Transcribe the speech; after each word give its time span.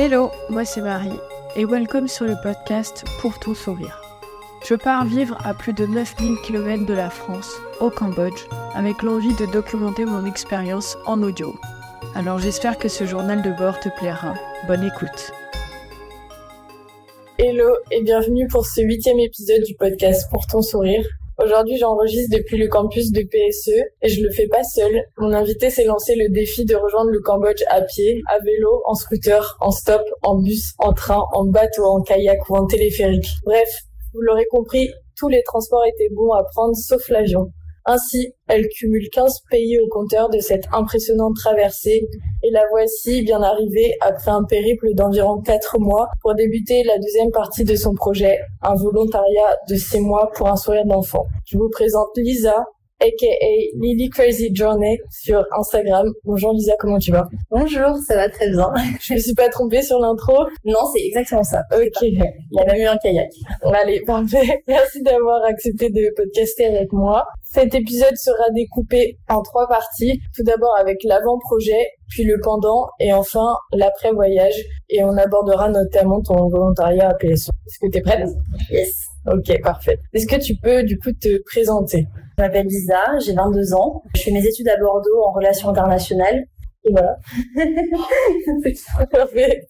Hello, 0.00 0.30
moi 0.48 0.64
c'est 0.64 0.80
Marie 0.80 1.18
et 1.56 1.64
welcome 1.64 2.06
sur 2.06 2.24
le 2.24 2.36
podcast 2.40 3.04
Pour 3.20 3.36
ton 3.40 3.52
sourire. 3.52 4.00
Je 4.64 4.76
pars 4.76 5.04
vivre 5.04 5.36
à 5.44 5.54
plus 5.54 5.72
de 5.72 5.86
9000 5.86 6.36
km 6.46 6.86
de 6.86 6.94
la 6.94 7.10
France, 7.10 7.52
au 7.80 7.90
Cambodge, 7.90 8.46
avec 8.76 9.02
l'envie 9.02 9.34
de 9.34 9.46
documenter 9.46 10.04
mon 10.04 10.24
expérience 10.24 10.96
en 11.04 11.20
audio. 11.20 11.52
Alors 12.14 12.38
j'espère 12.38 12.78
que 12.78 12.88
ce 12.88 13.06
journal 13.06 13.42
de 13.42 13.50
bord 13.50 13.80
te 13.80 13.88
plaira. 13.98 14.34
Bonne 14.68 14.84
écoute. 14.84 15.32
Hello 17.36 17.68
et 17.90 18.00
bienvenue 18.00 18.46
pour 18.46 18.66
ce 18.66 18.82
huitième 18.82 19.18
épisode 19.18 19.64
du 19.64 19.74
podcast 19.74 20.30
Pour 20.30 20.46
ton 20.46 20.62
sourire. 20.62 21.04
Aujourd'hui, 21.40 21.76
j'enregistre 21.78 22.36
depuis 22.36 22.56
le 22.56 22.66
campus 22.66 23.12
de 23.12 23.22
PSE 23.22 23.70
et 24.02 24.08
je 24.08 24.24
le 24.24 24.30
fais 24.32 24.48
pas 24.48 24.64
seul. 24.64 24.90
Mon 25.18 25.32
invité 25.32 25.70
s'est 25.70 25.84
lancé 25.84 26.16
le 26.16 26.28
défi 26.30 26.64
de 26.64 26.74
rejoindre 26.74 27.10
le 27.10 27.20
Cambodge 27.20 27.62
à 27.68 27.80
pied, 27.82 28.20
à 28.26 28.42
vélo, 28.42 28.82
en 28.86 28.94
scooter, 28.94 29.56
en 29.60 29.70
stop, 29.70 30.02
en 30.22 30.40
bus, 30.40 30.74
en 30.78 30.92
train, 30.92 31.22
en 31.32 31.44
bateau, 31.44 31.84
en 31.84 32.02
kayak 32.02 32.40
ou 32.50 32.56
en 32.56 32.66
téléphérique. 32.66 33.28
Bref, 33.44 33.68
vous 34.14 34.20
l'aurez 34.20 34.46
compris, 34.46 34.90
tous 35.16 35.28
les 35.28 35.44
transports 35.44 35.84
étaient 35.84 36.12
bons 36.12 36.32
à 36.32 36.42
prendre 36.42 36.74
sauf 36.74 37.08
l'avion. 37.08 37.52
Ainsi, 37.90 38.34
elle 38.48 38.68
cumule 38.68 39.08
15 39.10 39.44
pays 39.50 39.80
au 39.80 39.88
compteur 39.88 40.28
de 40.28 40.40
cette 40.40 40.66
impressionnante 40.74 41.36
traversée 41.36 42.06
et 42.42 42.50
la 42.50 42.60
voici 42.70 43.22
bien 43.22 43.42
arrivée 43.42 43.94
après 44.02 44.30
un 44.30 44.44
périple 44.44 44.88
d'environ 44.92 45.40
4 45.40 45.78
mois 45.78 46.06
pour 46.20 46.34
débuter 46.34 46.82
la 46.84 46.98
deuxième 46.98 47.30
partie 47.30 47.64
de 47.64 47.74
son 47.76 47.94
projet, 47.94 48.40
un 48.60 48.74
volontariat 48.74 49.56
de 49.70 49.74
6 49.76 50.00
mois 50.00 50.30
pour 50.34 50.48
un 50.48 50.56
sourire 50.56 50.84
d'enfant. 50.84 51.24
Je 51.46 51.56
vous 51.56 51.70
présente 51.70 52.10
Lisa, 52.18 52.62
aka 53.00 53.26
Lily 53.80 54.08
Crazy 54.10 54.50
Journey 54.52 54.98
sur 55.10 55.44
Instagram. 55.56 56.12
Bonjour 56.24 56.52
Lisa, 56.52 56.72
comment 56.78 56.98
tu 56.98 57.12
vas? 57.12 57.28
Bonjour, 57.50 57.96
ça 58.06 58.16
va 58.16 58.28
très 58.28 58.50
bien. 58.50 58.72
Je 59.00 59.14
me 59.14 59.18
suis 59.18 59.34
pas 59.34 59.48
trompée 59.48 59.82
sur 59.82 60.00
l'intro 60.00 60.44
Non, 60.64 60.80
c'est 60.92 61.06
exactement 61.06 61.44
ça. 61.44 61.62
Ok. 61.72 62.02
Il 62.02 62.18
y 62.50 62.60
a 62.60 62.64
même 62.64 62.80
eu 62.80 62.86
un 62.86 62.96
kayak. 62.96 63.30
Allez, 63.62 64.00
parfait. 64.00 64.62
Merci 64.68 65.02
d'avoir 65.02 65.44
accepté 65.44 65.90
de 65.90 66.12
podcaster 66.16 66.66
avec 66.66 66.92
moi. 66.92 67.24
Cet 67.44 67.74
épisode 67.74 68.16
sera 68.16 68.50
découpé 68.50 69.16
en 69.28 69.42
trois 69.42 69.68
parties. 69.68 70.20
Tout 70.34 70.42
d'abord 70.42 70.76
avec 70.78 70.98
l'avant-projet, 71.04 71.86
puis 72.08 72.24
le 72.24 72.40
pendant 72.42 72.88
et 72.98 73.12
enfin 73.12 73.56
l'après-voyage. 73.72 74.60
Et 74.90 75.04
on 75.04 75.16
abordera 75.16 75.68
notamment 75.68 76.20
ton 76.20 76.48
volontariat 76.48 77.10
à 77.10 77.14
PSO. 77.14 77.52
Est-ce 77.66 77.78
que 77.78 77.92
tu 77.92 77.98
es 77.98 78.02
prête? 78.02 78.28
Yes. 78.70 79.07
Ok, 79.30 79.60
parfait. 79.62 79.98
Est-ce 80.14 80.26
que 80.26 80.40
tu 80.40 80.54
peux 80.56 80.82
du 80.82 80.98
coup 80.98 81.12
te 81.12 81.42
présenter? 81.44 82.06
Je 82.38 82.42
m'appelle 82.42 82.66
Lisa, 82.66 83.18
j'ai 83.24 83.34
22 83.34 83.74
ans. 83.74 84.02
Je 84.14 84.22
fais 84.22 84.30
mes 84.30 84.44
études 84.46 84.68
à 84.68 84.76
Bordeaux 84.78 85.22
en 85.26 85.32
relations 85.32 85.68
internationales. 85.68 86.44
Et 86.84 86.92
voilà. 86.92 87.18
Parfait. 89.10 89.66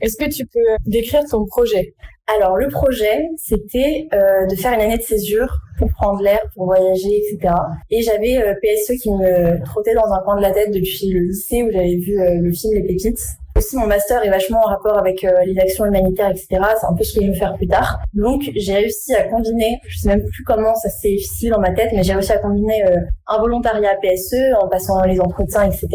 Est-ce 0.00 0.16
que 0.16 0.28
tu 0.28 0.44
peux 0.44 0.76
décrire 0.86 1.22
ton 1.30 1.46
projet? 1.46 1.94
Alors, 2.36 2.56
le 2.56 2.68
projet, 2.68 3.28
c'était 3.38 4.06
euh, 4.12 4.46
de 4.46 4.54
faire 4.54 4.74
une 4.74 4.80
année 4.80 4.98
de 4.98 5.02
césure 5.02 5.56
pour 5.78 5.88
prendre 5.88 6.20
l'air, 6.20 6.40
pour 6.54 6.66
voyager, 6.66 7.16
etc. 7.16 7.54
Et 7.90 8.02
j'avais 8.02 8.36
euh, 8.36 8.54
PSE 8.60 9.00
qui 9.00 9.10
me 9.10 9.64
trottait 9.64 9.94
dans 9.94 10.12
un 10.12 10.20
coin 10.24 10.36
de 10.36 10.42
la 10.42 10.50
tête 10.50 10.70
depuis 10.70 11.10
le 11.10 11.20
lycée 11.20 11.62
où 11.62 11.70
j'avais 11.70 11.96
vu 11.96 12.20
euh, 12.20 12.34
le 12.42 12.52
film 12.52 12.74
Les 12.74 12.82
Pépites. 12.82 13.24
Aussi, 13.58 13.76
mon 13.76 13.88
master 13.88 14.24
est 14.24 14.30
vachement 14.30 14.60
en 14.60 14.68
rapport 14.68 14.96
avec 14.98 15.24
euh, 15.24 15.32
les 15.44 15.58
actions 15.58 15.84
humanitaires, 15.84 16.30
etc. 16.30 16.46
C'est 16.80 16.86
un 16.86 16.94
peu 16.94 17.02
ce 17.02 17.18
que 17.18 17.24
je 17.24 17.30
veux 17.32 17.34
faire 17.36 17.56
plus 17.56 17.66
tard. 17.66 17.98
Donc, 18.14 18.48
j'ai 18.54 18.72
réussi 18.72 19.12
à 19.16 19.24
combiner, 19.24 19.80
je 19.88 19.98
sais 19.98 20.08
même 20.10 20.24
plus 20.24 20.44
comment 20.44 20.76
ça 20.76 20.88
s'est 20.88 21.10
difficile 21.10 21.50
dans 21.50 21.58
ma 21.58 21.72
tête, 21.72 21.90
mais 21.92 22.04
j'ai 22.04 22.12
réussi 22.12 22.30
à 22.30 22.38
combiner 22.38 22.84
euh, 22.86 23.00
un 23.26 23.40
volontariat 23.40 23.96
PSE 24.00 24.36
en 24.62 24.68
passant 24.68 25.02
les 25.02 25.18
entretiens, 25.18 25.64
etc. 25.64 25.88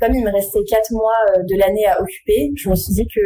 Comme 0.00 0.14
il 0.14 0.24
me 0.24 0.32
restait 0.32 0.64
quatre 0.64 0.90
mois 0.92 1.12
euh, 1.36 1.42
de 1.42 1.58
l'année 1.58 1.84
à 1.84 2.00
occuper, 2.00 2.52
je 2.56 2.70
me 2.70 2.74
suis 2.74 2.94
dit 2.94 3.06
que 3.14 3.20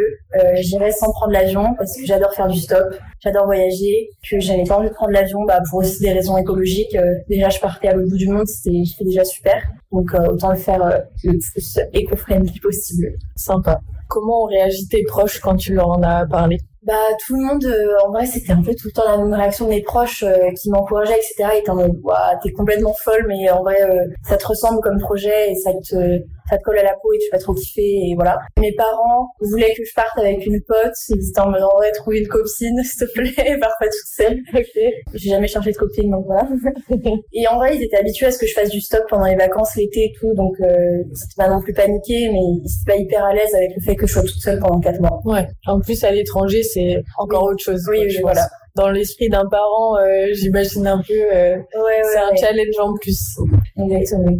j'irais 0.56 0.91
sans 0.91 1.12
prendre 1.12 1.33
l'avion 1.33 1.75
parce 1.78 1.97
que 1.97 2.05
j'adore 2.05 2.34
faire 2.34 2.49
du 2.49 2.59
stop, 2.59 2.97
j'adore 3.21 3.47
voyager, 3.47 4.09
que 4.28 4.41
j'avais 4.41 4.65
pas 4.65 4.78
envie 4.78 4.88
de 4.88 4.94
prendre 4.94 5.12
l'avion 5.12 5.44
bah, 5.44 5.61
pour 5.71 5.78
aussi 5.78 6.00
des 6.00 6.12
raisons 6.12 6.37
écologiques. 6.37 6.97
Déjà, 7.28 7.49
je 7.49 7.61
partais 7.61 7.88
à 7.88 7.94
l'autre 7.94 8.11
bout 8.11 8.16
du 8.16 8.28
monde, 8.28 8.49
c'était 8.49 9.05
déjà 9.05 9.25
super. 9.25 9.62
Donc, 9.94 10.12
autant 10.28 10.50
le 10.50 10.56
faire 10.56 10.82
euh, 10.82 10.99
le 11.22 11.38
plus 11.38 11.78
éco-friendly 11.93 12.59
possible. 12.59 13.12
Sympa. 13.37 13.81
Comment 14.09 14.44
ont 14.44 14.47
réagi 14.47 14.87
tes 14.88 15.03
proches 15.04 15.41
quand 15.41 15.56
tu 15.56 15.75
leur 15.75 15.88
en 15.88 16.03
as 16.03 16.26
parlé? 16.26 16.59
Bah 16.82 16.92
tout 17.25 17.34
le 17.37 17.42
monde, 17.42 17.65
euh, 17.65 17.94
en 18.04 18.10
vrai, 18.10 18.26
c'était 18.26 18.53
un 18.53 18.62
peu 18.62 18.75
tout 18.75 18.88
le 18.88 18.92
temps 18.92 19.04
la 19.09 19.16
même 19.16 19.32
réaction 19.32 19.65
de 19.65 19.70
mes 19.70 19.81
proches 19.81 20.22
euh, 20.22 20.50
qui 20.60 20.69
m'encourageaient, 20.69 21.16
etc. 21.16 21.59
Étaient 21.59 21.70
en 21.70 21.76
mode, 21.76 21.98
t'es 22.43 22.53
complètement 22.53 22.93
folle, 23.03 23.25
mais 23.26 23.50
en 23.50 23.62
vrai, 23.62 23.81
euh, 23.82 24.04
ça 24.22 24.37
te 24.37 24.47
ressemble 24.47 24.81
comme 24.82 24.98
projet 24.98 25.53
et 25.53 25.54
ça 25.54 25.70
te, 25.72 26.22
ça 26.49 26.59
te 26.59 26.62
colle 26.62 26.78
à 26.78 26.82
la 26.82 26.94
peau 27.03 27.12
et 27.12 27.19
tu 27.19 27.28
vas 27.32 27.38
trop 27.38 27.55
kiffer 27.55 27.82
et 28.10 28.15
voilà. 28.15 28.38
Mes 28.60 28.72
parents 28.75 29.28
voulaient 29.41 29.75
que 29.75 29.84
je 29.84 29.93
parte 29.94 30.19
avec 30.19 30.44
une 30.47 30.60
pote. 30.66 30.94
Ils 31.09 31.28
étaient 31.28 31.41
en 31.41 31.50
mode, 31.50 31.62
vrai, 31.77 31.93
trouver 31.93 32.21
une 32.21 32.28
copine, 32.28 32.82
s'il 32.84 33.06
te 33.06 33.12
plaît, 33.12 33.59
pars 33.60 33.75
pas 33.78 33.87
toute 33.87 34.09
seule. 34.16 34.38
Ok. 34.55 34.82
J'ai 35.15 35.31
jamais 35.31 35.49
cherché 35.49 35.72
de 35.72 35.77
copine, 35.77 36.10
donc 36.10 36.27
voilà. 36.27 36.49
et 37.32 37.49
en 37.49 37.56
vrai, 37.56 37.77
ils 37.77 37.82
étaient 37.82 37.97
habitués 37.99 38.27
à 38.27 38.31
ce 38.31 38.38
que 38.38 38.47
je 38.47 38.55
fasse 38.55 38.71
du 38.71 38.81
stop 38.81 39.05
pendant 39.09 39.27
les 39.27 39.37
vacances 39.37 39.75
l'été 39.77 40.05
et 40.05 40.12
tout, 40.19 40.32
donc 40.34 40.55
euh, 40.60 41.03
c'était 41.15 41.34
pas 41.37 41.49
non 41.49 41.60
plus 41.60 41.72
paniqué, 41.72 42.28
mais 42.32 42.38
ils 42.38 42.65
étaient 42.65 42.93
pas 42.93 42.97
hyper 42.97 43.25
à 43.25 43.34
l'aise 43.34 43.55
avec 43.55 43.71
le 43.76 43.82
fait 43.82 43.97
que 43.97 44.06
je 44.06 44.12
sois 44.12 44.22
toute 44.22 44.41
seule 44.41 44.59
pendant 44.61 44.81
quatre 44.81 45.00
mois. 45.00 45.21
Ouais. 45.25 45.47
En 45.66 45.81
plus, 45.81 46.03
à 46.05 46.11
l'étranger, 46.11 46.62
c'est 46.62 47.03
encore 47.19 47.44
autre 47.44 47.62
chose. 47.62 47.82
Oui, 47.88 47.97
quoi, 47.97 48.05
oui, 48.05 48.11
je 48.11 48.21
voilà. 48.21 48.49
Dans 48.76 48.91
l'esprit 48.91 49.28
d'un 49.28 49.47
parent, 49.47 49.97
euh, 49.99 50.26
j'imagine 50.32 50.87
un 50.88 50.99
peu, 50.99 51.15
euh, 51.15 51.55
Ouais, 51.56 51.81
ouais, 51.82 52.03
c'est 52.12 52.19
un 52.19 52.31
ouais. 52.31 52.37
challenge 52.37 52.75
en 52.81 52.93
plus. 52.94 53.37
Exactement. 53.78 54.37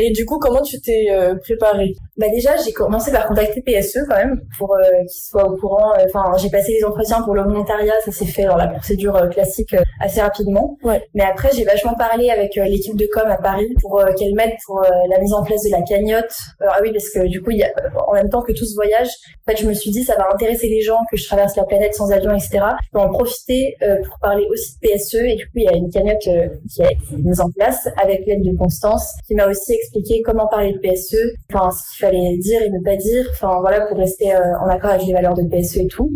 Et 0.00 0.12
du 0.12 0.24
coup, 0.24 0.38
comment 0.38 0.62
tu 0.62 0.80
t'es 0.80 1.06
euh, 1.10 1.34
préparée? 1.34 1.96
Bah 2.18 2.28
déjà, 2.30 2.56
j'ai 2.56 2.72
commencé 2.72 3.12
par 3.12 3.26
contacter 3.26 3.62
PSE 3.62 4.00
quand 4.08 4.16
même 4.16 4.40
pour 4.58 4.74
euh, 4.74 4.82
qu'ils 5.02 5.22
soient 5.22 5.48
au 5.48 5.56
courant. 5.56 5.92
Enfin, 6.04 6.36
j'ai 6.36 6.50
passé 6.50 6.72
les 6.72 6.84
entretiens 6.84 7.22
pour 7.22 7.34
le 7.34 7.42
volontariat, 7.42 7.94
ça 8.04 8.10
s'est 8.10 8.26
fait 8.26 8.44
dans 8.44 8.56
la 8.56 8.66
procédure 8.66 9.14
euh, 9.16 9.28
classique 9.28 9.74
euh, 9.74 9.82
assez 10.00 10.20
rapidement. 10.20 10.76
Ouais. 10.82 11.02
Mais 11.14 11.22
après, 11.22 11.50
j'ai 11.54 11.64
vachement 11.64 11.94
parlé 11.94 12.30
avec 12.30 12.56
euh, 12.58 12.64
l'équipe 12.64 12.96
de 12.96 13.06
com 13.12 13.24
à 13.28 13.36
Paris 13.36 13.68
pour 13.80 14.00
euh, 14.00 14.12
qu'elle 14.18 14.34
m'aide 14.34 14.54
pour 14.66 14.80
euh, 14.80 14.88
la 15.08 15.18
mise 15.20 15.32
en 15.32 15.44
place 15.44 15.62
de 15.62 15.70
la 15.70 15.82
cagnotte. 15.82 16.34
Ah 16.60 16.78
oui, 16.82 16.92
parce 16.92 17.08
que 17.10 17.26
du 17.26 17.42
coup, 17.42 17.50
il 17.50 17.58
y 17.58 17.62
a, 17.62 17.70
en 18.08 18.14
même 18.14 18.28
temps 18.28 18.42
que 18.42 18.52
tout 18.52 18.64
ce 18.64 18.74
voyage, 18.74 19.08
en 19.46 19.52
fait, 19.52 19.56
je 19.56 19.66
me 19.66 19.72
suis 19.72 19.90
dit 19.90 20.02
ça 20.02 20.16
va 20.16 20.28
intéresser 20.32 20.68
les 20.68 20.80
gens 20.80 20.98
que 21.10 21.16
je 21.16 21.24
traverse 21.26 21.56
la 21.56 21.64
planète 21.64 21.94
sans 21.94 22.10
avion, 22.10 22.32
etc. 22.32 22.58
Je 22.82 22.88
peux 22.92 22.98
en 22.98 23.10
profiter 23.10 23.76
euh, 23.82 23.96
pour 24.04 24.18
parler 24.20 24.46
aussi 24.50 24.74
de 24.82 24.88
PSE 24.88 25.14
et 25.14 25.36
du 25.36 25.44
coup, 25.46 25.52
il 25.56 25.64
y 25.64 25.68
a 25.68 25.76
une 25.76 25.90
cagnotte 25.90 26.26
euh, 26.26 26.48
qui 26.72 26.82
a 26.82 26.90
été 26.90 27.16
mise 27.16 27.40
en 27.40 27.50
place 27.50 27.88
avec 28.02 28.26
l'aide 28.26 28.42
de 28.42 28.56
Constance 28.56 29.12
qui 29.26 29.34
m'a 29.34 29.46
aussi 29.46 29.72
expliqué 29.72 30.22
comment 30.22 30.48
parler 30.48 30.72
de 30.72 30.78
PSE, 30.78 31.16
enfin 31.52 31.70
ce 31.70 31.98
fallait 32.08 32.36
dire 32.38 32.62
et 32.62 32.70
ne 32.70 32.82
pas 32.82 32.96
dire, 32.96 33.26
enfin 33.30 33.60
voilà 33.60 33.86
pour 33.86 33.96
rester 33.96 34.34
euh, 34.34 34.58
en 34.60 34.68
accord 34.68 34.90
avec 34.90 35.06
les 35.06 35.12
valeurs 35.12 35.34
de 35.34 35.42
PSE 35.42 35.78
et 35.78 35.86
tout. 35.86 36.10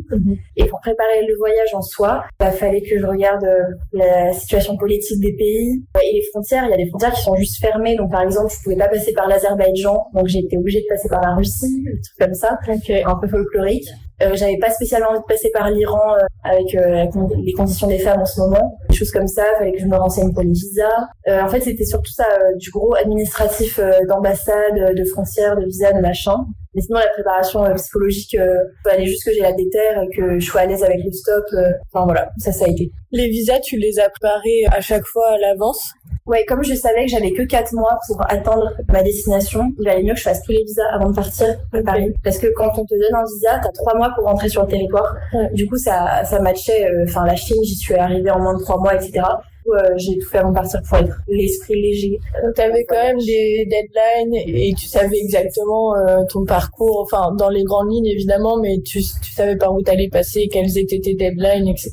Et 0.56 0.64
pour 0.64 0.80
préparer 0.80 1.26
le 1.26 1.36
voyage 1.36 1.74
en 1.74 1.82
soi, 1.82 2.24
il 2.40 2.46
fallait 2.50 2.82
que 2.82 2.98
je 2.98 3.06
regarde 3.06 3.44
euh, 3.44 3.62
la 3.92 4.32
situation 4.32 4.76
politique 4.76 5.20
des 5.20 5.34
pays 5.34 5.82
euh, 5.96 6.00
et 6.00 6.14
les 6.14 6.22
frontières. 6.30 6.64
Il 6.66 6.70
y 6.70 6.74
a 6.74 6.76
des 6.76 6.88
frontières 6.88 7.12
qui 7.12 7.22
sont 7.22 7.36
juste 7.36 7.60
fermées, 7.60 7.96
donc 7.96 8.10
par 8.10 8.22
exemple 8.22 8.52
je 8.52 8.62
pouvais 8.62 8.76
pas 8.76 8.88
passer 8.88 9.12
par 9.12 9.28
l'Azerbaïdjan, 9.28 10.06
donc 10.14 10.26
j'ai 10.26 10.40
été 10.40 10.56
obligée 10.56 10.80
de 10.80 10.86
passer 10.88 11.08
par 11.08 11.20
la 11.20 11.34
Russie, 11.34 11.82
des 11.84 12.00
trucs 12.00 12.18
comme 12.18 12.34
ça, 12.34 12.58
un 13.06 13.16
peu 13.16 13.28
folklorique. 13.28 13.88
Euh, 14.22 14.30
j'avais 14.34 14.58
pas 14.58 14.70
spécialement 14.70 15.08
envie 15.10 15.20
de 15.20 15.24
passer 15.24 15.50
par 15.52 15.70
l'Iran 15.70 16.14
euh, 16.14 16.24
avec 16.44 16.74
euh, 16.74 17.06
les 17.44 17.52
conditions 17.52 17.86
des 17.88 17.98
femmes 17.98 18.20
en 18.20 18.26
ce 18.26 18.40
moment, 18.40 18.78
des 18.88 18.96
choses 18.96 19.10
comme 19.10 19.26
ça. 19.26 19.44
Fallait 19.58 19.72
que 19.72 19.80
je 19.80 19.86
me 19.86 19.96
renseigne 19.96 20.32
pour 20.32 20.42
les 20.42 20.50
visas. 20.50 20.84
Euh, 21.28 21.40
en 21.42 21.48
fait, 21.48 21.60
c'était 21.60 21.84
surtout 21.84 22.12
ça, 22.12 22.26
du 22.56 22.70
gros 22.70 22.94
administratif 22.94 23.80
d'ambassade, 24.08 24.94
de 24.96 25.04
frontières, 25.04 25.56
de 25.56 25.64
visas, 25.64 25.92
de 25.92 26.00
machin. 26.00 26.36
Mais 26.74 26.80
sinon, 26.80 27.00
la 27.00 27.08
préparation 27.08 27.62
psychologique, 27.74 28.34
euh, 28.34 28.56
fallait 28.88 29.04
juste 29.04 29.24
que 29.24 29.32
j'ai 29.32 29.40
la 29.40 29.52
déterre 29.52 30.02
et 30.02 30.16
que 30.16 30.38
je 30.38 30.44
sois 30.46 30.62
à 30.62 30.66
l'aise 30.66 30.82
avec 30.82 31.00
le 31.04 31.12
stop. 31.12 31.44
euh, 31.52 31.68
Enfin 31.92 32.04
voilà, 32.06 32.30
ça, 32.38 32.50
ça 32.50 32.64
a 32.64 32.68
été. 32.68 32.90
Les 33.10 33.28
visas, 33.28 33.60
tu 33.60 33.76
les 33.76 33.98
as 33.98 34.08
préparés 34.08 34.64
à 34.70 34.80
chaque 34.80 35.04
fois 35.04 35.32
à 35.32 35.38
l'avance? 35.38 35.92
Ouais, 36.24 36.44
comme 36.46 36.62
je 36.62 36.74
savais 36.74 37.04
que 37.06 37.10
j'avais 37.10 37.32
que 37.32 37.42
quatre 37.42 37.72
mois 37.72 37.98
pour 38.06 38.20
atteindre 38.30 38.72
ma 38.88 39.02
destination, 39.02 39.72
il 39.78 39.84
valait 39.84 40.04
mieux 40.04 40.12
que 40.12 40.18
je 40.18 40.22
fasse 40.24 40.42
tous 40.44 40.52
les 40.52 40.62
visas 40.62 40.86
avant 40.92 41.10
de 41.10 41.14
partir 41.16 41.46
à 41.72 41.82
Paris. 41.82 42.12
Parce 42.22 42.38
que 42.38 42.46
quand 42.54 42.70
on 42.78 42.84
te 42.84 42.94
donne 42.94 43.14
un 43.14 43.24
visa, 43.24 43.58
t'as 43.62 43.72
trois 43.72 43.96
mois 43.96 44.10
pour 44.14 44.24
rentrer 44.26 44.48
sur 44.48 44.62
le 44.62 44.68
territoire. 44.68 45.16
Ouais. 45.34 45.50
Du 45.52 45.66
coup, 45.68 45.76
ça, 45.76 46.24
ça 46.24 46.40
matchait. 46.40 46.86
euh, 46.86 47.04
Enfin, 47.08 47.26
la 47.26 47.34
Chine, 47.34 47.62
j'y 47.64 47.74
suis 47.74 47.94
arrivée 47.96 48.30
en 48.30 48.38
moins 48.38 48.54
de 48.56 48.62
trois 48.62 48.78
mois, 48.78 48.94
etc. 48.94 49.20
Euh, 49.68 49.94
j'ai 49.96 50.18
tout 50.18 50.28
fait 50.28 50.38
avant 50.38 50.50
de 50.50 50.54
partir 50.54 50.80
pour 50.88 50.98
être 50.98 51.16
l'esprit 51.28 51.80
léger. 51.80 52.18
Tu 52.54 52.60
avais 52.60 52.84
quand 52.84 53.02
même 53.02 53.18
des 53.18 53.66
deadlines 53.66 54.34
et 54.46 54.74
tu 54.74 54.86
savais 54.86 55.18
exactement 55.18 55.96
euh, 55.96 56.18
ton 56.28 56.44
parcours, 56.44 57.00
enfin 57.02 57.32
dans 57.36 57.48
les 57.48 57.62
grandes 57.62 57.90
lignes 57.90 58.06
évidemment, 58.06 58.58
mais 58.58 58.78
tu, 58.84 59.00
tu 59.00 59.32
savais 59.32 59.56
par 59.56 59.74
où 59.74 59.82
t'allais 59.82 60.08
passer, 60.08 60.48
quelles 60.50 60.76
étaient 60.78 61.00
tes 61.00 61.14
deadlines, 61.14 61.68
etc. 61.68 61.90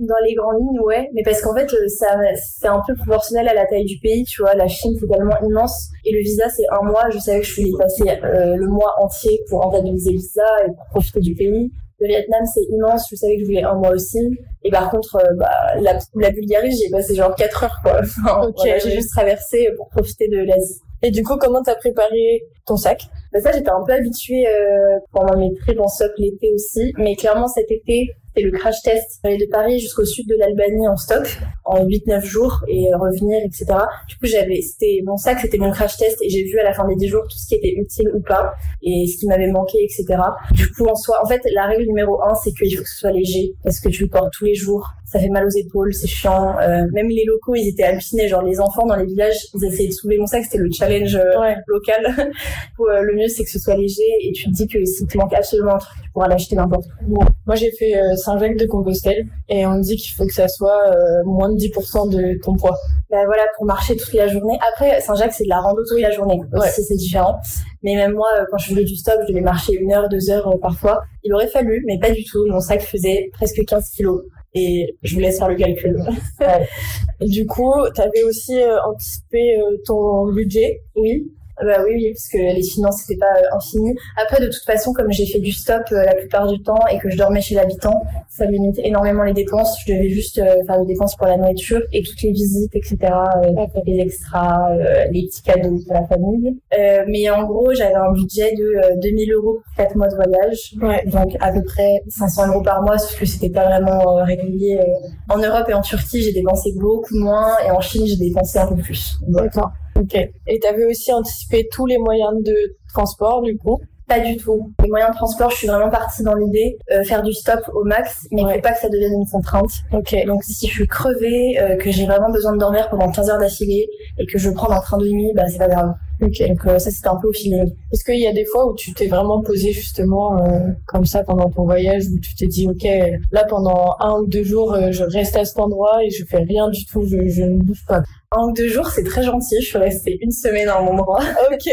Dans 0.00 0.22
les 0.26 0.34
grandes 0.34 0.58
lignes, 0.60 0.80
ouais. 0.80 1.08
Mais 1.14 1.22
parce 1.22 1.40
qu'en 1.40 1.54
fait, 1.54 1.72
euh, 1.72 1.88
ça, 1.88 2.06
c'est 2.36 2.68
un 2.68 2.80
peu 2.86 2.94
proportionnel 2.94 3.48
à 3.48 3.54
la 3.54 3.66
taille 3.66 3.84
du 3.84 3.98
pays, 3.98 4.24
tu 4.24 4.42
vois. 4.42 4.54
La 4.54 4.68
Chine, 4.68 4.94
c'est 4.98 5.06
tellement 5.06 5.36
immense. 5.44 5.88
Et 6.04 6.12
le 6.12 6.20
visa, 6.20 6.48
c'est 6.48 6.64
un 6.70 6.84
mois. 6.84 7.08
Je 7.10 7.18
savais 7.18 7.40
que 7.40 7.46
je 7.46 7.60
voulais 7.60 7.72
passer 7.78 8.08
euh, 8.24 8.56
le 8.56 8.66
mois 8.68 8.92
entier 9.00 9.40
pour 9.48 9.60
rentabiliser 9.62 10.12
le 10.12 10.18
visa 10.18 10.42
et 10.64 10.68
pour 10.68 10.86
profiter 10.90 11.20
du 11.20 11.34
pays. 11.34 11.70
Le 12.02 12.08
Vietnam, 12.08 12.42
c'est 12.52 12.64
immense. 12.68 13.06
Je 13.10 13.14
savais 13.14 13.36
que 13.36 13.42
je 13.42 13.46
voulais 13.46 13.62
un 13.62 13.74
mois 13.74 13.90
aussi. 13.90 14.18
Et 14.64 14.70
par 14.70 14.90
contre, 14.90 15.16
euh, 15.16 15.34
bah, 15.36 15.50
la, 15.80 15.98
la 16.16 16.30
Bulgarie, 16.30 16.72
j'ai 16.72 16.90
passé 16.90 17.14
genre 17.14 17.32
4 17.36 17.62
heures, 17.64 17.80
quoi. 17.82 18.00
Enfin, 18.00 18.50
voilà, 18.56 18.78
j'ai 18.78 18.88
oui. 18.88 18.94
juste 18.96 19.10
traversé 19.10 19.70
pour 19.76 19.88
profiter 19.88 20.26
de 20.26 20.38
l'Asie. 20.38 20.80
Et 21.02 21.12
du 21.12 21.22
coup, 21.22 21.36
comment 21.36 21.62
t'as 21.62 21.76
préparé 21.76 22.42
ton 22.64 22.76
sac 22.76 23.08
bah 23.32 23.40
ça, 23.40 23.50
j'étais 23.52 23.70
un 23.70 23.82
peu 23.86 23.92
habituée 23.92 24.46
euh, 24.46 24.98
pendant 25.10 25.38
mes 25.38 25.54
trips 25.54 25.80
en 25.80 25.88
stop 25.88 26.12
l'été 26.18 26.52
aussi. 26.52 26.92
Mais 26.98 27.16
clairement, 27.16 27.48
cet 27.48 27.70
été, 27.70 28.10
c'était 28.28 28.46
le 28.46 28.52
crash 28.52 28.82
test. 28.82 29.20
J'allais 29.24 29.38
de 29.38 29.46
Paris 29.50 29.78
jusqu'au 29.78 30.04
sud 30.04 30.28
de 30.28 30.34
l'Albanie 30.38 30.86
en 30.86 30.96
stop 30.96 31.26
en 31.64 31.82
8-9 31.82 32.22
jours 32.24 32.60
et 32.68 32.92
revenir, 32.94 33.40
etc. 33.42 33.64
Du 34.06 34.16
coup, 34.16 34.26
j'avais, 34.26 34.60
c'était 34.60 35.00
mon 35.06 35.16
sac, 35.16 35.38
c'était 35.40 35.56
mon 35.56 35.70
crash 35.70 35.96
test 35.96 36.18
et 36.20 36.28
j'ai 36.28 36.44
vu 36.44 36.58
à 36.58 36.62
la 36.62 36.74
fin 36.74 36.86
des 36.86 36.94
10 36.94 37.08
jours 37.08 37.22
tout 37.22 37.38
ce 37.38 37.46
qui 37.48 37.54
était 37.54 37.74
utile 37.74 38.10
ou 38.14 38.20
pas 38.20 38.52
et 38.82 39.06
ce 39.06 39.18
qui 39.18 39.26
m'avait 39.26 39.50
manqué, 39.50 39.78
etc. 39.82 40.20
Du 40.52 40.70
coup, 40.70 40.84
en 40.84 40.94
soi, 40.94 41.18
en 41.22 41.26
fait, 41.26 41.40
la 41.54 41.66
règle 41.66 41.86
numéro 41.86 42.22
un, 42.22 42.34
c'est 42.34 42.52
qu'il 42.52 42.76
faut 42.76 42.82
que 42.82 42.88
ce 42.88 42.98
soit 42.98 43.12
léger 43.12 43.54
parce 43.64 43.80
que 43.80 43.88
tu 43.88 44.02
le 44.02 44.08
portes 44.10 44.32
tous 44.36 44.44
les 44.44 44.54
jours. 44.54 44.90
Ça 45.06 45.18
fait 45.18 45.28
mal 45.28 45.44
aux 45.44 45.58
épaules, 45.58 45.92
c'est 45.92 46.06
chiant. 46.06 46.58
Euh, 46.58 46.86
même 46.92 47.08
les 47.08 47.24
locaux, 47.26 47.54
ils 47.54 47.68
étaient 47.68 47.82
hallucinés. 47.82 48.28
Genre 48.28 48.42
les 48.42 48.60
enfants 48.60 48.86
dans 48.86 48.96
les 48.96 49.04
villages, 49.04 49.36
ils 49.54 49.64
essayaient 49.64 49.88
de 49.88 49.92
soulever 49.92 50.18
mon 50.18 50.26
sac. 50.26 50.44
C'était 50.44 50.56
le 50.56 50.70
challenge 50.72 51.14
euh, 51.16 51.54
local. 51.66 52.32
euh, 52.80 53.00
le 53.02 53.14
mieux, 53.14 53.28
c'est 53.28 53.44
que 53.44 53.50
ce 53.50 53.58
soit 53.58 53.76
léger 53.76 54.02
et 54.22 54.32
tu 54.32 54.44
te 54.44 54.50
dis 54.50 54.66
que 54.66 54.84
si 54.84 55.06
te 55.06 55.16
manque 55.16 55.32
absolument 55.34 55.74
un 55.74 55.78
truc, 55.78 56.02
tu 56.02 56.10
pourras 56.10 56.28
l'acheter 56.28 56.56
n'importe 56.56 56.86
où. 57.08 57.18
Moi, 57.46 57.56
j'ai 57.56 57.70
fait 57.72 57.96
euh, 57.96 58.16
Saint-Jacques 58.16 58.56
de 58.56 58.66
Compostelle 58.66 59.26
et 59.48 59.66
on 59.66 59.74
me 59.78 59.82
dit 59.82 59.96
qu'il 59.96 60.14
faut 60.14 60.26
que 60.26 60.34
ça 60.34 60.48
soit 60.48 60.90
euh, 60.90 61.24
moins 61.24 61.50
de 61.50 61.56
10% 61.56 62.10
de 62.10 62.40
ton 62.42 62.54
poids. 62.54 62.76
Bah 63.10 63.24
voilà, 63.26 63.42
pour 63.56 63.66
marcher 63.66 63.96
toute 63.96 64.14
la 64.14 64.28
journée. 64.28 64.58
Après, 64.72 65.00
Saint-Jacques, 65.00 65.32
c'est 65.32 65.44
de 65.44 65.48
la 65.48 65.60
rando 65.60 65.82
toute 65.88 66.00
la 66.00 66.10
journée. 66.10 66.40
Ouais. 66.52 66.68
c'est 66.68 66.96
différent. 66.96 67.36
Mais 67.82 67.94
même 67.94 68.12
moi, 68.12 68.28
quand 68.50 68.58
je 68.58 68.68
faisais 68.70 68.84
du 68.84 68.96
stop, 68.96 69.16
je 69.22 69.32
devais 69.32 69.42
marcher 69.42 69.74
une 69.74 69.92
heure, 69.92 70.08
deux 70.08 70.30
heures 70.30 70.58
parfois. 70.60 71.02
Il 71.24 71.34
aurait 71.34 71.48
fallu, 71.48 71.82
mais 71.86 71.98
pas 71.98 72.10
du 72.10 72.24
tout. 72.24 72.46
Mon 72.48 72.60
sac 72.60 72.80
faisait 72.82 73.30
presque 73.32 73.64
15 73.66 73.90
kilos. 73.90 74.22
Et 74.54 74.96
je 75.02 75.14
vous 75.14 75.20
laisse 75.20 75.38
faire 75.38 75.48
le 75.48 75.56
calcul. 75.56 75.96
Ouais. 76.40 76.68
Du 77.26 77.46
coup, 77.46 77.72
t'avais 77.94 78.22
aussi 78.24 78.60
euh, 78.60 78.76
anticipé 78.82 79.56
euh, 79.56 79.76
ton 79.86 80.26
budget. 80.32 80.82
Oui. 80.96 81.30
Bah 81.64 81.78
oui, 81.84 81.92
oui, 81.94 82.12
parce 82.12 82.28
que 82.28 82.38
les 82.38 82.62
finances 82.62 83.02
c'était 83.06 83.18
pas 83.18 83.26
euh, 83.26 83.56
infini. 83.56 83.94
Après, 84.22 84.40
de 84.40 84.46
toute 84.46 84.64
façon, 84.64 84.92
comme 84.92 85.10
j'ai 85.12 85.26
fait 85.26 85.38
du 85.40 85.52
stop 85.52 85.82
euh, 85.92 86.04
la 86.04 86.14
plupart 86.14 86.46
du 86.46 86.60
temps 86.62 86.80
et 86.90 86.98
que 86.98 87.08
je 87.10 87.16
dormais 87.16 87.40
chez 87.40 87.54
l'habitant, 87.54 88.02
ça 88.28 88.46
limite 88.46 88.78
énormément 88.82 89.22
les 89.22 89.32
dépenses. 89.32 89.76
Je 89.86 89.92
devais 89.92 90.08
juste 90.08 90.38
euh, 90.38 90.56
faire 90.66 90.80
des 90.80 90.86
dépenses 90.86 91.16
pour 91.16 91.26
la 91.26 91.36
nourriture 91.36 91.80
et 91.92 92.02
toutes 92.02 92.20
les 92.22 92.32
visites, 92.32 92.74
etc. 92.74 92.96
euh, 93.44 93.66
les 93.86 93.98
extras, 94.00 94.70
euh, 94.72 95.04
les 95.12 95.26
petits 95.26 95.42
cadeaux 95.42 95.78
pour 95.86 95.94
la 95.94 96.06
famille. 96.06 96.56
Euh, 96.78 97.04
mais 97.08 97.28
en 97.30 97.44
gros, 97.44 97.72
j'avais 97.74 97.94
un 97.94 98.12
budget 98.12 98.54
de 98.54 98.64
euh, 98.64 98.96
2000 99.02 99.32
euros 99.32 99.58
pour 99.64 99.84
4 99.84 99.96
mois 99.96 100.08
de 100.08 100.14
voyage. 100.14 100.74
Ouais. 100.80 101.02
Donc 101.06 101.36
à 101.40 101.52
peu 101.52 101.62
près 101.64 102.02
500 102.08 102.48
euros 102.48 102.62
par 102.62 102.82
mois, 102.82 102.98
sauf 102.98 103.18
que 103.18 103.26
c'était 103.26 103.50
pas 103.50 103.64
vraiment 103.66 104.18
euh, 104.18 104.24
régulier. 104.24 104.78
euh. 104.80 105.08
En 105.34 105.38
Europe 105.38 105.66
et 105.68 105.74
en 105.74 105.80
Turquie, 105.82 106.22
j'ai 106.22 106.32
dépensé 106.32 106.72
beaucoup 106.78 107.16
moins 107.18 107.48
et 107.66 107.70
en 107.70 107.80
Chine, 107.80 108.06
j'ai 108.06 108.16
dépensé 108.16 108.58
un 108.58 108.66
peu 108.66 108.76
plus. 108.76 109.16
D'accord. 109.28 109.70
Ok. 109.98 110.14
Et 110.46 110.58
t'avais 110.60 110.84
aussi 110.86 111.12
anticipé 111.12 111.68
tous 111.70 111.86
les 111.86 111.98
moyens 111.98 112.32
de 112.42 112.54
transport, 112.92 113.42
du 113.42 113.56
coup? 113.56 113.80
Pas 114.08 114.18
du 114.20 114.36
tout. 114.36 114.72
Les 114.82 114.88
moyens 114.88 115.12
de 115.12 115.16
transport, 115.16 115.50
je 115.50 115.56
suis 115.56 115.66
vraiment 115.68 115.88
partie 115.88 116.22
dans 116.22 116.34
l'idée 116.34 116.76
euh, 116.90 117.02
faire 117.04 117.22
du 117.22 117.32
stop 117.32 117.60
au 117.72 117.84
max, 117.84 118.26
mais 118.30 118.42
il 118.42 118.46
Ouais. 118.46 118.54
faut 118.56 118.60
pas 118.60 118.72
que 118.72 118.80
ça 118.80 118.88
devienne 118.88 119.12
une 119.12 119.26
contrainte. 119.30 119.70
Ok. 119.92 120.14
Donc 120.26 120.42
si 120.44 120.66
je 120.66 120.72
suis 120.72 120.86
crevée, 120.88 121.58
euh, 121.60 121.76
que 121.76 121.90
j'ai 121.90 122.04
vraiment 122.04 122.30
besoin 122.30 122.52
de 122.52 122.58
dormir 122.58 122.90
pendant 122.90 123.10
15 123.10 123.30
heures 123.30 123.38
d'affilée 123.38 123.88
et 124.18 124.26
que 124.26 124.38
je 124.38 124.50
prends 124.50 124.70
un 124.70 124.80
train 124.80 124.98
de 124.98 125.08
nuit, 125.08 125.32
bah 125.34 125.44
c'est 125.48 125.58
pas 125.58 125.68
grave. 125.68 125.94
Ok. 126.22 126.48
Donc 126.48 126.66
euh, 126.66 126.78
ça 126.78 126.90
c'était 126.90 127.08
un 127.08 127.16
peu 127.16 127.28
au 127.28 127.32
feeling. 127.32 127.72
Est-ce 127.92 128.04
qu'il 128.04 128.20
y 128.20 128.26
a 128.26 128.32
des 128.32 128.44
fois 128.44 128.66
où 128.70 128.74
tu 128.74 128.92
t'es 128.94 129.06
vraiment 129.08 129.42
posé 129.42 129.72
justement 129.72 130.38
euh, 130.38 130.60
comme 130.86 131.04
ça 131.04 131.24
pendant 131.24 131.50
ton 131.50 131.64
voyage, 131.64 132.04
où 132.06 132.18
tu 132.20 132.34
t'es 132.34 132.46
dit, 132.46 132.68
ok, 132.68 132.86
là 133.32 133.44
pendant 133.48 133.96
un 134.00 134.20
ou 134.20 134.26
deux 134.26 134.44
jours, 134.44 134.72
euh, 134.74 134.92
je 134.92 135.04
reste 135.04 135.36
à 135.36 135.44
cet 135.44 135.58
endroit 135.58 136.02
et 136.04 136.10
je 136.10 136.24
fais 136.24 136.38
rien 136.38 136.68
du 136.70 136.84
tout, 136.86 137.02
je, 137.04 137.28
je 137.28 137.42
ne 137.42 137.58
bouge 137.58 137.84
pas? 137.86 138.02
Un 138.34 138.46
ou 138.48 138.52
deux 138.52 138.68
jours, 138.68 138.86
c'est 138.88 139.04
très 139.04 139.22
gentil. 139.22 139.56
Je 139.60 139.66
suis 139.66 139.76
restée 139.78 140.16
une 140.22 140.30
semaine 140.30 140.66
à 140.68 140.78
un 140.78 140.86
endroit. 140.86 141.20
Ok. 141.52 141.66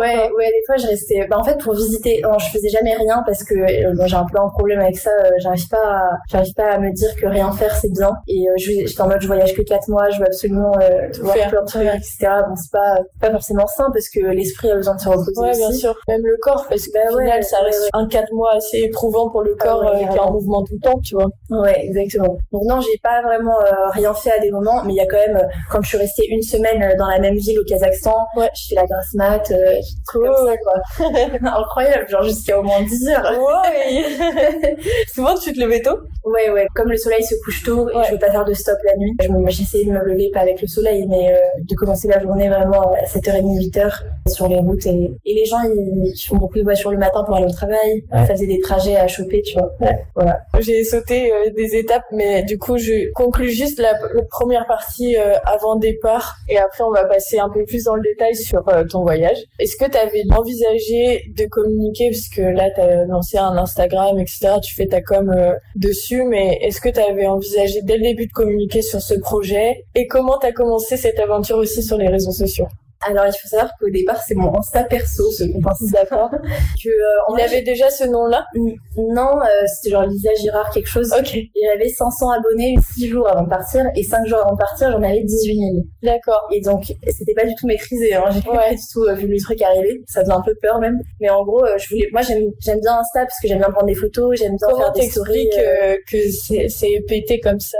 Ouais, 0.00 0.30
ouais, 0.36 0.46
des 0.46 0.62
fois 0.66 0.76
je 0.78 0.86
restais. 0.86 1.26
Bah, 1.28 1.36
en 1.38 1.44
fait, 1.44 1.58
pour 1.58 1.74
visiter, 1.74 2.20
non, 2.22 2.38
je 2.38 2.46
faisais 2.50 2.70
jamais 2.70 2.94
rien 2.94 3.22
parce 3.26 3.44
que 3.44 3.54
moi, 3.94 4.06
j'ai 4.06 4.16
un 4.16 4.24
peu 4.24 4.38
un 4.40 4.48
problème 4.48 4.80
avec 4.80 4.96
ça. 4.96 5.10
j'arrive 5.42 5.68
pas, 5.68 5.76
à... 5.76 6.02
j'arrive 6.30 6.54
pas 6.54 6.70
à 6.72 6.78
me 6.78 6.90
dire 6.92 7.14
que 7.16 7.26
rien 7.26 7.52
faire 7.52 7.74
c'est 7.76 7.92
bien. 7.92 8.12
Et 8.28 8.46
je- 8.58 8.86
j'étais 8.86 9.00
en 9.02 9.08
mode, 9.08 9.20
je 9.20 9.26
voyage 9.26 9.52
que 9.54 9.60
quatre 9.62 9.88
mois, 9.88 10.08
je 10.10 10.20
veux 10.20 10.26
absolument 10.26 10.72
Tout 11.12 11.22
voir 11.22 11.34
faire. 11.36 11.50
plein 11.50 11.62
de 11.62 11.66
trucs, 11.66 11.86
etc. 11.86 12.28
Bon, 12.48 12.54
c'est 12.56 12.72
pas, 12.72 13.00
pas 13.20 13.30
forcément 13.30 13.66
sain 13.80 13.90
parce 13.92 14.08
que 14.08 14.20
l'esprit 14.20 14.70
a 14.70 14.76
besoin 14.76 14.94
de 14.96 15.00
se 15.00 15.08
reposer 15.08 15.40
Ouais, 15.40 15.50
aussi. 15.50 15.58
bien 15.60 15.72
sûr. 15.72 15.94
Même 16.08 16.22
le 16.24 16.36
corps, 16.40 16.66
parce 16.68 16.86
que 16.86 16.92
Bah 16.92 17.00
au 17.12 17.16
ouais, 17.16 17.24
final, 17.24 17.44
ça 17.44 17.58
reste 17.60 17.82
ouais. 17.82 17.88
un 17.92 18.06
quatre 18.06 18.32
mois 18.32 18.54
assez 18.54 18.78
éprouvant 18.78 19.28
pour 19.30 19.42
le 19.42 19.56
Ah 19.60 19.64
corps 19.64 19.80
ouais, 19.82 20.04
euh, 20.04 20.08
qui 20.08 20.16
est 20.16 20.20
en 20.20 20.32
mouvement 20.32 20.62
tout 20.64 20.74
le 20.74 20.80
temps, 20.80 20.98
tu 21.02 21.14
vois. 21.14 21.28
Ouais, 21.50 21.84
exactement. 21.86 22.36
Donc 22.52 22.62
non, 22.64 22.80
j'ai 22.80 22.98
pas 23.02 23.22
vraiment 23.22 23.58
euh, 23.60 23.88
rien 23.92 24.12
fait 24.14 24.32
à 24.32 24.38
des 24.38 24.50
moments, 24.50 24.82
mais 24.84 24.92
il 24.92 24.96
y 24.96 25.00
a 25.00 25.06
quand 25.06 25.16
même, 25.26 25.36
euh, 25.36 25.46
quand 25.70 25.80
je 25.82 25.88
suis 25.88 25.98
restée 25.98 26.26
une 26.28 26.42
semaine 26.42 26.82
euh, 26.82 26.96
dans 26.98 27.08
la 27.08 27.18
même 27.18 27.36
ville 27.36 27.58
au 27.58 27.64
Kazakhstan, 27.64 28.14
Ouais. 28.36 28.50
je 28.54 28.68
fais 28.68 28.74
la 28.74 28.86
grasse 28.86 29.14
mat, 29.14 29.52
trucs 30.06 30.22
comme 30.24 30.46
ça, 30.46 30.56
quoi. 30.58 31.06
Incroyable, 31.60 32.08
genre 32.08 32.22
jusqu'à 32.22 32.58
au 32.58 32.62
moins 32.62 32.82
10 32.82 33.08
heures. 33.08 33.32
Ouais. 33.38 34.04
Souvent, 35.14 35.34
tu 35.36 35.52
te 35.52 35.60
levais 35.60 35.80
tôt? 35.82 35.98
Ouais, 36.24 36.50
ouais, 36.50 36.66
comme 36.74 36.90
le 36.90 36.96
soleil 36.96 37.22
se 37.24 37.34
couche 37.44 37.62
tôt 37.64 37.88
et 37.88 38.04
je 38.06 38.12
veux 38.12 38.18
pas 38.18 38.30
faire 38.30 38.44
de 38.44 38.52
stop 38.52 38.76
la 38.84 38.96
nuit, 38.96 39.12
je 39.22 39.28
me- 39.28 39.48
j'essaie 39.50 39.84
de 39.84 39.90
me 39.90 40.00
lever 40.04 40.30
pas 40.32 40.40
avec 40.40 40.60
le 40.60 40.68
soleil, 40.68 41.06
mais 41.08 41.32
euh, 41.32 41.36
de 41.68 41.74
commencer 41.74 42.08
la 42.08 42.20
journée 42.20 42.48
vraiment 42.48 42.92
à 42.94 43.04
7h30, 43.06 43.69
8h 43.70 44.02
sur 44.28 44.48
les 44.48 44.58
routes. 44.58 44.86
Et, 44.86 45.10
et 45.24 45.34
les 45.34 45.44
gens, 45.44 45.58
ils, 45.64 46.12
ils 46.14 46.26
font 46.26 46.36
beaucoup 46.36 46.58
de 46.58 46.62
voitures 46.62 46.90
le 46.90 46.98
matin 46.98 47.22
pour 47.24 47.36
aller 47.36 47.46
au 47.46 47.50
travail, 47.50 48.02
Ouais. 48.12 48.26
ça 48.26 48.34
faisait 48.34 48.46
des 48.46 48.60
trajets 48.60 48.96
à 48.96 49.06
choper, 49.08 49.42
tu 49.42 49.56
vois. 49.58 49.72
Ouais, 49.80 49.98
voilà. 50.14 50.40
J'ai 50.60 50.84
sauté 50.84 51.32
euh, 51.32 51.50
des 51.56 51.76
étapes, 51.76 52.04
mais 52.12 52.42
du 52.42 52.58
coup, 52.58 52.76
je 52.78 53.10
conclus 53.12 53.50
juste 53.50 53.78
la, 53.78 53.92
la 53.92 54.22
première 54.30 54.66
partie 54.66 55.16
euh, 55.16 55.34
avant 55.44 55.76
départ, 55.76 56.36
et 56.48 56.58
après, 56.58 56.82
on 56.84 56.90
va 56.90 57.04
passer 57.04 57.38
un 57.38 57.48
peu 57.48 57.64
plus 57.64 57.84
dans 57.84 57.94
le 57.94 58.02
détail 58.02 58.34
sur 58.34 58.68
euh, 58.68 58.84
ton 58.84 59.02
voyage. 59.02 59.38
Est-ce 59.58 59.76
que 59.76 59.90
tu 59.90 59.96
avais 59.96 60.22
envisagé 60.36 61.24
de 61.36 61.44
communiquer, 61.46 62.10
parce 62.10 62.28
que 62.28 62.42
là, 62.42 62.70
tu 62.74 62.80
as 62.80 63.04
lancé 63.06 63.38
un 63.38 63.56
Instagram, 63.56 64.18
etc., 64.18 64.54
tu 64.62 64.74
fais 64.74 64.86
ta 64.86 65.00
com 65.00 65.30
euh, 65.30 65.52
dessus, 65.76 66.24
mais 66.24 66.58
est-ce 66.62 66.80
que 66.80 66.88
tu 66.88 67.00
avais 67.00 67.26
envisagé 67.26 67.80
dès 67.82 67.96
le 67.96 68.02
début 68.02 68.26
de 68.26 68.32
communiquer 68.32 68.82
sur 68.82 69.00
ce 69.00 69.14
projet, 69.14 69.84
et 69.94 70.06
comment 70.06 70.38
tu 70.38 70.46
as 70.46 70.52
commencé 70.52 70.96
cette 70.96 71.18
aventure 71.20 71.56
aussi 71.58 71.82
sur 71.82 71.96
les 71.96 72.08
réseaux 72.08 72.32
sociaux? 72.32 72.66
Alors, 73.08 73.24
il 73.26 73.32
faut 73.32 73.48
savoir 73.48 73.70
qu'au 73.80 73.88
départ, 73.88 74.20
c'est 74.22 74.34
mon 74.34 74.54
Insta 74.58 74.84
perso, 74.84 75.30
ce 75.32 75.44
qu'on 75.44 75.60
pense 75.62 75.82
D'accord. 75.92 76.30
que, 76.30 76.88
euh, 76.88 77.42
avait 77.44 77.62
déjà 77.62 77.88
ce 77.88 78.04
nom-là 78.04 78.44
Non, 78.96 79.40
euh, 79.40 79.66
c'était 79.66 79.90
genre 79.92 80.04
Lisa 80.04 80.28
Girard 80.40 80.70
quelque 80.70 80.86
chose. 80.88 81.10
Ok, 81.18 81.34
j'avais 81.64 81.88
500 81.88 82.30
abonnés 82.30 82.74
6 82.94 83.08
jours 83.08 83.26
avant 83.26 83.44
de 83.44 83.48
partir 83.48 83.86
et 83.96 84.02
5 84.02 84.26
jours 84.26 84.40
avant 84.40 84.52
de 84.52 84.58
partir, 84.58 84.90
j'en 84.92 85.02
avais 85.02 85.22
18 85.22 85.54
000. 85.54 85.70
d'accord. 86.02 86.46
Et 86.52 86.60
donc, 86.60 86.92
c'était 87.08 87.32
pas 87.34 87.46
du 87.46 87.54
tout 87.54 87.66
maîtrisé. 87.66 88.12
Hein. 88.14 88.24
J'ai 88.30 88.50
Ouais. 88.50 88.56
pas 88.56 88.70
du 88.70 88.80
tout 88.92 89.04
euh, 89.04 89.14
vu 89.14 89.28
le 89.28 89.38
truc 89.40 89.62
arriver. 89.62 90.02
Ça 90.06 90.20
faisait 90.20 90.32
un 90.32 90.42
peu 90.42 90.54
peur 90.60 90.78
même. 90.78 90.98
Mais 91.20 91.30
en 91.30 91.42
gros, 91.44 91.64
je 91.78 91.88
voulais, 91.88 92.08
moi, 92.12 92.20
j'aime, 92.20 92.42
j'aime 92.60 92.80
bien 92.80 92.98
Insta 92.98 93.20
parce 93.20 93.40
que 93.40 93.48
j'aime 93.48 93.58
bien 93.60 93.70
prendre 93.70 93.86
des 93.86 93.94
photos, 93.94 94.38
j'aime 94.38 94.56
bien 94.56 94.68
Comment 94.68 94.82
faire 94.82 94.92
des 94.92 95.02
stories. 95.08 95.48
que 96.10 96.16
c'est 96.30 96.68
c'est 96.68 97.02
pété 97.08 97.40
comme 97.40 97.60
ça? 97.60 97.78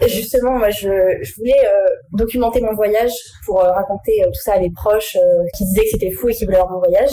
Et 0.00 0.08
justement, 0.08 0.52
moi, 0.52 0.68
je, 0.70 0.88
je 1.22 1.34
voulais 1.36 1.56
documenter 2.12 2.60
mon 2.60 2.74
voyage 2.74 3.12
pour 3.46 3.60
raconter 3.60 4.22
tout 4.26 4.40
ça 4.40 4.57
à 4.58 4.60
des 4.60 4.70
proches 4.70 5.16
euh, 5.16 5.44
qui 5.56 5.64
disaient 5.64 5.84
que 5.84 5.90
c'était 5.90 6.10
fou 6.10 6.28
et 6.28 6.34
qui 6.34 6.44
voulaient 6.44 6.58
voir 6.58 6.70
mon 6.70 6.78
voyage. 6.78 7.10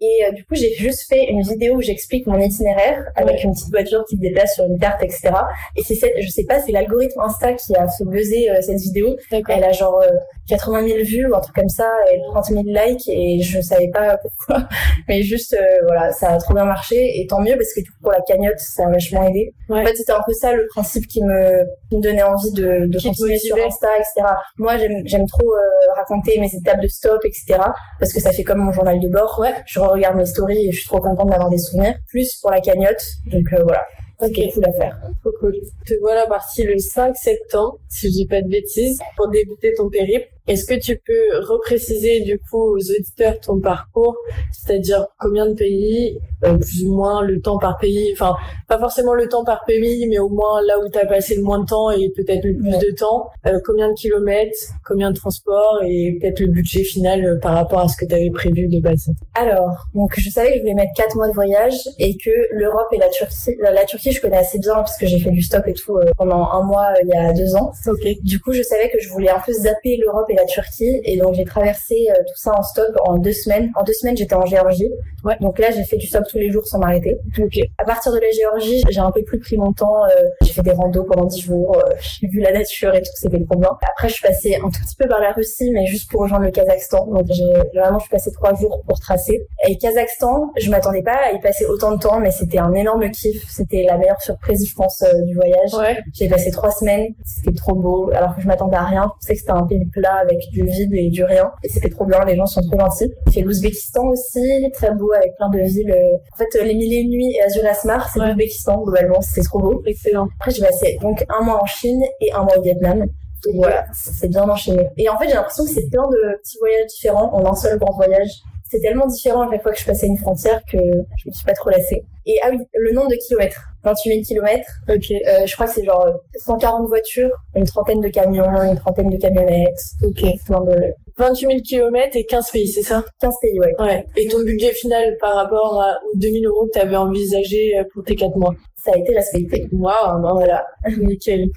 Et 0.00 0.24
euh, 0.26 0.32
du 0.32 0.44
coup, 0.44 0.54
j'ai 0.54 0.72
juste 0.74 1.08
fait 1.08 1.24
une 1.24 1.42
vidéo 1.42 1.76
où 1.76 1.80
j'explique 1.82 2.26
mon 2.26 2.38
itinéraire 2.38 3.04
avec 3.14 3.36
Ouais. 3.36 3.42
une 3.44 3.52
petite 3.52 3.70
voiture 3.70 4.04
qui 4.08 4.16
se 4.16 4.20
déplace 4.20 4.54
sur 4.54 4.64
une 4.64 4.78
carte, 4.78 5.02
etc. 5.02 5.30
Et 5.76 5.82
c'est 5.82 5.94
cette, 5.94 6.12
je 6.20 6.28
sais 6.28 6.44
pas, 6.44 6.60
c'est 6.60 6.72
l'algorithme 6.72 7.20
Insta 7.20 7.54
qui 7.54 7.74
a 7.74 7.86
fait 7.88 8.04
buzzer 8.04 8.50
euh, 8.50 8.60
cette 8.60 8.78
vidéo. 8.78 9.16
Elle 9.48 9.64
a 9.64 9.72
genre 9.72 10.00
euh, 10.02 10.08
80 10.48 10.86
000 10.88 10.98
vues 11.04 11.26
ou 11.26 11.34
un 11.34 11.40
truc 11.40 11.54
comme 11.56 11.68
ça 11.68 11.90
et 12.12 12.20
30 12.32 12.44
000 12.46 12.62
likes 12.66 13.08
et 13.08 13.40
je 13.42 13.60
savais 13.60 13.88
pas 13.88 14.18
pourquoi. 14.18 14.68
Mais 15.08 15.22
juste, 15.22 15.54
euh, 15.54 15.64
voilà, 15.86 16.12
ça 16.12 16.30
a 16.34 16.38
trop 16.38 16.54
bien 16.54 16.64
marché 16.64 16.96
et 17.20 17.26
tant 17.26 17.40
mieux 17.40 17.56
parce 17.56 17.72
que 17.74 17.80
du 17.80 17.90
coup, 17.90 17.98
pour 18.02 18.12
la 18.12 18.20
cagnotte, 18.20 18.58
ça 18.58 18.86
a 18.86 18.90
vachement 18.90 19.26
aidé. 19.28 19.52
Ouais. 19.68 19.80
En 19.80 19.86
fait, 19.86 19.96
c'était 19.96 20.12
un 20.12 20.22
peu 20.26 20.32
ça 20.34 20.52
le 20.52 20.66
principe 20.68 21.06
qui 21.06 21.22
me, 21.22 21.64
qui 21.90 21.96
me 21.96 22.02
donnait 22.02 22.22
envie 22.22 22.52
de, 22.52 22.86
de 22.86 23.00
continuer 23.00 23.38
sur. 23.38 23.56
Insta, 23.56 23.88
etc. 23.96 24.34
Moi, 24.58 24.76
j'aime, 24.76 25.02
j'aime 25.06 25.26
trop 25.26 25.46
euh, 25.52 25.92
raconter 25.96 26.38
mes 26.38 26.54
étapes 26.54 26.80
de 26.80 26.88
stop, 26.88 27.20
etc. 27.24 27.58
Parce 27.98 28.12
que 28.12 28.20
ça 28.20 28.30
fait 28.32 28.44
comme 28.44 28.58
mon 28.58 28.72
journal 28.72 29.00
de 29.00 29.08
bord. 29.08 29.38
Ouais. 29.40 29.52
Je 29.66 29.80
regarde 29.88 30.16
mes 30.16 30.26
stories 30.26 30.68
et 30.68 30.72
je 30.72 30.78
suis 30.78 30.88
trop 30.88 31.00
contente 31.00 31.30
d'avoir 31.30 31.50
des 31.50 31.58
souvenirs. 31.58 31.94
Plus 32.08 32.36
pour 32.40 32.50
la 32.50 32.60
cagnotte. 32.60 33.02
Donc 33.26 33.52
euh, 33.52 33.62
voilà. 33.62 33.84
C'était 34.20 34.50
cool 34.50 34.64
à 34.64 34.72
faire. 34.72 34.98
Trop 35.20 35.32
cool. 35.40 35.54
Te 35.86 35.94
voilà 36.00 36.26
parti 36.26 36.62
le 36.62 36.78
5 36.78 37.14
septembre, 37.16 37.78
si 37.88 38.08
je 38.08 38.12
dis 38.12 38.26
pas 38.26 38.40
de 38.40 38.48
bêtises, 38.48 38.98
pour 39.16 39.28
débuter 39.28 39.74
ton 39.74 39.90
périple. 39.90 40.28
Est-ce 40.46 40.64
que 40.66 40.78
tu 40.78 40.96
peux 41.04 41.38
repréciser 41.46 42.20
du 42.20 42.38
coup 42.38 42.62
aux 42.76 42.78
auditeurs 42.78 43.38
ton 43.40 43.60
parcours, 43.60 44.16
c'est-à-dire 44.52 45.06
combien 45.18 45.46
de 45.46 45.54
pays, 45.54 46.18
euh, 46.44 46.56
plus 46.58 46.84
ou 46.84 46.94
moins 46.94 47.22
le 47.22 47.40
temps 47.40 47.58
par 47.58 47.78
pays, 47.78 48.10
enfin 48.12 48.34
pas 48.68 48.78
forcément 48.78 49.14
le 49.14 49.28
temps 49.28 49.44
par 49.44 49.64
pays, 49.66 50.06
mais 50.08 50.18
au 50.18 50.28
moins 50.28 50.60
là 50.62 50.78
où 50.78 50.88
tu 50.88 50.98
as 50.98 51.06
passé 51.06 51.34
le 51.36 51.42
moins 51.42 51.60
de 51.60 51.66
temps 51.66 51.90
et 51.90 52.10
peut-être 52.16 52.44
le 52.44 52.54
plus 52.56 52.66
Ouais. 52.70 52.78
de 52.78 52.94
temps, 52.96 53.30
euh, 53.46 53.58
combien 53.64 53.88
de 53.88 53.94
kilomètres, 53.94 54.56
combien 54.86 55.10
de 55.10 55.16
transports 55.16 55.80
et 55.84 56.18
peut-être 56.20 56.40
le 56.40 56.48
budget 56.48 56.82
final 56.84 57.24
euh, 57.24 57.38
par 57.40 57.54
rapport 57.54 57.80
à 57.80 57.88
ce 57.88 57.96
que 57.96 58.04
tu 58.04 58.14
avais 58.14 58.30
prévu 58.30 58.68
de 58.68 58.80
base? 58.80 59.08
Alors, 59.34 59.86
donc 59.94 60.12
je 60.18 60.30
savais 60.30 60.48
que 60.50 60.56
je 60.56 60.60
voulais 60.62 60.74
mettre 60.74 60.92
4 60.96 61.16
mois 61.16 61.28
de 61.28 61.34
voyage 61.34 61.74
et 61.98 62.16
que 62.16 62.30
l'Europe 62.52 62.86
et 62.92 62.98
la 62.98 63.08
Turquie, 63.08 63.56
la, 63.60 63.70
la 63.72 63.84
Turquie 63.84 64.12
je 64.12 64.20
connais 64.20 64.36
assez 64.38 64.58
bien 64.58 64.74
parce 64.74 64.96
que 64.96 65.06
j'ai 65.06 65.18
fait 65.18 65.30
du 65.30 65.42
stop 65.42 65.66
et 65.66 65.72
tout 65.74 65.96
euh, 65.96 66.04
pendant 66.16 66.50
un 66.50 66.62
mois 66.62 66.88
euh, 66.92 67.02
il 67.02 67.08
y 67.08 67.12
a 67.16 67.32
deux 67.32 67.54
ans. 67.56 67.72
Ok. 67.86 68.06
Du 68.22 68.40
coup, 68.40 68.52
je 68.52 68.62
savais 68.62 68.90
que 68.90 68.98
je 69.00 69.08
voulais 69.10 69.30
un 69.30 69.40
peu 69.44 69.52
zapper 69.52 69.96
l'Europe 70.04 70.26
et 70.30 70.35
la 70.36 70.44
Turquie. 70.44 71.00
Et 71.04 71.16
donc 71.16 71.34
j'ai 71.34 71.44
traversé 71.44 72.08
tout 72.26 72.36
ça 72.36 72.52
en 72.56 72.62
stop 72.62 72.96
en 73.04 73.18
deux 73.18 73.32
semaines. 73.32 73.70
En 73.76 73.82
deux 73.82 73.92
semaines, 73.92 74.16
j'étais 74.16 74.34
en 74.34 74.46
Géorgie. 74.46 74.90
Ouais. 75.24 75.36
Donc 75.40 75.58
là, 75.58 75.70
j'ai 75.70 75.84
fait 75.84 75.96
du 75.96 76.06
stop 76.06 76.24
tous 76.30 76.38
les 76.38 76.50
jours 76.50 76.66
sans 76.66 76.78
m'arrêter. 76.78 77.18
Ok. 77.38 77.58
À 77.78 77.84
partir 77.84 78.12
de 78.12 78.18
la 78.18 78.30
Géorgie, 78.30 78.82
j'ai 78.88 79.00
un 79.00 79.10
peu 79.10 79.22
plus 79.22 79.38
pris 79.38 79.56
mon 79.56 79.72
temps. 79.72 80.02
j'ai 80.42 80.52
fait 80.52 80.62
des 80.62 80.72
randos 80.72 81.04
pendant 81.04 81.26
dix 81.26 81.40
jours. 81.40 81.76
j'ai 82.20 82.28
vu 82.28 82.40
la 82.40 82.52
nature 82.52 82.94
et 82.94 83.02
tout, 83.02 83.10
c'était 83.14 83.42
trop 83.44 83.58
bien. 83.58 83.70
Après, 83.92 84.08
je 84.08 84.14
suis 84.14 84.22
passée 84.22 84.56
un 84.56 84.70
tout 84.70 84.80
petit 84.84 84.96
peu 84.96 85.08
par 85.08 85.20
la 85.20 85.32
Russie, 85.32 85.70
mais 85.72 85.86
juste 85.86 86.10
pour 86.10 86.22
rejoindre 86.22 86.44
le 86.44 86.50
Kazakhstan. 86.50 87.06
Donc 87.06 87.26
j'ai 87.30 87.52
vraiment, 87.74 87.98
je 87.98 88.04
suis 88.04 88.10
passée 88.10 88.32
trois 88.32 88.54
jours 88.54 88.82
pour 88.86 88.98
tracer. 89.00 89.46
Et 89.68 89.76
Kazakhstan, 89.78 90.52
je 90.56 90.70
m'attendais 90.70 91.02
pas 91.02 91.16
à 91.30 91.32
y 91.32 91.40
passer 91.40 91.64
autant 91.66 91.92
de 91.92 91.98
temps, 91.98 92.20
mais 92.20 92.30
c'était 92.30 92.58
un 92.58 92.72
énorme 92.74 93.10
kiff. 93.10 93.44
C'était 93.48 93.84
la 93.84 93.96
meilleure 93.98 94.20
surprise, 94.20 94.68
je 94.68 94.74
pense, 94.74 95.02
du 95.24 95.34
voyage. 95.34 95.74
Ouais. 95.74 95.98
J'ai 96.12 96.28
passé 96.28 96.50
trois 96.50 96.70
semaines, 96.70 97.14
c'était 97.24 97.56
trop 97.56 97.74
beau, 97.74 98.10
alors 98.14 98.36
que 98.36 98.42
je 98.42 98.46
m'attendais 98.46 98.76
à 98.76 98.84
rien. 98.84 99.12
Je 99.20 99.26
pensais 99.26 99.34
que 99.34 99.40
c'était 99.40 99.52
un 99.52 99.66
pays 99.66 99.86
plat 99.86 100.24
avec 100.28 100.38
du 100.50 100.64
vide 100.64 100.92
et 100.94 101.08
du 101.10 101.24
rien. 101.24 101.50
Et 101.62 101.68
c'était 101.68 101.88
trop 101.90 102.04
bien, 102.04 102.24
les 102.24 102.36
gens 102.36 102.46
sont 102.46 102.60
trop 102.62 102.78
gentils. 102.78 103.12
Fait 103.32 103.40
l'Ouzbékistan 103.40 104.06
aussi, 104.08 104.70
très 104.72 104.92
beau 104.94 105.12
avec 105.12 105.34
plein 105.36 105.48
de 105.50 105.58
villes. 105.60 105.94
En 106.32 106.36
fait, 106.36 106.62
les 106.62 106.74
mille 106.74 106.92
et 106.92 106.96
une 106.98 107.10
nuits 107.10 107.34
et 107.36 107.42
Azur 107.42 107.64
Asmar, 107.64 108.08
c'est 108.12 108.20
Ouais. 108.20 108.28
l'Ouzbékistan 108.28 108.82
globalement, 108.82 109.20
c'était 109.20 109.46
trop 109.46 109.60
beau. 109.60 109.82
Excellent. 109.86 110.28
Après, 110.40 110.50
j'ai 110.50 110.62
passé 110.62 110.98
donc 111.00 111.24
un 111.28 111.42
mois 111.44 111.62
en 111.62 111.66
Chine 111.66 112.02
et 112.20 112.32
un 112.32 112.42
mois 112.42 112.58
au 112.58 112.62
Vietnam. 112.62 113.00
Donc 113.44 113.54
voilà, 113.56 113.84
c'est 113.92 114.28
bien 114.28 114.48
enchaîné. 114.48 114.88
Et 114.96 115.08
en 115.08 115.16
fait, 115.18 115.28
j'ai 115.28 115.34
l'impression 115.34 115.64
que 115.64 115.70
c'est 115.70 115.88
plein 115.90 116.06
de 116.08 116.36
petits 116.38 116.58
voyages 116.58 116.86
différents 116.86 117.32
en 117.34 117.46
un 117.46 117.54
seul 117.54 117.78
grand 117.78 117.94
voyage. 117.94 118.30
C'est 118.68 118.80
tellement 118.80 119.06
différent 119.06 119.42
à 119.46 119.50
chaque 119.50 119.62
fois 119.62 119.72
que 119.72 119.78
je 119.78 119.84
passais 119.84 120.06
une 120.06 120.18
frontière 120.18 120.60
que 120.70 120.76
je 120.78 121.28
me 121.28 121.32
suis 121.32 121.44
pas 121.46 121.52
trop 121.52 121.70
lassée. 121.70 122.02
Et 122.26 122.36
ah 122.42 122.48
oui, 122.50 122.58
le 122.74 122.92
nombre 122.92 123.08
de 123.10 123.14
kilomètres. 123.16 123.60
28 123.84 124.10
000 124.10 124.22
kilomètres. 124.24 124.68
Ok. 124.88 125.12
Euh, 125.12 125.46
je 125.46 125.54
crois 125.54 125.66
que 125.66 125.72
c'est 125.74 125.84
genre 125.84 126.08
140 126.44 126.88
voitures, 126.88 127.30
une 127.54 127.64
trentaine 127.64 128.00
de 128.00 128.08
camions, 128.08 128.44
une 128.62 128.76
trentaine 128.76 129.08
de 129.10 129.16
camionnettes. 129.16 129.78
Ok. 130.02 130.22
De 130.22 130.92
28 131.18 131.46
000 131.46 131.60
km 131.64 132.16
et 132.16 132.24
15 132.24 132.50
pays, 132.50 132.66
c'est 132.66 132.82
ça? 132.82 133.04
15 133.20 133.34
pays, 133.40 133.60
ouais. 133.60 133.72
Ouais. 133.78 134.04
Et 134.16 134.26
ton 134.26 134.42
budget 134.42 134.72
final 134.72 135.16
par 135.20 135.36
rapport 135.36 135.80
à- 135.80 135.98
aux 136.12 136.16
2000 136.18 136.46
euros 136.46 136.66
que 136.66 136.72
tu 136.72 136.84
avais 136.84 136.96
envisagé 136.96 137.78
euh, 137.78 137.84
pour 137.94 138.02
tes 138.02 138.16
4 138.16 138.36
mois? 138.36 138.54
Ça 138.74 138.90
a 138.94 138.98
été 138.98 139.14
respecté. 139.14 139.68
Waouh, 139.72 140.20
ben 140.22 140.32
voilà. 140.34 140.66
Nickel. 140.98 141.48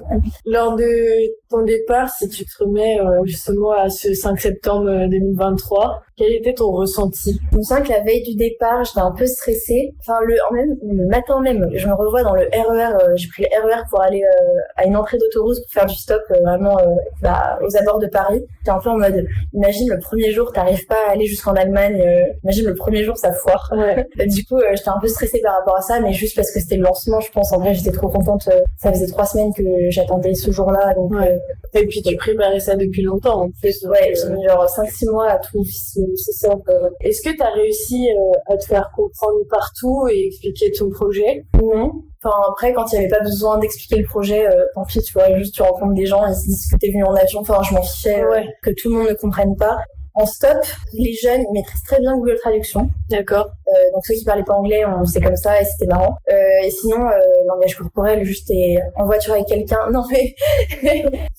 Lors 0.46 0.76
de 0.76 0.86
ton 1.50 1.64
départ, 1.64 2.10
si 2.10 2.30
tu 2.30 2.46
te 2.46 2.64
remets 2.64 3.00
euh, 3.00 3.22
justement 3.26 3.72
à 3.72 3.90
ce 3.90 4.14
5 4.14 4.40
septembre 4.40 4.88
euh, 4.90 5.08
2023, 5.08 6.04
quel 6.16 6.34
était 6.34 6.54
ton 6.54 6.72
ressenti? 6.72 7.40
Je 7.52 7.58
me 7.58 7.64
sens 7.64 7.80
que 7.82 7.90
la 7.90 8.02
veille 8.02 8.22
du 8.24 8.36
départ, 8.36 8.84
j'étais 8.84 9.00
un 9.00 9.12
peu 9.12 9.26
stressée. 9.26 9.94
Enfin, 10.02 10.20
le, 10.28 10.36
en 10.50 10.54
même, 10.54 10.76
le 10.84 11.08
matin 11.08 11.40
même, 11.42 11.68
je 11.74 11.88
me 11.88 11.94
revois 11.94 12.22
dans 12.24 12.36
le 12.36 12.42
RER. 12.54 12.94
euh, 13.04 13.16
j'ai 13.16 13.28
pris 13.30 13.44
le 13.52 13.68
RER 13.68 13.82
pour 13.90 14.02
aller 14.02 14.22
euh, 14.22 14.60
à 14.76 14.86
une 14.86 14.96
entrée 14.96 15.18
d'autoroute 15.18 15.58
pour 15.64 15.72
faire 15.72 15.86
du 15.88 15.96
stop 15.96 16.22
euh, 16.32 16.36
vraiment 16.44 16.78
euh, 16.80 16.84
bah, 17.22 17.58
aux 17.66 17.76
abords 17.78 18.00
de 18.00 18.08
Paris. 18.08 18.44
J'étais 18.60 18.72
un 18.72 18.80
peu 18.80 18.90
en 18.90 18.98
mode, 18.98 19.26
imagine 19.54 19.90
le 19.90 19.98
premier 20.00 20.32
jour, 20.32 20.52
t'arrives 20.52 20.86
pas 20.86 20.98
à 21.08 21.14
aller 21.14 21.26
jusqu'en 21.26 21.54
Allemagne. 21.54 22.00
euh, 22.06 22.26
imagine 22.44 22.68
le 22.68 22.76
premier 22.76 23.04
jour, 23.04 23.18
ça 23.18 23.34
foire. 23.34 23.72
Ouais. 23.76 24.06
Euh, 24.20 24.26
Du 24.40 24.46
coup, 24.46 24.58
euh, 24.58 24.76
j'étais 24.76 24.90
un 24.90 25.00
peu 25.02 25.08
stressée 25.08 25.42
par 25.42 25.56
rapport 25.58 25.78
à 25.78 25.82
ça, 25.82 26.00
mais 26.00 26.14
juste 26.14 26.36
parce 26.36 26.52
que 26.52 26.60
c'était 26.60 26.76
le 26.76 26.84
lancement, 26.84 27.20
je 27.22 27.32
pense. 27.32 27.52
En 27.54 27.60
vrai, 27.60 27.74
j'étais 27.74 27.92
trop 27.92 28.10
contente. 28.10 28.48
euh, 28.52 28.60
Ça 28.78 28.92
faisait 28.92 29.08
trois 29.08 29.26
semaines 29.26 29.52
que 29.56 29.64
j'attendais 29.90 30.36
ce 30.36 30.52
jour-là, 30.52 30.94
donc 30.94 31.12
Ouais. 31.12 31.39
Euh, 31.76 31.80
Et 31.80 31.88
puis 31.88 32.02
tu 32.02 32.16
préparais 32.16 32.60
ça 32.60 32.76
depuis 32.76 33.02
longtemps 33.02 33.44
en 33.44 33.50
plus. 33.52 33.84
ouais, 33.86 34.12
euh, 34.12 34.16
j'ai 34.28 34.34
mis 34.34 34.46
genre 34.48 34.66
5-6 34.66 35.10
mois 35.12 35.30
à 35.32 35.38
tout 35.40 35.64
c'est 35.66 36.02
c'est 36.16 36.32
ça. 36.34 36.50
euh, 36.70 36.90
Est-ce 37.02 37.22
que 37.22 37.36
tu 37.36 37.42
as 37.42 37.52
réussi 37.52 38.10
euh, 38.12 38.54
à 38.54 38.58
te 38.58 38.66
faire 38.66 38.90
comprendre 38.96 39.40
partout 39.50 40.08
et 40.12 40.28
expliquer 40.28 40.72
ton 40.72 40.90
projet? 40.90 41.46
Non. 41.62 41.92
Enfin, 42.22 42.36
après, 42.50 42.74
quand 42.74 42.92
il 42.92 42.96
n'y 43.00 43.06
avait 43.06 43.16
pas 43.16 43.24
besoin 43.24 43.58
d'expliquer 43.60 43.96
le 44.02 44.06
projet, 44.06 44.46
euh, 44.46 44.66
tant 44.76 44.84
pis, 44.84 45.02
tu 45.02 45.14
vois, 45.14 45.34
juste 45.38 45.56
tu 45.56 45.62
rencontres 45.62 45.94
des 45.94 46.06
gens, 46.06 46.26
ils 46.28 46.36
se 46.36 46.44
disent 46.48 46.68
que 46.70 46.76
t'es 46.78 46.90
venu 46.90 47.04
en 47.06 47.14
avion, 47.16 47.40
enfin, 47.40 47.60
je 47.68 47.74
m'en 47.74 47.82
fichais, 47.82 48.22
euh, 48.22 48.30
Ouais. 48.30 48.46
que 48.62 48.72
tout 48.72 48.90
le 48.90 48.96
monde 48.96 49.08
ne 49.10 49.14
comprenne 49.14 49.56
pas. 49.56 49.78
En 50.20 50.26
stop, 50.26 50.58
les 50.92 51.14
jeunes, 51.14 51.46
ils 51.50 51.54
maîtrisent 51.54 51.84
très 51.84 51.98
bien 52.02 52.18
Google 52.18 52.38
Traduction. 52.40 52.90
D'accord. 53.10 53.52
Euh, 53.70 53.72
donc 53.94 54.06
ceux 54.06 54.16
qui 54.16 54.26
parlaient 54.26 54.44
pas 54.44 54.56
anglais, 54.56 54.84
on 54.86 55.06
faisait 55.06 55.22
comme 55.22 55.38
ça 55.38 55.62
et 55.62 55.64
c'était 55.64 55.86
marrant. 55.86 56.18
Euh, 56.30 56.66
et 56.66 56.70
sinon, 56.70 57.08
euh, 57.08 57.20
langage 57.48 57.76
corporel, 57.76 58.26
juste 58.26 58.50
t'es 58.50 58.80
en 58.98 59.06
voiture 59.06 59.36
avec 59.36 59.46
quelqu'un. 59.46 59.78
Non 59.94 60.04
mais, 60.12 60.36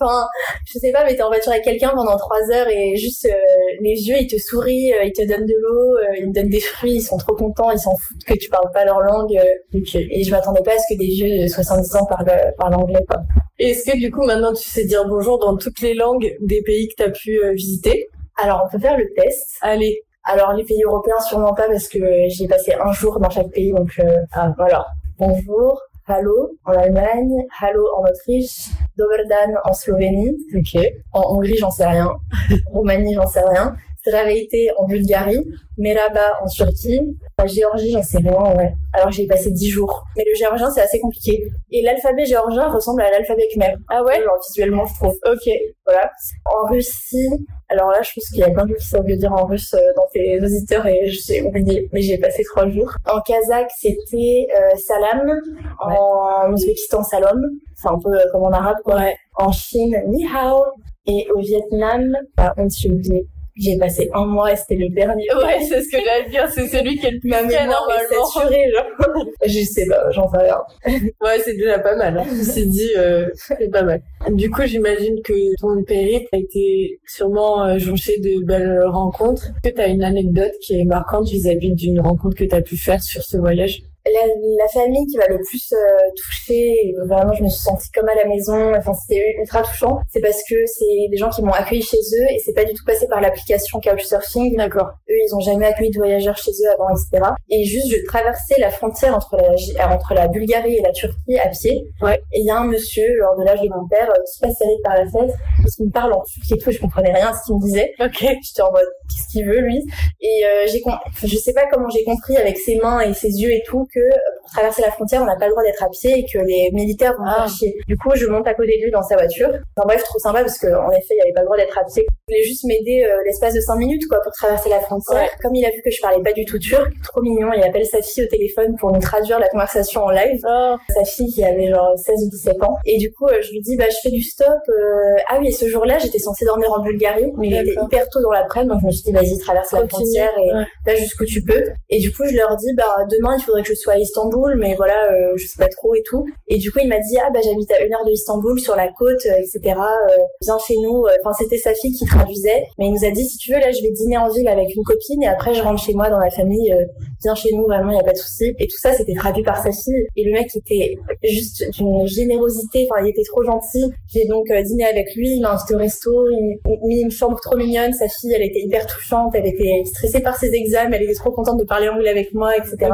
enfin, 0.00 0.26
je 0.64 0.78
sais 0.78 0.92
pas, 0.92 1.04
mais 1.04 1.14
t'es 1.14 1.22
en 1.22 1.28
voiture 1.28 1.52
avec 1.52 1.64
quelqu'un 1.64 1.90
pendant 1.90 2.16
trois 2.16 2.40
heures 2.50 2.68
et 2.68 2.96
juste 2.96 3.26
euh, 3.26 3.36
les 3.82 4.08
yeux, 4.08 4.16
ils 4.18 4.26
te 4.26 4.38
sourient, 4.38 4.94
ils 5.04 5.12
te 5.12 5.28
donnent 5.28 5.46
de 5.46 5.54
l'eau, 5.60 5.98
ils 6.18 6.32
te 6.32 6.40
donnent 6.40 6.48
des 6.48 6.60
fruits, 6.60 6.94
ils 6.94 7.02
sont 7.02 7.18
trop 7.18 7.34
contents, 7.34 7.70
ils 7.70 7.78
s'en 7.78 7.94
foutent 7.96 8.24
que 8.24 8.34
tu 8.34 8.48
parles 8.48 8.70
pas 8.72 8.86
leur 8.86 9.00
langue. 9.00 9.38
et 9.74 10.24
je 10.24 10.30
m'attendais 10.30 10.62
pas 10.62 10.72
à 10.72 10.78
ce 10.78 10.94
que 10.94 10.98
des 10.98 11.06
vieux 11.06 11.42
de 11.42 11.46
70 11.46 11.96
ans 11.96 12.06
parlent, 12.06 12.54
parlent 12.56 12.76
anglais, 12.76 13.04
quoi. 13.06 13.20
Est-ce 13.58 13.84
que 13.84 13.98
du 13.98 14.10
coup 14.10 14.24
maintenant 14.24 14.54
tu 14.54 14.66
sais 14.66 14.86
dire 14.86 15.06
bonjour 15.06 15.38
dans 15.38 15.58
toutes 15.58 15.82
les 15.82 15.92
langues 15.92 16.34
des 16.40 16.62
pays 16.62 16.88
que 16.88 16.94
tu 16.96 17.02
as 17.02 17.10
pu 17.10 17.38
visiter? 17.54 18.08
Alors, 18.42 18.62
on 18.66 18.70
peut 18.70 18.78
faire 18.78 18.96
le 18.96 19.06
test. 19.16 19.56
Allez. 19.60 20.02
Alors, 20.24 20.52
les 20.52 20.64
pays 20.64 20.82
européens, 20.86 21.20
sûrement 21.28 21.54
pas, 21.54 21.66
parce 21.66 21.88
que 21.88 21.98
j'y 22.28 22.44
ai 22.44 22.48
passé 22.48 22.74
un 22.74 22.92
jour 22.92 23.18
dans 23.20 23.30
chaque 23.30 23.50
pays, 23.50 23.72
donc 23.72 23.90
euh, 23.98 24.16
ah, 24.32 24.52
voilà. 24.56 24.86
Bonjour, 25.18 25.80
hallo. 26.06 26.50
En 26.64 26.72
Allemagne, 26.72 27.32
hallo 27.60 27.86
en 27.96 28.02
Autriche, 28.08 28.68
Doberdan 28.96 29.58
en 29.64 29.72
Slovénie, 29.72 30.36
Ok. 30.56 30.82
en 31.12 31.34
Hongrie, 31.34 31.56
j'en 31.56 31.70
sais 31.70 31.86
rien, 31.86 32.10
Roumanie, 32.66 33.14
j'en 33.14 33.26
sais 33.26 33.42
rien, 33.42 33.74
Zdravейte 34.06 34.72
en 34.78 34.86
Bulgarie, 34.86 35.44
Merhaba 35.78 36.38
en 36.42 36.46
Turquie, 36.48 37.16
la 37.40 37.46
Géorgie, 37.46 37.92
j'en 37.92 38.02
sais 38.02 38.18
rien, 38.18 38.56
ouais. 38.56 38.72
Alors, 38.92 39.10
j'y 39.10 39.22
ai 39.22 39.26
passé 39.26 39.50
10 39.50 39.68
jours. 39.68 40.04
Mais 40.16 40.24
le 40.26 40.34
géorgien, 40.36 40.70
c'est 40.70 40.82
assez 40.82 41.00
compliqué. 41.00 41.48
Et 41.70 41.82
l'alphabet 41.82 42.24
géorgien 42.26 42.68
ressemble 42.68 43.02
à 43.02 43.10
l'alphabet 43.10 43.46
khmer. 43.52 43.74
Ah 43.88 44.02
ouais? 44.02 44.22
Genre, 44.22 44.38
visuellement, 44.48 44.84
je 44.86 44.94
trouve. 44.94 45.16
Ok. 45.26 45.50
Voilà. 45.86 46.10
En 46.44 46.70
Russie, 46.70 47.28
alors 47.68 47.90
là, 47.90 48.02
je 48.02 48.10
pense 48.14 48.28
qu'il 48.30 48.40
y 48.40 48.42
a 48.42 48.50
plein 48.50 48.64
de 48.64 48.70
gens 48.70 48.74
qui 48.76 48.86
savent 48.86 49.06
le 49.06 49.16
dire 49.16 49.32
en 49.32 49.46
russe 49.46 49.74
euh, 49.74 49.78
dans 49.94 50.06
tes 50.12 50.42
auditeurs 50.42 50.86
et 50.86 51.08
je 51.08 51.18
sais 51.18 51.40
oublié, 51.42 51.88
mais 51.92 52.02
j'ai 52.02 52.18
passé 52.18 52.42
trois 52.42 52.68
jours. 52.68 52.92
En 53.08 53.20
kazakh, 53.20 53.70
c'était 53.78 54.48
euh, 54.58 54.76
salam. 54.76 55.30
En 55.78 56.52
Ouzbékistan, 56.52 57.04
salom. 57.04 57.40
C'est 57.76 57.88
un 57.88 57.98
peu 57.98 58.12
euh, 58.12 58.24
comme 58.32 58.42
en 58.42 58.50
arabe, 58.50 58.78
quoi. 58.84 58.96
Ouais. 58.96 59.16
En 59.36 59.52
Chine, 59.52 59.96
ni 60.08 60.26
hao. 60.26 60.64
Et 61.06 61.28
au 61.34 61.38
Vietnam, 61.38 62.12
par 62.36 62.54
contre, 62.54 62.74
j'ai 62.76 62.90
oublié. 62.90 63.26
J'ai 63.56 63.76
passé 63.78 64.08
un 64.14 64.26
mois 64.26 64.52
et 64.52 64.56
c'était 64.56 64.76
le 64.76 64.88
dernier. 64.88 65.24
Ouais, 65.36 65.58
c'est 65.68 65.82
ce 65.82 65.88
que 65.90 65.98
j'allais 66.04 66.28
dire, 66.30 66.48
c'est 66.50 66.66
celui 66.68 66.96
qui 66.98 67.06
est 67.06 67.10
le 67.12 67.20
plus 67.20 67.30
Ma 67.30 67.42
mémoire 67.42 67.62
est 67.62 67.66
normalement. 67.66 68.26
saturée, 68.26 68.62
genre. 68.74 69.24
je 69.46 69.60
sais 69.64 69.86
pas, 69.86 70.10
j'en 70.10 70.30
sais 70.30 70.38
rien. 70.38 70.58
Ouais, 71.20 71.38
c'est 71.44 71.54
déjà 71.56 71.78
pas 71.78 71.96
mal. 71.96 72.18
Hein. 72.18 72.24
Ceci 72.28 72.66
dit, 72.66 72.90
euh, 72.96 73.28
c'est 73.34 73.70
pas 73.70 73.82
mal. 73.82 74.02
Du 74.30 74.50
coup, 74.50 74.62
j'imagine 74.64 75.20
que 75.22 75.32
ton 75.60 75.82
périple 75.84 76.28
a 76.32 76.38
été 76.38 77.00
sûrement 77.06 77.64
euh, 77.64 77.78
jonché 77.78 78.18
de 78.20 78.44
belles 78.44 78.82
rencontres. 78.86 79.46
Est-ce 79.64 79.70
que 79.70 79.76
tu 79.76 79.80
as 79.82 79.88
une 79.88 80.04
anecdote 80.04 80.52
qui 80.62 80.78
est 80.80 80.84
marquante 80.84 81.28
vis-à-vis 81.28 81.72
d'une 81.74 82.00
rencontre 82.00 82.36
que 82.36 82.44
tu 82.44 82.54
as 82.54 82.62
pu 82.62 82.76
faire 82.76 83.02
sur 83.02 83.22
ce 83.22 83.36
voyage? 83.36 83.82
La, 84.12 84.26
la 84.62 84.68
famille 84.68 85.06
qui 85.06 85.16
m'a 85.18 85.26
le 85.28 85.38
plus 85.38 85.72
euh, 85.72 85.76
touchée, 86.16 86.94
vraiment 87.06 87.32
je 87.32 87.42
me 87.42 87.48
suis 87.48 87.62
sentie 87.62 87.90
comme 87.92 88.08
à 88.08 88.14
la 88.14 88.26
maison, 88.26 88.74
enfin 88.76 88.92
c'était 88.94 89.22
ultra 89.38 89.62
touchant, 89.62 89.98
c'est 90.12 90.20
parce 90.20 90.42
que 90.48 90.54
c'est 90.66 91.08
des 91.10 91.16
gens 91.16 91.30
qui 91.30 91.42
m'ont 91.42 91.52
accueilli 91.52 91.82
chez 91.82 91.96
eux 91.98 92.26
et 92.34 92.38
c'est 92.44 92.52
pas 92.52 92.64
du 92.64 92.72
tout 92.74 92.84
passé 92.84 93.06
par 93.08 93.20
l'application 93.20 93.80
Couchsurfing. 93.80 94.56
D'accord. 94.56 94.88
Eux 95.08 95.14
ils 95.26 95.34
ont 95.34 95.40
jamais 95.40 95.66
accueilli 95.66 95.90
de 95.90 95.98
voyageurs 95.98 96.36
chez 96.36 96.50
eux 96.50 96.70
avant, 96.74 96.88
etc. 96.90 97.30
Et 97.50 97.64
juste 97.64 97.90
je 97.90 98.04
traversais 98.06 98.56
la 98.58 98.70
frontière 98.70 99.14
entre 99.16 99.36
la, 99.36 99.50
euh, 99.50 99.94
entre 99.94 100.14
la 100.14 100.28
Bulgarie 100.28 100.76
et 100.76 100.82
la 100.82 100.92
Turquie 100.92 101.38
à 101.38 101.48
pied. 101.48 101.84
Ouais. 102.02 102.20
Et 102.32 102.40
il 102.40 102.46
y 102.46 102.50
a 102.50 102.58
un 102.58 102.66
monsieur, 102.66 103.04
genre 103.18 103.36
de 103.38 103.44
l'âge 103.44 103.60
de 103.60 103.68
mon 103.68 103.86
père, 103.88 104.08
euh, 104.10 104.20
qui 104.26 104.36
se 104.36 104.40
passe 104.40 104.56
par 104.84 104.96
la 104.96 105.06
fenêtre, 105.10 105.34
qui 105.76 105.84
me 105.84 105.90
parle 105.90 106.12
en 106.12 106.22
turc 106.22 106.52
et 106.52 106.58
tout, 106.58 106.70
je 106.70 106.78
comprenais 106.78 107.12
rien 107.12 107.28
à 107.28 107.32
ce 107.34 107.44
qu'il 107.46 107.54
me 107.56 107.60
disait. 107.62 107.92
Ok. 108.00 108.18
J'étais 108.20 108.62
en 108.62 108.72
mode, 108.72 108.88
qu'est-ce 109.08 109.28
qu'il 109.32 109.46
veut, 109.46 109.60
lui? 109.60 109.84
Et 110.20 110.42
euh, 110.44 110.66
j'ai 110.66 110.80
com- 110.80 110.98
je 111.22 111.36
sais 111.36 111.52
pas 111.52 111.66
comment 111.70 111.88
j'ai 111.88 112.04
compris 112.04 112.36
avec 112.36 112.56
ses 112.58 112.76
mains 112.76 113.00
et 113.00 113.14
ses 113.14 113.28
yeux 113.40 113.52
et 113.52 113.62
tout 113.66 113.86
que 113.94 113.99
pour 114.42 114.50
traverser 114.52 114.82
la 114.82 114.90
frontière, 114.90 115.22
on 115.22 115.26
n'a 115.26 115.36
pas 115.36 115.46
le 115.46 115.52
droit 115.52 115.62
d'être 115.62 115.82
à 115.82 115.88
pied 115.88 116.18
et 116.18 116.24
que 116.24 116.38
les 116.38 116.70
militaires 116.72 117.14
vont 117.18 117.24
Ah. 117.26 117.46
faire 117.46 117.48
chier. 117.56 117.74
Du 117.86 117.96
coup, 117.96 118.10
je 118.14 118.26
monte 118.26 118.46
à 118.46 118.54
côté 118.54 118.78
de 118.78 118.84
lui 118.84 118.90
dans 118.90 119.02
sa 119.02 119.16
voiture. 119.16 119.48
Enfin 119.48 119.86
bref, 119.86 120.02
trop 120.04 120.18
sympa 120.18 120.40
parce 120.42 120.58
qu'en 120.58 120.90
effet, 120.90 121.06
il 121.10 121.16
n'y 121.16 121.22
avait 121.22 121.32
pas 121.34 121.40
le 121.40 121.46
droit 121.46 121.56
d'être 121.56 121.76
à 121.78 121.84
pied. 121.84 122.04
Il 122.28 122.34
voulait 122.34 122.44
juste 122.44 122.64
m'aider 122.64 123.04
euh, 123.04 123.16
l'espace 123.24 123.54
de 123.54 123.60
5 123.60 123.76
minutes 123.76 124.02
quoi 124.08 124.20
pour 124.22 124.32
traverser 124.32 124.68
la 124.70 124.80
frontière. 124.80 125.20
Ouais. 125.22 125.30
Comme 125.42 125.54
il 125.54 125.64
a 125.64 125.70
vu 125.70 125.80
que 125.84 125.90
je 125.90 126.00
parlais 126.00 126.22
pas 126.22 126.32
du 126.32 126.44
tout 126.44 126.58
turc, 126.58 126.90
trop 127.02 127.22
mignon, 127.22 127.50
il 127.56 127.62
appelle 127.62 127.84
sa 127.86 128.00
fille 128.02 128.24
au 128.24 128.28
téléphone 128.28 128.76
pour 128.78 128.92
nous 128.92 129.00
traduire 129.00 129.38
la 129.38 129.48
conversation 129.48 130.02
en 130.04 130.10
live 130.10 130.40
Oh, 130.48 130.76
sa 130.94 131.04
fille 131.04 131.30
qui 131.32 131.44
avait 131.44 131.68
genre 131.68 131.92
16 131.96 132.24
ou 132.26 132.30
17 132.30 132.62
ans. 132.62 132.76
Et 132.86 132.98
du 132.98 133.12
coup, 133.12 133.26
euh, 133.26 133.40
je 133.42 133.50
lui 133.52 133.60
dis, 133.60 133.76
bah, 133.76 133.84
je 133.90 133.96
fais 134.02 134.10
du 134.10 134.22
stop. 134.22 134.46
euh, 134.68 135.16
Ah 135.28 135.38
oui, 135.40 135.48
et 135.48 135.52
ce 135.52 135.66
jour-là, 135.68 135.98
j'étais 135.98 136.18
censée 136.18 136.44
dormir 136.44 136.72
en 136.72 136.82
Bulgarie, 136.82 137.32
mais 137.36 137.48
il 137.48 137.56
était 137.56 137.76
hyper 137.82 138.08
tôt 138.08 138.20
dans 138.22 138.30
l'après-midi, 138.32 138.70
donc 138.72 138.80
je 138.82 138.86
me 138.86 138.90
suis 138.92 139.02
dit, 139.04 139.12
vas-y, 139.12 139.38
traverse 139.38 139.72
la 139.72 139.86
frontière 139.88 140.30
et 140.38 140.52
Ouais. 140.54 140.64
va 140.86 140.94
jusqu'où 140.96 141.24
tu 141.24 141.42
peux. 141.42 141.62
Et 141.88 141.98
du 142.00 142.12
coup, 142.12 142.24
je 142.26 142.34
leur 142.36 142.56
dis, 142.56 142.72
bah, 142.76 142.94
demain, 143.10 143.36
il 143.38 143.42
faudrait 143.42 143.62
que 143.62 143.68
je 143.68 143.74
sois 143.80 143.94
à 143.94 143.98
Istanbul 143.98 144.20
Istanbul, 144.20 144.56
mais 144.58 144.74
voilà, 144.74 145.10
euh, 145.12 145.32
je 145.36 145.46
sais 145.46 145.56
pas 145.58 145.68
trop 145.68 145.94
et 145.94 146.02
tout. 146.02 146.24
Et 146.48 146.58
du 146.58 146.70
coup, 146.70 146.78
il 146.82 146.88
m'a 146.88 146.98
dit, 146.98 147.16
ah 147.18 147.30
bah 147.32 147.40
j'habite 147.42 147.70
à 147.72 147.82
une 147.82 147.92
heure 147.92 148.04
de 148.04 148.10
Istanbul, 148.10 148.58
sur 148.60 148.76
la 148.76 148.88
côte, 148.88 149.24
euh, 149.26 149.38
etc. 149.38 149.60
Euh, 149.66 150.16
viens 150.42 150.58
chez 150.58 150.76
nous. 150.82 151.06
Enfin, 151.20 151.32
c'était 151.38 151.58
sa 151.58 151.74
fille 151.74 151.92
qui 151.92 152.04
traduisait, 152.04 152.64
mais 152.78 152.86
il 152.86 152.92
nous 152.92 153.04
a 153.04 153.10
dit, 153.10 153.24
si 153.24 153.38
tu 153.38 153.52
veux, 153.52 153.58
là, 153.58 153.70
je 153.70 153.82
vais 153.82 153.90
dîner 153.90 154.18
en 154.18 154.28
ville 154.28 154.48
avec 154.48 154.74
une 154.74 154.82
copine 154.82 155.22
et 155.22 155.28
après, 155.28 155.54
je 155.54 155.62
rentre 155.62 155.82
chez 155.82 155.94
moi 155.94 156.10
dans 156.10 156.18
la 156.18 156.30
famille. 156.30 156.74
viens 157.22 157.34
chez 157.34 157.50
nous, 157.54 157.64
vraiment, 157.64 157.92
il 157.92 157.96
y 157.96 158.00
a 158.00 158.04
pas 158.04 158.12
de 158.12 158.18
souci. 158.18 158.54
Et 158.58 158.66
tout 158.66 158.78
ça, 158.78 158.92
c'était 158.92 159.14
traduit 159.14 159.42
par 159.42 159.56
sa 159.56 159.70
fille. 159.72 160.06
Et 160.16 160.24
le 160.24 160.32
mec 160.32 160.54
était 160.54 160.96
juste 161.22 161.64
d'une 161.72 162.06
générosité. 162.06 162.86
Enfin, 162.90 163.02
il 163.04 163.10
était 163.10 163.24
trop 163.24 163.42
gentil. 163.44 163.84
J'ai 164.08 164.26
donc 164.26 164.46
dîné 164.64 164.84
avec 164.84 165.14
lui, 165.14 165.36
il 165.36 165.40
m'a 165.40 165.52
invité 165.52 165.74
au 165.74 165.78
resto, 165.78 166.28
il 166.30 166.58
m'a 166.64 166.76
mis 166.86 167.00
une 167.00 167.10
chambre 167.10 167.38
trop 167.40 167.56
mignonne. 167.56 167.92
Sa 167.92 168.08
fille, 168.08 168.32
elle 168.34 168.42
était 168.42 168.60
hyper 168.60 168.86
touchante, 168.86 169.32
elle 169.34 169.46
était 169.46 169.82
stressée 169.86 170.20
par 170.20 170.36
ses 170.36 170.52
examens, 170.54 170.92
elle 170.92 171.04
était 171.04 171.14
trop 171.14 171.30
contente 171.30 171.58
de 171.58 171.64
parler 171.64 171.88
anglais 171.88 172.10
avec 172.10 172.32
moi, 172.34 172.56
etc. 172.56 172.90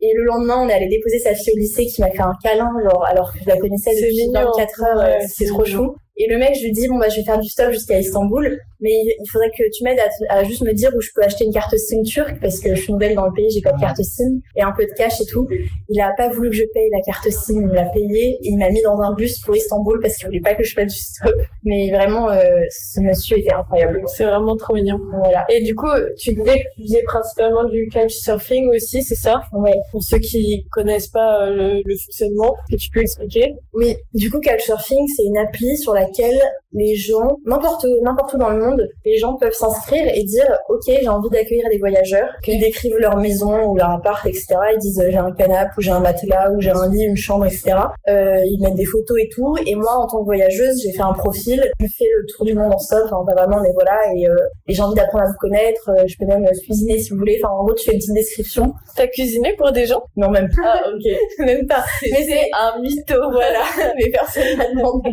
Et 0.00 0.12
le 0.14 0.24
lendemain, 0.24 0.64
on 0.64 0.68
est 0.68 0.74
allé 0.74 0.88
déposer 0.88 1.18
sa 1.18 1.34
fille 1.34 1.52
au 1.54 1.58
lycée 1.58 1.86
qui 1.86 2.00
m'a 2.00 2.10
fait 2.10 2.22
un 2.22 2.34
câlin, 2.42 2.70
genre, 2.88 3.04
alors 3.04 3.32
que 3.32 3.40
je 3.40 3.48
la 3.48 3.56
connaissais 3.56 3.90
depuis 3.94 4.30
24 4.32 4.82
heures, 4.84 5.20
c'est 5.28 5.46
trop 5.46 5.64
chou. 5.64 5.96
Et 6.20 6.26
le 6.28 6.36
mec, 6.36 6.56
je 6.56 6.64
lui 6.64 6.72
dis, 6.72 6.88
bon, 6.88 6.98
bah, 6.98 7.08
je 7.08 7.16
vais 7.16 7.24
faire 7.24 7.38
du 7.38 7.48
stop 7.48 7.70
jusqu'à 7.70 8.00
Istanbul, 8.00 8.58
mais 8.80 8.90
il 8.90 9.28
faudrait 9.30 9.50
que 9.50 9.62
tu 9.72 9.84
m'aides 9.84 10.00
à, 10.28 10.42
juste 10.42 10.62
me 10.62 10.72
dire 10.72 10.90
où 10.96 11.00
je 11.00 11.10
peux 11.14 11.22
acheter 11.22 11.44
une 11.44 11.52
carte 11.52 11.76
SIM 11.76 12.02
turque, 12.02 12.40
parce 12.40 12.58
que 12.58 12.74
je 12.74 12.82
suis 12.82 12.92
nouvelle 12.92 13.14
dans 13.14 13.26
le 13.26 13.32
pays, 13.32 13.48
j'ai 13.50 13.60
pas 13.60 13.70
de 13.70 13.80
carte 13.80 14.02
SIM, 14.02 14.40
et 14.56 14.62
un 14.62 14.72
peu 14.76 14.84
de 14.84 14.90
cash 14.96 15.20
et 15.20 15.26
tout. 15.26 15.46
Il 15.88 16.00
a 16.00 16.12
pas 16.16 16.28
voulu 16.28 16.50
que 16.50 16.56
je 16.56 16.64
paye 16.74 16.90
la 16.90 17.00
carte 17.02 17.30
SIM, 17.30 17.60
il 17.60 17.66
me 17.68 17.74
l'a 17.74 17.84
payé, 17.86 18.30
et 18.30 18.38
il 18.42 18.56
m'a 18.58 18.68
mis 18.70 18.82
dans 18.82 19.00
un 19.00 19.14
bus 19.14 19.38
pour 19.40 19.56
Istanbul 19.56 20.00
parce 20.02 20.16
qu'il 20.16 20.26
voulait 20.26 20.40
pas 20.40 20.56
que 20.56 20.64
je 20.64 20.74
fasse 20.74 20.92
du 20.92 20.98
stop. 20.98 21.34
Mais 21.62 21.90
vraiment, 21.92 22.30
euh, 22.30 22.42
ce 22.70 23.00
monsieur 23.00 23.38
était 23.38 23.52
incroyable. 23.52 24.02
C'est 24.06 24.24
vraiment 24.24 24.56
trop 24.56 24.74
mignon. 24.74 24.98
Voilà. 25.22 25.44
Et 25.48 25.62
du 25.62 25.76
coup, 25.76 25.86
tu 26.18 26.34
disais 26.34 26.58
que 26.58 26.64
tu 26.74 26.82
faisais 26.82 27.02
principalement 27.04 27.64
du 27.64 27.88
couchsurfing 27.92 28.68
aussi, 28.74 29.04
c'est 29.04 29.14
ça? 29.14 29.42
Ouais. 29.52 29.74
Pour 29.92 30.02
ceux 30.02 30.18
qui 30.18 30.66
connaissent 30.72 31.08
pas 31.08 31.46
euh, 31.46 31.54
le, 31.54 31.82
le 31.84 31.96
fonctionnement, 31.96 32.54
que 32.70 32.76
tu 32.76 32.90
peux 32.90 33.00
expliquer? 33.00 33.54
Oui. 33.72 33.96
Du 34.14 34.30
coup, 34.30 34.40
couchsurfing, 34.40 35.06
c'est 35.16 35.24
une 35.24 35.38
appli 35.38 35.76
sur 35.76 35.94
laquelle 35.94 36.07
laquelle 36.08 36.42
les 36.72 36.94
gens, 36.94 37.36
n'importe 37.44 37.84
où, 37.84 38.04
n'importe 38.04 38.34
où 38.34 38.38
dans 38.38 38.50
le 38.50 38.64
monde, 38.64 38.88
les 39.04 39.16
gens 39.16 39.36
peuvent 39.36 39.52
s'inscrire 39.52 40.06
et 40.14 40.22
dire, 40.24 40.58
ok, 40.68 40.82
j'ai 40.86 41.08
envie 41.08 41.30
d'accueillir 41.30 41.68
des 41.70 41.78
voyageurs, 41.78 42.28
qu'ils 42.42 42.60
décrivent 42.60 42.98
leur 42.98 43.16
maison 43.16 43.66
ou 43.66 43.76
leur 43.76 43.90
appart, 43.90 44.24
etc. 44.26 44.46
Ils 44.74 44.78
disent, 44.78 45.02
j'ai 45.08 45.16
un 45.16 45.32
canapé 45.32 45.70
ou 45.78 45.80
j'ai 45.80 45.90
un 45.90 46.00
matelas 46.00 46.50
ou 46.52 46.60
j'ai 46.60 46.70
un 46.70 46.88
lit, 46.90 47.04
une 47.04 47.16
chambre, 47.16 47.46
etc. 47.46 47.76
Euh, 48.08 48.40
ils 48.44 48.60
mettent 48.60 48.74
des 48.74 48.84
photos 48.84 49.18
et 49.18 49.28
tout. 49.28 49.56
Et 49.66 49.74
moi, 49.74 49.96
en 49.96 50.06
tant 50.06 50.20
que 50.20 50.24
voyageuse, 50.24 50.80
j'ai 50.82 50.92
fait 50.92 51.02
un 51.02 51.12
profil, 51.12 51.62
je 51.80 51.86
fais 51.86 52.04
le 52.16 52.26
tour 52.26 52.44
du 52.44 52.54
monde 52.54 52.72
en 52.74 52.78
stop, 52.78 53.08
enfin 53.10 53.24
pas 53.24 53.34
vraiment, 53.34 53.62
mais 53.62 53.72
voilà, 53.72 53.98
et, 54.14 54.28
euh, 54.28 54.34
et 54.66 54.74
j'ai 54.74 54.82
envie 54.82 54.94
d'apprendre 54.94 55.24
à 55.24 55.28
vous 55.28 55.38
connaître. 55.38 55.90
Euh, 55.90 56.04
je 56.06 56.16
peux 56.18 56.26
même 56.26 56.46
cuisiner 56.62 56.98
si 56.98 57.10
vous 57.10 57.18
voulez. 57.18 57.40
Enfin, 57.42 57.52
en 57.54 57.64
gros, 57.64 57.74
tu 57.74 57.84
fais 57.86 57.92
une 57.92 57.98
petite 57.98 58.14
description. 58.14 58.74
T'as 58.94 59.06
cuisiné 59.06 59.54
pour 59.56 59.72
des 59.72 59.86
gens? 59.86 60.02
Non, 60.16 60.30
même 60.30 60.48
pas. 60.50 60.74
Ah, 60.74 60.90
ok. 60.94 61.18
même 61.46 61.66
pas. 61.66 61.84
Mais 62.02 62.22
c'est 62.24 62.50
un 62.52 62.80
mytho, 62.80 63.30
voilà. 63.30 63.62
mais 63.96 64.10
personne 64.10 64.56
m'a 64.56 64.68
demandé. 64.68 65.10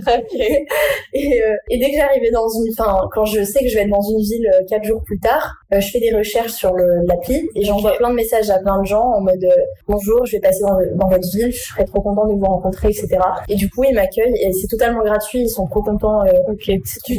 et, 1.13 1.43
euh, 1.43 1.44
et 1.69 1.77
dès 1.77 1.91
que 1.91 1.97
j'arrivais 1.97 2.31
dans 2.31 2.47
une, 2.47 2.71
enfin, 2.77 3.07
quand 3.13 3.25
je 3.25 3.43
sais 3.43 3.59
que 3.59 3.69
je 3.69 3.75
vais 3.75 3.83
être 3.83 3.89
dans 3.89 4.01
une 4.01 4.19
ville 4.19 4.49
euh, 4.53 4.63
quatre 4.67 4.83
jours 4.83 5.01
plus 5.03 5.19
tard, 5.19 5.55
euh, 5.73 5.79
je 5.79 5.89
fais 5.89 5.99
des 5.99 6.13
recherches 6.15 6.53
sur 6.53 6.73
l'appli 6.75 7.47
et 7.55 7.63
j'envoie 7.63 7.95
plein 7.97 8.09
de 8.09 8.15
messages 8.15 8.49
à 8.49 8.59
plein 8.59 8.81
de 8.81 8.85
gens 8.85 9.03
en 9.03 9.21
mode 9.21 9.45
bonjour, 9.87 10.25
je 10.25 10.33
vais 10.33 10.39
passer 10.39 10.61
dans, 10.61 10.77
dans, 10.95 11.09
votre 11.09 11.27
ville, 11.29 11.51
je 11.51 11.63
serais 11.63 11.85
trop 11.85 12.01
content 12.01 12.27
de 12.27 12.33
vous 12.33 12.45
rencontrer, 12.45 12.89
etc. 12.89 13.17
Et 13.49 13.55
du 13.55 13.69
coup, 13.69 13.83
ils 13.83 13.93
m'accueillent 13.93 14.37
et 14.41 14.51
c'est 14.53 14.67
totalement 14.67 15.03
gratuit, 15.03 15.41
ils 15.41 15.49
sont 15.49 15.67
trop 15.67 15.81
contents. 15.81 16.21
ok. 16.47 16.71
Tu 17.05 17.17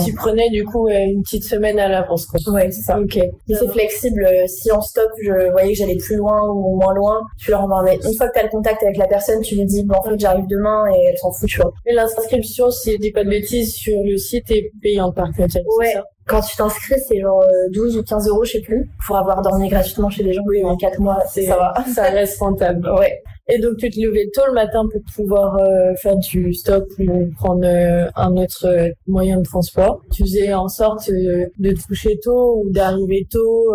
t'y 0.00 0.12
prenais 0.12 0.50
du 0.50 0.64
coup 0.64 0.88
une 0.88 1.22
petite 1.22 1.44
semaine 1.44 1.78
à 1.78 1.88
l'avance, 1.88 2.26
quoi. 2.26 2.40
Ouais, 2.52 2.70
c'est 2.70 2.82
ça. 2.82 2.98
Ok. 2.98 3.16
Et 3.16 3.54
c'est 3.54 3.68
flexible. 3.68 4.26
Si 4.46 4.70
en 4.72 4.80
stop, 4.80 5.10
je 5.22 5.50
voyais 5.50 5.72
que 5.72 5.78
j'allais 5.78 5.96
plus 5.96 6.16
loin 6.16 6.40
ou 6.48 6.76
moins 6.76 6.94
loin, 6.94 7.20
tu 7.38 7.50
leur 7.50 7.62
envoies. 7.62 7.82
Mais 7.82 7.98
une 8.04 8.14
fois 8.14 8.28
que 8.28 8.34
t'as 8.34 8.42
le 8.42 8.48
contact 8.48 8.82
avec 8.82 8.96
la 8.96 9.06
personne, 9.06 9.40
tu 9.42 9.56
lui 9.56 9.64
dis 9.64 9.84
bon 9.84 9.94
en 9.96 10.02
fait 10.02 10.18
j'arrive 10.18 10.46
demain 10.48 10.84
et 10.90 11.04
elle 11.10 11.18
s'en 11.18 11.30
fout, 11.32 11.48
tu 11.48 11.60
vois. 11.60 11.72
Et 11.86 11.92
l'inscription, 11.92 12.70
si 12.70 12.92
je 12.92 12.98
dis 12.98 13.12
pas 13.12 13.24
de 13.24 13.30
bêtises, 13.30 13.67
sur 13.68 14.02
le 14.02 14.16
site 14.16 14.50
est 14.50 14.72
payante 14.82 15.14
par 15.14 15.32
contre. 15.32 15.56
Ouais. 15.78 15.92
Ça 15.92 16.04
quand 16.28 16.42
tu 16.42 16.56
t'inscris, 16.56 16.94
c'est 17.08 17.20
genre 17.20 17.42
12 17.72 17.96
euh, 17.96 18.00
ou 18.00 18.02
15 18.04 18.28
euros, 18.28 18.44
je 18.44 18.52
sais 18.52 18.60
plus, 18.60 18.88
pour 19.04 19.16
avoir 19.16 19.42
dormi 19.42 19.68
gratuitement 19.68 20.10
chez 20.10 20.22
des 20.22 20.32
gens 20.32 20.42
oui, 20.46 20.62
en 20.62 20.76
4 20.76 21.00
mois. 21.00 21.18
Ça 21.26 21.56
va. 21.56 21.74
Ça 21.92 22.04
reste 22.04 22.38
rentable. 22.38 22.88
Ouais. 22.90 23.22
Et 23.50 23.58
donc 23.58 23.78
tu 23.78 23.88
te 23.88 23.98
levais 23.98 24.28
tôt 24.34 24.42
le 24.46 24.52
matin 24.52 24.82
pour 24.92 25.00
pouvoir 25.16 25.56
euh, 25.56 25.94
faire 26.02 26.18
du 26.18 26.52
stop 26.52 26.84
ou 26.98 27.30
prendre 27.34 27.64
euh, 27.64 28.06
un 28.14 28.36
autre 28.36 28.66
euh, 28.66 28.90
moyen 29.06 29.38
de 29.38 29.42
transport. 29.42 30.02
Tu 30.12 30.24
faisais 30.24 30.52
en 30.52 30.68
sorte 30.68 31.10
de 31.10 31.70
te 31.72 31.86
coucher 31.86 32.18
tôt 32.22 32.62
ou 32.62 32.70
d'arriver 32.70 33.26
tôt 33.30 33.74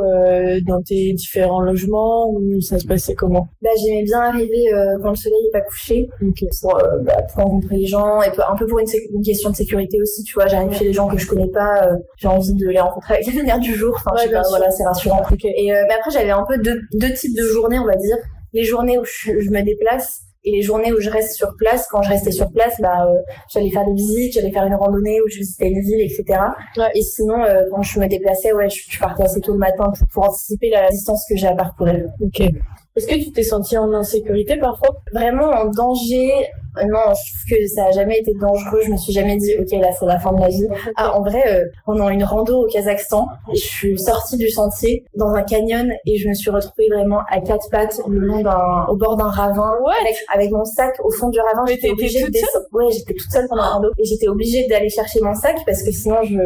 dans 0.67 0.81
tes 0.83 1.13
différents 1.13 1.61
logements 1.61 2.29
ou 2.29 2.61
ça 2.61 2.77
se 2.77 2.85
passait 2.85 3.15
comment? 3.15 3.47
Bah 3.61 3.69
j'aimais 3.83 4.03
bien 4.03 4.19
arriver 4.19 4.69
quand 5.01 5.09
le 5.09 5.15
soleil 5.15 5.43
n'est 5.43 5.59
pas 5.59 5.65
couché 5.65 6.07
pour, 6.19 6.77
bah, 7.01 7.23
pour, 7.33 7.43
rencontrer 7.43 7.77
les 7.77 7.87
gens 7.87 8.21
et 8.21 8.27
un 8.27 8.55
peu 8.55 8.67
pour 8.67 8.79
une, 8.79 8.87
une, 9.13 9.23
question 9.23 9.49
de 9.49 9.55
sécurité 9.55 9.99
aussi. 10.01 10.23
Tu 10.23 10.33
vois, 10.33 10.47
j'arrive 10.47 10.71
chez 10.73 10.85
des 10.85 10.93
gens 10.93 11.07
que 11.07 11.17
je 11.17 11.27
connais 11.27 11.49
pas, 11.49 11.89
j'ai 12.17 12.27
envie 12.27 12.53
de 12.53 12.67
les 12.67 12.79
rencontrer 12.79 13.15
avec 13.15 13.27
la 13.27 13.33
lumière 13.33 13.59
du 13.59 13.73
jour. 13.73 13.93
Enfin, 13.95 14.11
je 14.17 14.23
sais 14.23 14.31
pas, 14.31 14.43
voilà, 14.49 14.69
c'est 14.69 14.83
rassurant. 14.83 15.21
Et 15.43 15.71
bah, 15.71 15.95
après 15.99 16.11
j'avais 16.11 16.31
un 16.31 16.45
peu 16.47 16.57
deux, 16.57 16.81
deux 16.93 17.13
types 17.13 17.35
de 17.35 17.43
journées, 17.43 17.79
on 17.79 17.85
va 17.85 17.95
dire 17.95 18.17
les 18.53 18.63
journées 18.63 18.97
où 18.97 19.03
je, 19.03 19.49
me 19.49 19.61
déplace 19.61 20.21
et 20.45 20.51
les 20.51 20.61
journées 20.61 20.91
où 20.91 20.99
je 20.99 21.09
reste 21.09 21.35
sur 21.35 21.55
place, 21.57 21.87
quand 21.89 22.01
je 22.01 22.09
restais 22.09 22.31
sur 22.31 22.51
place, 22.51 22.75
bah, 22.79 23.07
euh, 23.07 23.13
j'allais 23.51 23.71
faire 23.71 23.85
des 23.85 23.93
visites, 23.93 24.33
j'allais 24.33 24.51
faire 24.51 24.65
une 24.65 24.75
randonnée 24.75 25.21
où 25.21 25.29
je 25.29 25.37
visitais 25.37 25.69
une 25.69 25.81
ville, 25.81 26.01
etc. 26.01 26.39
Et 26.93 27.01
sinon, 27.01 27.43
euh, 27.43 27.63
quand 27.71 27.81
je 27.81 27.99
me 27.99 28.07
déplaçais, 28.07 28.51
ouais, 28.53 28.69
je, 28.69 28.99
partais 28.99 29.23
assez 29.23 29.41
tôt 29.41 29.53
le 29.53 29.59
matin 29.59 29.91
pour, 30.11 30.23
anticiper 30.25 30.69
la 30.69 30.89
distance 30.89 31.25
que 31.29 31.35
j'ai 31.35 31.47
à 31.47 31.55
parcourir. 31.55 32.05
Ok. 32.19 32.41
Est-ce 32.95 33.07
que 33.07 33.15
tu 33.15 33.31
t'es 33.31 33.43
senti 33.43 33.77
en 33.77 33.91
insécurité 33.93 34.57
parfois? 34.57 35.01
Vraiment 35.13 35.49
en 35.49 35.65
danger 35.65 36.49
non, 36.81 37.13
je 37.13 37.31
trouve 37.31 37.59
que 37.59 37.67
ça 37.67 37.85
a 37.85 37.91
jamais 37.91 38.19
été 38.19 38.33
dangereux. 38.33 38.81
Je 38.83 38.91
me 38.91 38.97
suis 38.97 39.13
jamais 39.13 39.37
dit, 39.37 39.53
ok, 39.59 39.71
là, 39.79 39.91
c'est 39.97 40.05
la 40.05 40.19
fin 40.19 40.33
de 40.33 40.41
la 40.41 40.47
vie. 40.47 40.67
Ah, 40.97 41.15
en 41.15 41.21
vrai, 41.21 41.43
euh, 41.47 41.65
pendant 41.85 42.09
une 42.09 42.23
rando 42.23 42.63
au 42.63 42.67
Kazakhstan, 42.67 43.27
je 43.53 43.59
suis 43.59 43.99
sortie 43.99 44.37
du 44.37 44.49
sentier 44.49 45.05
dans 45.15 45.29
un 45.29 45.43
canyon 45.43 45.91
et 46.05 46.17
je 46.17 46.27
me 46.27 46.33
suis 46.33 46.49
retrouvée 46.49 46.87
vraiment 46.91 47.21
à 47.29 47.41
quatre 47.41 47.69
pattes 47.69 47.99
le 48.07 48.19
long 48.19 48.41
d'un, 48.41 48.85
au 48.89 48.95
bord 48.95 49.17
d'un 49.17 49.29
ravin, 49.29 49.71
avec, 50.01 50.15
avec, 50.33 50.51
mon 50.51 50.65
sac 50.65 50.95
au 51.03 51.11
fond 51.11 51.29
du 51.29 51.39
ravin. 51.39 51.63
J'étais 51.67 51.91
obligée 51.91 52.23
de 52.23 52.29
descendre. 52.29 52.65
Ouais, 52.71 52.91
j'étais 52.91 53.13
toute 53.13 53.31
seule 53.31 53.45
pendant 53.47 53.61
la 53.61 53.69
rando 53.69 53.89
et 53.99 54.05
j'étais 54.05 54.27
obligée 54.27 54.67
d'aller 54.67 54.89
chercher 54.89 55.19
mon 55.21 55.35
sac 55.35 55.57
parce 55.65 55.83
que 55.83 55.91
sinon 55.91 56.17
je, 56.23 56.39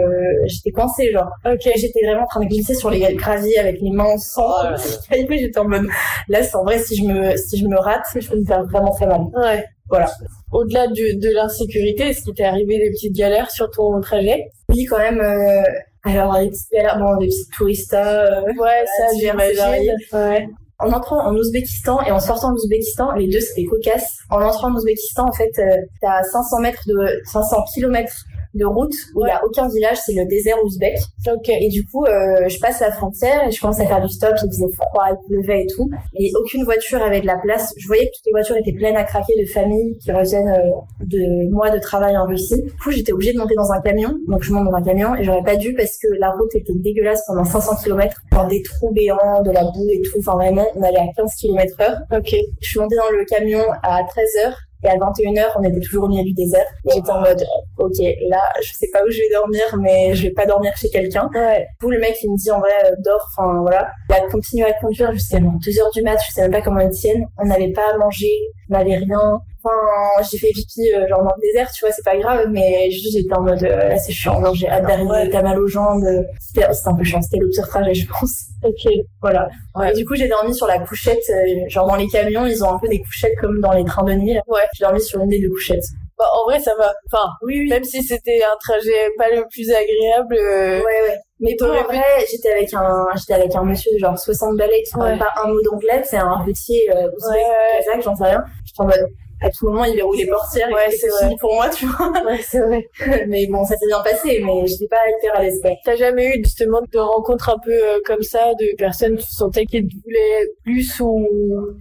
j'étais 0.46 0.72
coincée, 0.72 1.12
genre. 1.12 1.30
Ok. 1.46 1.72
J'étais 1.76 2.06
vraiment 2.06 2.24
en 2.24 2.28
train 2.28 2.42
de 2.42 2.48
glisser 2.48 2.74
sur 2.74 2.90
les 2.90 3.00
graviers 3.16 3.60
avec 3.60 3.80
les 3.82 3.92
mains 3.92 4.14
en 4.14 4.18
sang. 4.18 4.52
Oh, 4.64 4.76
j'étais 5.30 5.60
en 5.60 5.68
mode, 5.68 5.88
là, 6.28 6.37
en 6.54 6.64
vrai, 6.64 6.80
si 6.80 6.96
je 6.96 7.04
me, 7.04 7.36
si 7.38 7.58
je 7.58 7.66
me 7.66 7.78
rate, 7.80 8.06
je 8.16 8.30
peux 8.30 8.40
me 8.40 8.46
faire 8.46 8.64
vraiment 8.66 8.92
très 8.92 9.08
mal. 9.08 9.22
Ouais. 9.34 9.66
Voilà. 9.90 10.10
Au-delà 10.52 10.88
de 10.88 11.34
l'insécurité, 11.34 12.10
est-ce 12.10 12.24
qu'il 12.24 12.34
t'est 12.34 12.44
arrivé 12.44 12.78
des 12.78 12.90
petites 12.92 13.16
galères 13.16 13.52
sur 13.52 13.70
ton 13.70 14.00
trajet? 14.02 14.52
Oui, 14.70 14.86
quand 14.86 14.98
même. 14.98 15.20
Euh... 15.20 15.64
Alors, 16.04 16.38
des 16.40 16.50
petites 16.50 16.72
galères, 16.72 17.00
bon, 17.00 17.18
des 17.18 17.28
petites 17.28 17.52
touristas. 17.56 18.26
Euh... 18.26 18.42
Ouais, 18.60 18.86
ça, 18.98 19.06
j'imagine. 19.20 19.96
Ouais. 20.14 20.48
En 20.80 20.92
entrant 20.92 21.26
en 21.26 21.36
Ouzbékistan 21.36 22.04
et 22.04 22.12
en 22.12 22.20
sortant 22.20 22.50
de 22.50 22.56
l'Ouzbékistan, 22.56 23.14
les 23.14 23.28
deux 23.28 23.40
c'était 23.40 23.64
cocasse. 23.64 24.20
En 24.30 24.42
entrant 24.44 24.68
en 24.70 24.76
Ouzbékistan, 24.76 25.26
en 25.28 25.32
fait, 25.32 25.52
euh, 25.58 25.76
t'as 26.02 26.22
500 26.22 26.60
mètres 26.60 26.84
de 26.86 27.20
500 27.26 27.64
kilomètres 27.74 28.16
de 28.58 28.66
route 28.66 28.94
où 29.16 29.26
il 29.26 29.30
y 29.30 29.32
a 29.32 29.44
aucun 29.46 29.68
village, 29.70 29.98
c'est 30.06 30.14
le 30.14 30.26
désert 30.26 30.58
ouzbek. 30.64 30.98
Ok. 31.32 31.50
Et 31.50 31.70
du 31.70 31.86
coup, 31.86 32.06
euh, 32.06 32.48
je 32.48 32.60
passe 32.60 32.80
la 32.80 32.92
frontière 32.92 33.48
et 33.48 33.52
je 33.52 33.60
commence 33.60 33.80
à 33.80 33.86
faire 33.86 34.02
du 34.02 34.10
stop, 34.10 34.34
il 34.44 34.50
faisait 34.50 34.74
froid, 34.74 35.06
il 35.10 35.28
pleuvait 35.28 35.64
et 35.64 35.68
tout. 35.68 35.90
Et 36.16 36.32
aucune 36.40 36.64
voiture 36.64 37.02
avait 37.02 37.22
de 37.22 37.26
la 37.26 37.38
place. 37.38 37.74
Je 37.78 37.88
voyais 37.88 38.06
que 38.06 38.12
toutes 38.16 38.26
les 38.26 38.32
voitures 38.32 38.58
étaient 38.58 38.74
pleines 38.74 38.96
à 38.96 39.04
craquer 39.04 39.34
de 39.40 39.46
familles 39.46 39.98
qui 40.00 40.12
reviennent 40.12 40.50
euh, 40.50 41.06
de 41.06 41.52
mois 41.52 41.70
de 41.70 41.80
travail 41.80 42.18
en 42.18 42.26
Russie. 42.26 42.62
Du 42.62 42.72
coup, 42.74 42.92
j'étais 42.92 43.14
obligée 43.14 43.34
de 43.34 43.40
monter 43.40 43.56
dans 43.56 43.72
un 43.72 43.82
camion. 43.82 44.14
Donc, 44.28 44.44
je 44.44 44.52
monte 44.52 44.66
dans 44.66 44.76
un 44.76 44.84
camion 44.84 45.16
et 45.16 45.24
j'aurais 45.24 45.44
pas 45.44 45.56
dû 45.56 45.74
parce 45.74 45.98
que 45.98 46.08
la 46.20 46.32
route 46.32 46.54
était 46.56 46.74
dégueulasse 46.76 47.24
pendant 47.28 47.46
500 47.46 47.84
km, 47.84 48.16
dans 48.32 48.48
des 48.48 48.62
trous 48.62 48.92
béants, 48.92 49.44
de 49.44 49.52
la 49.52 49.64
boue 49.64 49.90
et 49.92 50.02
tout. 50.02 50.20
Enfin, 50.20 50.36
vraiment, 50.36 50.66
on 50.76 50.82
allait 50.84 51.00
à 51.00 51.08
15 51.16 51.32
km 51.40 51.76
heure. 51.82 51.98
Ok. 52.12 52.36
Je 52.62 52.68
suis 52.68 52.80
montée 52.80 52.96
dans 52.96 53.18
le 53.18 53.26
camion 53.26 53.64
à 53.84 54.04
13 54.04 54.26
heures 54.46 54.58
et 54.84 54.90
à 54.90 54.96
21h, 54.96 55.44
on 55.58 55.64
était 55.64 55.80
toujours 55.80 56.04
au 56.04 56.08
milieu 56.08 56.24
du 56.24 56.34
désert. 56.34 56.66
J'étais 56.86 57.10
en 57.10 57.22
mode, 57.22 57.44
ok, 57.78 57.98
là, 58.30 58.42
je 58.62 58.74
sais 58.74 58.88
pas 58.92 59.00
où 59.06 59.12
je 59.12 59.18
vais 59.18 59.30
dormir, 59.32 59.64
mais 59.82 60.14
je 60.16 60.24
vais 60.24 60.34
pas 60.34 60.46
dormir 60.46 60.76
chez 60.78 60.90
quelqu'un. 60.90 61.30
Ouais. 61.34 61.66
Vous, 61.82 61.90
le 61.90 62.00
mec, 62.00 62.16
il 62.24 62.32
me 62.32 62.38
dit, 62.38 62.52
en 62.52 62.60
vrai, 62.60 62.72
euh, 62.86 62.92
dors, 63.00 63.28
enfin, 63.36 63.62
voilà. 63.62 63.90
Il 64.10 64.16
a 64.16 64.22
continué 64.30 64.66
à 64.66 64.74
conduire 64.74 65.12
jusqu'à 65.14 65.40
2h 65.40 65.94
du 65.94 66.02
mat, 66.02 66.18
je 66.28 66.34
sais 66.34 66.42
même 66.42 66.52
pas 66.52 66.62
comment 66.62 66.80
ils 66.80 66.90
tiennent. 66.90 67.26
On 67.38 67.46
n'avait 67.46 67.72
pas 67.72 67.94
à 67.94 67.98
manger, 67.98 68.32
on 68.70 68.74
n'avait 68.74 68.98
rien. 68.98 69.40
Enfin, 69.64 70.28
j'ai 70.30 70.38
fait 70.38 70.52
pipi 70.54 70.94
euh, 70.94 71.08
genre 71.08 71.24
dans 71.24 71.34
le 71.36 71.42
désert, 71.42 71.70
tu 71.72 71.84
vois, 71.84 71.92
c'est 71.92 72.06
pas 72.06 72.16
grave, 72.18 72.48
mais 72.52 72.90
juste 72.92 73.18
j'étais 73.18 73.34
en 73.34 73.42
mode 73.42 73.64
euh, 73.64 73.90
là 73.90 73.98
c'est 73.98 74.14
chiant, 74.14 74.40
genre 74.42 74.54
j'ai 74.54 74.70
hâte 74.70 74.86
d'arriver, 74.86 75.30
t'as 75.32 75.42
mal 75.42 75.60
aux 75.60 75.68
jambes. 75.68 76.06
C'était 76.40 76.66
un 76.66 76.96
peu 76.96 77.04
chiant, 77.04 77.22
c'était 77.22 77.40
le 77.40 77.50
pire 77.50 77.68
trajet, 77.68 77.94
je 77.94 78.08
pense. 78.08 78.46
Ok, 78.64 78.92
voilà. 79.22 79.50
Ouais. 79.76 79.92
Et 79.92 79.94
du 79.96 80.06
coup, 80.06 80.16
j'ai 80.16 80.28
dormi 80.28 80.54
sur 80.54 80.68
la 80.68 80.80
couchette, 80.80 81.24
euh, 81.30 81.68
genre 81.68 81.88
dans 81.88 81.96
les 81.96 82.08
camions, 82.08 82.46
ils 82.46 82.64
ont 82.64 82.74
un 82.74 82.80
peu 82.80 82.88
des 82.88 83.02
couchettes 83.02 83.36
comme 83.40 83.60
dans 83.60 83.74
les 83.74 83.84
trains 83.84 84.04
de 84.04 84.14
nuit. 84.14 84.34
Là. 84.34 84.42
Ouais. 84.48 84.62
J'ai 84.76 84.84
dormi 84.84 85.02
sur 85.02 85.22
une 85.22 85.30
des 85.30 85.40
deux 85.40 85.50
couchettes. 85.50 85.86
Bah, 86.18 86.26
en 86.34 86.46
vrai, 86.50 86.60
ça 86.60 86.74
va. 86.78 86.92
Enfin, 87.12 87.28
oui, 87.44 87.60
oui. 87.60 87.70
même 87.70 87.84
si 87.84 88.02
c'était 88.04 88.42
un 88.44 88.58
trajet 88.60 89.10
pas 89.18 89.30
le 89.30 89.46
plus 89.52 89.70
agréable. 89.72 90.34
Ouais, 90.36 90.84
ouais. 90.84 91.18
Mais 91.40 91.52
bon, 91.60 91.68
T'aurais 91.68 91.80
après, 91.80 92.04
j'étais 92.32 92.52
avec 92.52 92.74
un, 92.74 93.06
j'étais 93.16 93.34
avec 93.36 93.54
un 93.56 93.64
monsieur 93.64 93.92
de 93.94 94.00
genre 94.00 94.18
60 94.18 94.58
balais 94.58 94.82
qui 94.82 94.96
Ouais. 94.98 95.16
parle 95.16 95.20
pas 95.20 95.42
un 95.44 95.48
mot 95.50 95.62
d'anglais, 95.62 96.02
c'est 96.04 96.18
un 96.18 96.44
petit, 96.46 96.82
euh, 96.90 97.04
ouais. 97.32 97.44
kazakh, 97.78 98.02
j'en 98.02 98.16
sais 98.16 98.24
rien. 98.24 98.44
J'étais 98.66 98.82
en 98.82 98.86
mode, 98.86 99.08
à 99.42 99.50
tout 99.50 99.66
moment, 99.68 99.86
il 99.86 99.96
verrouille 99.96 100.20
les 100.20 100.28
portières 100.28 100.70
Ouais, 100.70 100.90
c'est 100.92 101.08
vrai. 101.08 101.24
fini 101.24 101.38
pour 101.38 101.54
moi, 101.54 101.70
tu 101.70 101.86
vois. 101.86 102.12
Ouais, 102.28 102.40
c'est 102.42 102.60
vrai. 102.60 102.88
mais 103.28 103.46
bon, 103.48 103.64
ça 103.64 103.76
s'est 103.78 103.88
bien 103.88 104.02
passé, 104.02 104.42
mais 104.44 104.68
j'étais 104.68 104.88
pas 104.88 104.98
hyper 105.18 105.36
à 105.36 105.44
l'aise. 105.44 105.62
T'as 105.86 105.96
jamais 105.96 106.36
eu 106.36 106.44
justement 106.44 106.82
de 106.92 106.98
rencontres 106.98 107.50
un 107.50 107.60
peu 107.64 107.72
euh, 107.72 108.00
comme 108.06 108.22
ça 108.22 108.54
de 108.60 108.76
personnes 108.78 109.18
qui 109.18 109.34
sentais 109.34 109.66
qu'ils 109.66 109.88
te 109.88 109.94
voulaient 110.04 110.48
plus 110.64 111.00
ou? 111.00 111.26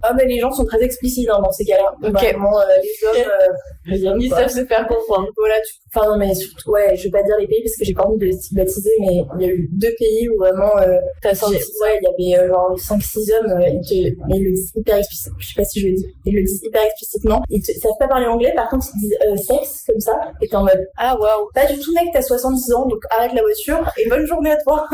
Ah, 0.03 0.13
mais 0.13 0.25
les 0.25 0.39
gens 0.39 0.51
sont 0.51 0.65
très 0.65 0.81
explicites, 0.83 1.29
hein, 1.29 1.39
dans 1.43 1.51
ces 1.51 1.65
cas-là. 1.65 1.95
Ok. 2.03 2.11
Vraiment, 2.13 2.59
euh, 2.59 2.63
les 2.81 3.07
hommes, 3.07 3.27
euh, 3.27 3.53
les 3.85 4.05
hommes, 4.05 4.21
ils 4.21 4.29
savent 4.29 4.49
se 4.49 4.65
faire 4.65 4.87
comprendre. 4.87 5.27
Voilà, 5.35 5.55
tu... 5.61 5.73
enfin 5.93 6.09
non 6.11 6.17
mais 6.17 6.33
surtout, 6.35 6.71
ouais, 6.71 6.95
je 6.95 7.03
vais 7.05 7.09
pas 7.09 7.23
dire 7.23 7.35
les 7.39 7.47
pays 7.47 7.61
parce 7.63 7.75
que 7.75 7.85
j'ai 7.85 7.93
pas 7.93 8.05
envie 8.05 8.19
de 8.19 8.25
les 8.25 8.31
stigmatiser, 8.33 8.91
mais 8.99 9.23
il 9.39 9.45
y 9.45 9.49
a 9.49 9.53
eu 9.53 9.69
deux 9.73 9.93
pays 9.97 10.29
où 10.29 10.37
vraiment, 10.37 10.77
euh, 10.79 10.97
T'as 11.21 11.35
senti 11.35 11.55
ouais, 11.55 11.99
il 12.01 12.27
y 12.27 12.35
avait 12.35 12.43
euh, 12.43 12.47
genre 12.49 12.75
5-6 12.77 13.33
hommes, 13.33 13.51
euh, 13.51 13.67
ils, 13.69 13.81
te... 13.81 13.93
ils 14.35 14.43
le 14.43 14.51
disent 14.51 14.71
hyper 14.75 14.97
explicitement, 14.97 15.37
je 15.39 15.47
sais 15.47 15.53
pas 15.55 15.65
si 15.65 15.79
je 15.79 15.87
le 15.87 15.93
dis, 15.93 16.05
ils 16.25 16.35
le 16.35 16.43
disent 16.43 16.61
hyper 16.63 16.83
explicitement, 16.83 17.41
ils, 17.49 17.59
ils 17.67 17.79
savent 17.81 17.91
pas 17.99 18.07
parler 18.07 18.25
anglais, 18.27 18.53
par 18.55 18.69
contre 18.69 18.85
ils 18.95 18.99
disent 18.99 19.17
euh, 19.27 19.35
sexe, 19.37 19.83
comme 19.87 19.99
ça, 19.99 20.19
et 20.41 20.47
t'es 20.47 20.55
en 20.55 20.63
mode, 20.63 20.85
Ah 20.97 21.15
waouh. 21.17 21.49
pas 21.53 21.65
du 21.65 21.79
tout 21.79 21.93
mec, 21.93 22.09
t'as 22.13 22.21
70 22.21 22.73
ans, 22.73 22.85
donc 22.87 22.99
arrête 23.09 23.33
la 23.33 23.41
voiture, 23.41 23.89
et 23.97 24.07
bonne 24.09 24.25
journée 24.25 24.51
à 24.51 24.57
toi. 24.57 24.85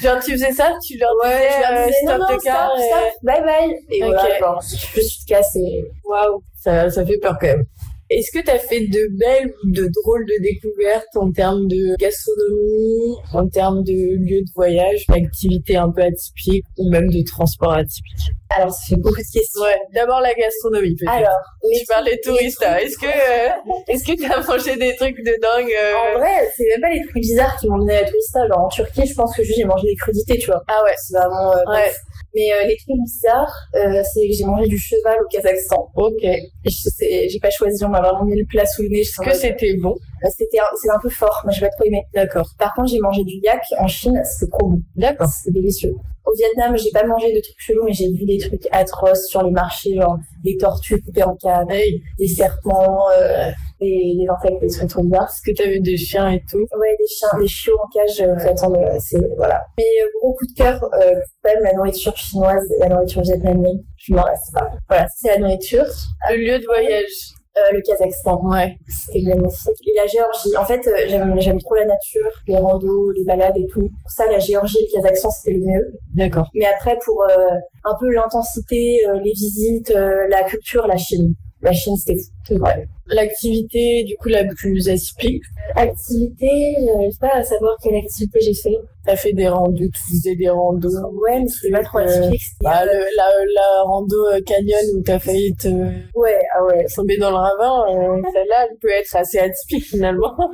Genre 0.00 0.18
tu 0.24 0.32
faisais 0.32 0.52
ça, 0.52 0.72
tu 0.86 0.98
leur 0.98 1.10
Ouais, 1.22 1.30
disais, 1.36 1.48
je 1.56 1.60
leur 1.72 1.80
euh, 1.82 1.86
disais, 1.86 1.98
stop 2.02 2.18
non, 2.18 2.26
non, 2.28 2.36
de 2.36 2.42
car 2.42 2.70
stop, 2.70 2.78
et- 2.78 2.86
stop, 2.88 3.22
bye 3.22 3.42
bye, 3.42 3.76
et 3.90 4.04
Ok. 4.04 4.10
voilà, 4.12 4.38
genre, 4.38 4.60
je 4.94 5.00
suis 5.00 5.24
et... 5.56 5.84
Waouh, 6.04 6.42
ça, 6.62 6.90
ça 6.90 7.04
fait 7.04 7.18
peur 7.18 7.36
quand 7.40 7.46
même. 7.46 7.64
Est-ce 8.08 8.30
que 8.38 8.44
tu 8.44 8.50
as 8.50 8.58
fait 8.58 8.80
de 8.86 9.08
belles 9.18 9.52
ou 9.64 9.70
de 9.70 9.88
drôles 10.02 10.24
de 10.26 10.40
découvertes 10.42 11.16
en 11.16 11.32
termes 11.32 11.66
de 11.66 11.96
gastronomie, 11.98 13.16
en 13.32 13.48
termes 13.48 13.82
de 13.82 13.92
lieux 13.92 14.42
de 14.42 14.50
voyage, 14.54 15.06
d'activités 15.08 15.76
un 15.76 15.90
peu 15.90 16.02
atypiques 16.02 16.64
ou 16.78 16.88
même 16.90 17.08
de 17.10 17.22
transport 17.24 17.72
atypique? 17.72 18.30
Alors, 18.50 18.70
ça 18.70 18.78
fait 18.90 18.96
beaucoup 19.00 19.16
de 19.16 19.32
questions. 19.32 19.60
Ouais, 19.60 19.76
d'abord 19.92 20.20
la 20.20 20.32
gastronomie 20.34 20.94
peut-être. 20.94 21.12
Alors, 21.12 21.38
tu 21.76 21.84
parles 21.86 22.04
des 22.04 22.20
touristes, 22.20 22.60
là. 22.62 22.80
Est-ce 22.80 22.96
que 22.96 23.06
euh, 23.06 23.72
est-ce 23.88 24.04
que 24.04 24.20
t'as 24.20 24.40
mangé 24.46 24.76
des 24.76 24.94
trucs 24.94 25.18
de 25.18 25.34
dingue 25.42 25.72
euh, 25.82 26.14
En 26.14 26.18
vrai, 26.20 26.48
c'est 26.56 26.64
même 26.68 26.80
pas 26.80 26.90
les 26.90 27.00
trucs 27.02 27.14
bizarres 27.22 27.56
qui 27.58 27.68
m'ont 27.68 27.78
donné 27.78 27.94
la 27.94 28.04
tourista. 28.04 28.46
Genre 28.46 28.60
en 28.60 28.68
Turquie, 28.68 29.04
je 29.06 29.14
pense 29.14 29.34
que 29.36 29.42
juste 29.42 29.58
j'ai 29.58 29.64
mangé 29.64 29.88
des 29.88 29.96
crudités, 29.96 30.38
tu 30.38 30.46
vois. 30.46 30.62
Ah 30.68 30.80
ouais. 30.84 30.94
C'est 30.96 31.16
vraiment. 31.18 31.52
euh, 31.56 31.64
Ouais. 31.72 31.90
Mais 32.36 32.52
euh, 32.52 32.66
les 32.66 32.76
trucs 32.76 33.00
bizarres, 33.02 33.54
euh, 33.76 34.02
c'est 34.12 34.28
que 34.28 34.34
j'ai 34.34 34.44
mangé 34.44 34.68
du 34.68 34.76
cheval 34.76 35.16
au 35.24 35.28
Kazakhstan. 35.28 35.90
Ok. 35.96 36.22
J'ai 36.22 37.40
pas 37.40 37.48
choisi, 37.48 37.82
on 37.82 37.88
m'a 37.88 38.02
vraiment 38.02 38.26
mis 38.26 38.38
le 38.38 38.44
plat 38.44 38.66
sous 38.66 38.82
le 38.82 38.90
nez. 38.90 39.04
je 39.04 39.22
que 39.22 39.34
c'était 39.34 39.74
bon? 39.78 39.94
C'était 40.36 40.58
un, 40.58 40.76
c'est 40.80 40.90
un 40.90 40.98
peu 41.00 41.08
fort, 41.08 41.40
moi 41.44 41.52
j'ai 41.52 41.60
pas 41.60 41.70
trop 41.70 41.84
aimé. 41.84 42.02
D'accord. 42.14 42.48
Par 42.58 42.74
contre, 42.74 42.88
j'ai 42.88 43.00
mangé 43.00 43.24
du 43.24 43.34
yak 43.42 43.62
en 43.78 43.86
Chine, 43.86 44.20
c'était 44.24 44.50
trop 44.50 44.68
bon. 44.68 44.80
D'accord. 44.96 45.28
C'était 45.28 45.52
délicieux. 45.52 45.94
Au 46.24 46.32
Vietnam, 46.34 46.76
j'ai 46.76 46.90
pas 46.90 47.04
mangé 47.06 47.32
de 47.32 47.40
trucs 47.40 47.54
chelous, 47.60 47.84
mais 47.84 47.92
j'ai 47.92 48.10
vu 48.10 48.24
des 48.24 48.38
trucs 48.38 48.66
atroces 48.72 49.26
sur 49.28 49.44
les 49.44 49.52
marchés, 49.52 49.94
genre 49.94 50.18
des 50.42 50.56
tortues 50.56 51.00
coupées 51.00 51.22
en 51.22 51.36
quatre, 51.36 51.70
Hey, 51.70 52.02
des 52.18 52.26
serpents, 52.26 53.06
euh, 53.16 53.50
des, 53.80 54.16
des 54.18 54.26
insectes, 54.28 54.60
des 54.60 54.68
trucs 54.68 54.90
trop 54.90 55.04
bizarres. 55.04 55.28
est-ce 55.30 55.42
que 55.52 55.56
t'as 55.56 55.70
vu 55.70 55.78
des 55.78 55.96
chiens 55.96 56.28
et 56.30 56.42
tout? 56.50 56.58
Ouais, 56.58 56.96
des 56.98 57.06
chiens, 57.06 57.28
des 57.38 57.46
chiots 57.46 57.78
en 57.80 57.88
cage, 57.90 58.20
euh, 58.20 58.34
euh, 58.34 58.98
c'est, 58.98 59.20
voilà. 59.36 59.64
Mais 59.78 59.84
gros 60.20 60.34
coup 60.34 60.46
de 60.46 60.54
cœur, 60.56 60.82
euh, 60.94 61.14
quand 61.44 61.54
même 61.54 61.62
la 61.62 61.74
nourriture 61.74 62.16
chinoise 62.16 62.64
et 62.72 62.80
la 62.80 62.88
nourriture 62.88 63.22
vietnamienne, 63.22 63.84
je 63.96 64.12
m'en 64.12 64.24
lasse 64.24 64.50
pas. 64.52 64.68
Voilà, 64.88 65.06
c'est 65.16 65.28
la 65.28 65.38
nourriture. 65.38 65.86
Le 66.30 66.36
lieu 66.36 66.58
de 66.58 66.64
voyage. 66.64 67.35
Euh, 67.58 67.72
le 67.72 67.80
Kazakhstan, 67.80 68.38
Ouais. 68.50 68.76
c'était 68.86 69.22
magnifique. 69.22 69.88
Et 69.88 69.92
la 69.96 70.06
Géorgie, 70.06 70.54
en 70.58 70.64
fait, 70.66 70.86
euh, 70.86 70.92
j'aime, 71.08 71.40
j'aime 71.40 71.58
trop 71.58 71.74
la 71.74 71.86
nature, 71.86 72.28
les 72.46 72.56
randos, 72.58 73.12
les 73.12 73.24
balades 73.24 73.56
et 73.56 73.66
tout. 73.66 73.80
Pour 74.02 74.10
ça, 74.10 74.30
la 74.30 74.38
Géorgie 74.38 74.76
et 74.78 74.86
le 74.92 75.00
Kazakhstan, 75.00 75.30
c'était 75.30 75.56
le 75.56 75.64
mieux. 75.64 75.94
D'accord. 76.14 76.50
Mais 76.54 76.66
après, 76.66 76.98
pour 77.02 77.22
euh, 77.22 77.48
un 77.84 77.94
peu 77.98 78.10
l'intensité, 78.10 79.00
euh, 79.08 79.18
les 79.24 79.32
visites, 79.32 79.90
euh, 79.90 80.26
la 80.28 80.42
culture, 80.44 80.86
la 80.86 80.98
Chine. 80.98 81.34
La 81.62 81.72
Chine, 81.72 81.96
c'était 81.96 82.18
fou. 82.46 82.58
Vrai. 82.58 82.86
L'activité 83.08 84.04
du 84.04 84.14
coup 84.16 84.28
la 84.28 84.44
plus 84.44 84.88
atypique. 84.88 85.42
Activité, 85.74 86.76
j'arrive 86.84 87.18
pas 87.18 87.30
à 87.34 87.42
savoir 87.42 87.76
quelle 87.82 87.94
activité 87.96 88.38
j'ai 88.42 88.54
fait. 88.54 88.76
T'as 89.04 89.16
fait 89.16 89.32
des 89.32 89.48
randos, 89.48 89.88
tu 89.88 90.00
faisais 90.12 90.36
des 90.36 90.48
randos. 90.50 90.88
Ouais, 91.22 91.40
mais 91.40 91.48
c'était 91.48 91.70
pas 91.70 91.82
trop 91.82 91.98
Euh, 91.98 92.04
atypique. 92.06 92.42
Bah, 92.60 92.82
euh, 92.82 92.86
le, 92.86 92.98
la, 93.16 93.30
la 93.54 93.82
rando 93.84 94.16
euh, 94.32 94.40
canyon 94.42 94.80
où 94.96 95.02
t'as 95.02 95.18
failli 95.18 95.54
te 95.56 95.68
Ouais, 96.14 96.40
ah 96.56 96.64
ouais. 96.64 96.84
tomber 96.94 97.16
dans 97.16 97.30
le 97.30 97.36
ravin, 97.36 97.84
euh, 97.90 98.22
celle-là, 98.32 98.66
elle 98.70 98.76
peut 98.78 98.90
être 98.90 99.14
assez 99.16 99.38
atypique 99.38 99.84
finalement. 99.86 100.34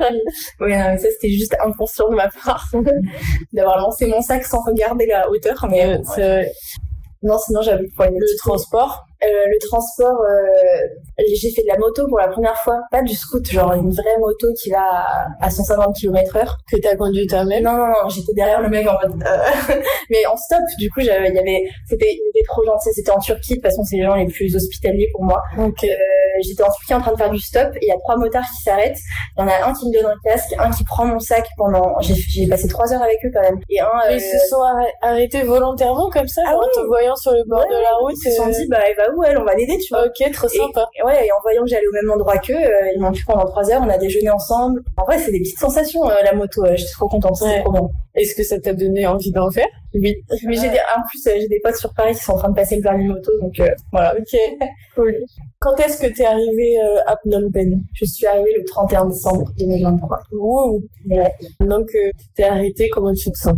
Ouais, 0.60 0.76
non, 0.78 0.92
mais 0.92 0.98
ça 0.98 1.08
c'était 1.10 1.30
juste 1.32 1.56
inconscient 1.64 2.08
de 2.10 2.14
ma 2.14 2.28
part 2.44 2.70
d'avoir 3.52 3.78
lancé 3.78 4.06
mon 4.06 4.20
sac 4.22 4.44
sans 4.44 4.62
regarder 4.62 5.06
la 5.06 5.28
hauteur. 5.30 5.66
Mais 5.70 5.98
Euh, 6.18 6.44
non, 7.22 7.38
sinon 7.38 7.62
j'avais 7.62 7.82
le 7.84 8.38
transport. 8.38 9.04
Euh, 9.24 9.46
le 9.46 9.58
transport, 9.68 10.20
euh, 10.22 10.42
j'ai 11.18 11.50
fait 11.52 11.62
de 11.62 11.68
la 11.68 11.78
moto 11.78 12.06
pour 12.08 12.18
la 12.18 12.28
première 12.28 12.56
fois, 12.58 12.78
pas 12.90 13.02
du 13.02 13.14
scoot, 13.14 13.46
genre 13.48 13.72
une 13.74 13.90
vraie 13.90 14.18
moto 14.18 14.48
qui 14.60 14.70
va 14.70 14.80
à, 14.80 15.26
à 15.40 15.50
150 15.50 15.94
km 15.96 16.36
heure. 16.36 16.56
que 16.70 16.76
t'as 16.78 16.96
conduit 16.96 17.26
toi-même. 17.26 17.62
Non, 17.62 17.72
non, 17.72 17.86
non, 17.86 18.08
j'étais 18.08 18.32
derrière 18.34 18.60
le 18.60 18.68
mec 18.68 18.86
en 18.88 18.94
mode, 18.94 19.22
euh, 19.22 19.74
mais 20.10 20.26
en 20.26 20.36
stop. 20.36 20.58
Du 20.78 20.90
coup, 20.90 21.00
il 21.00 21.06
y 21.06 21.10
avait, 21.10 21.32
c'était, 21.88 22.06
trop 22.48 22.64
gentil. 22.64 22.88
C'était 22.92 23.10
en 23.12 23.18
Turquie. 23.20 23.50
De 23.52 23.54
toute 23.60 23.64
façon, 23.64 23.84
c'est 23.84 23.96
les 23.96 24.02
gens 24.04 24.14
les 24.16 24.26
plus 24.26 24.54
hospitaliers 24.56 25.08
pour 25.12 25.22
moi. 25.24 25.40
Ok. 25.58 25.84
Euh, 25.84 25.88
j'étais 26.42 26.62
en 26.62 26.70
Turquie 26.72 26.94
en 26.94 27.00
train 27.00 27.12
de 27.12 27.16
faire 27.18 27.30
du 27.30 27.38
stop 27.38 27.68
et 27.76 27.78
il 27.82 27.88
y 27.88 27.92
a 27.92 27.98
trois 27.98 28.16
motards 28.16 28.42
qui 28.42 28.62
s'arrêtent. 28.64 28.98
Il 29.38 29.40
y 29.40 29.44
en 29.44 29.48
a 29.48 29.68
un 29.68 29.72
qui 29.72 29.86
me 29.88 29.92
donne 29.92 30.10
un 30.10 30.16
casque, 30.28 30.52
un 30.58 30.70
qui 30.70 30.82
prend 30.84 31.04
mon 31.04 31.20
sac 31.20 31.46
pendant, 31.56 31.94
j'ai, 32.00 32.46
passé 32.48 32.66
trois 32.68 32.92
heures 32.92 33.02
avec 33.02 33.18
eux 33.24 33.30
quand 33.32 33.42
même. 33.42 33.58
Et 33.70 33.78
un, 33.80 33.86
euh, 33.86 34.12
ils 34.14 34.20
se 34.20 34.38
sont 34.48 34.60
arrêt- 34.62 34.92
arrêtés 35.02 35.42
volontairement 35.42 36.10
comme 36.10 36.26
ça, 36.26 36.42
Ah 36.46 36.56
en 36.56 36.60
te 36.74 36.84
voyant 36.86 37.14
sur 37.16 37.32
le 37.32 37.42
bord 37.46 37.60
Ouais, 37.60 37.68
de 37.76 37.80
la 37.82 37.92
route. 38.00 38.14
ils 38.24 38.30
se 38.30 38.36
sont 38.36 38.48
dit, 38.48 38.66
bah, 38.68 38.78
elle 38.86 38.96
où 39.16 39.22
elle? 39.24 39.38
On 39.38 39.44
va 39.44 39.54
l'aider, 39.54 39.78
tu 39.78 39.92
vois. 39.94 40.06
Ok, 40.06 40.32
trop 40.32 40.48
sympa. 40.48 40.86
Et 40.98 41.02
ouais, 41.02 41.26
et 41.26 41.32
en 41.32 41.40
voyant 41.42 41.62
que 41.62 41.68
j'allais 41.68 41.86
au 41.86 41.92
même 41.92 42.10
endroit 42.10 42.38
qu'eux, 42.38 42.54
euh, 42.54 42.90
ils 42.94 43.00
m'ont 43.00 43.10
pris 43.12 43.22
pendant 43.26 43.44
trois 43.44 43.70
heures, 43.70 43.82
on 43.84 43.88
a 43.88 43.98
déjeuné 43.98 44.30
ensemble. 44.30 44.82
En 44.96 45.04
vrai, 45.04 45.18
c'est 45.18 45.30
des 45.32 45.40
petites 45.40 45.58
sensations, 45.58 46.08
euh, 46.10 46.14
la 46.24 46.34
moto, 46.34 46.64
euh, 46.64 46.74
j'étais 46.76 46.90
trop 46.92 47.08
contente, 47.08 47.36
c'était 47.36 47.50
Ouais. 47.50 47.62
trop 47.62 47.72
bien. 47.72 47.88
Est-ce 48.14 48.34
que 48.34 48.42
ça 48.42 48.58
t'a 48.60 48.74
donné 48.74 49.06
envie 49.06 49.30
d'en 49.32 49.50
faire? 49.50 49.66
Oui. 49.94 50.14
Mais 50.46 50.54
j'ai 50.56 50.68
des, 50.68 50.78
en 50.96 51.00
plus, 51.08 51.22
j'ai 51.24 51.48
des 51.48 51.60
potes 51.64 51.76
sur 51.76 51.92
Paris 51.94 52.14
qui 52.14 52.22
sont 52.22 52.32
en 52.32 52.38
train 52.38 52.50
de 52.50 52.54
passer 52.54 52.76
le 52.76 52.82
permis 52.82 53.06
moto, 53.06 53.30
donc 53.40 53.58
euh, 53.60 53.68
voilà. 53.90 54.14
Ok, 54.18 54.38
cool. 54.94 55.16
Quand 55.60 55.74
est-ce 55.80 56.00
que 56.00 56.12
t'es 56.14 56.24
arrivé 56.24 56.76
euh, 56.82 56.98
à 57.06 57.16
Phnom 57.22 57.50
Penh? 57.52 57.80
Je 57.94 58.04
suis 58.04 58.26
arrivée 58.26 58.52
le 58.58 58.64
31 58.64 59.06
décembre 59.06 59.50
2023. 59.58 60.18
Wow. 60.32 60.82
Ouais. 61.10 61.32
Donc, 61.60 61.88
euh, 61.94 62.10
t'es 62.36 62.44
arrêté, 62.44 62.88
comment 62.90 63.12
tu 63.14 63.30
te 63.30 63.38
sens? 63.38 63.54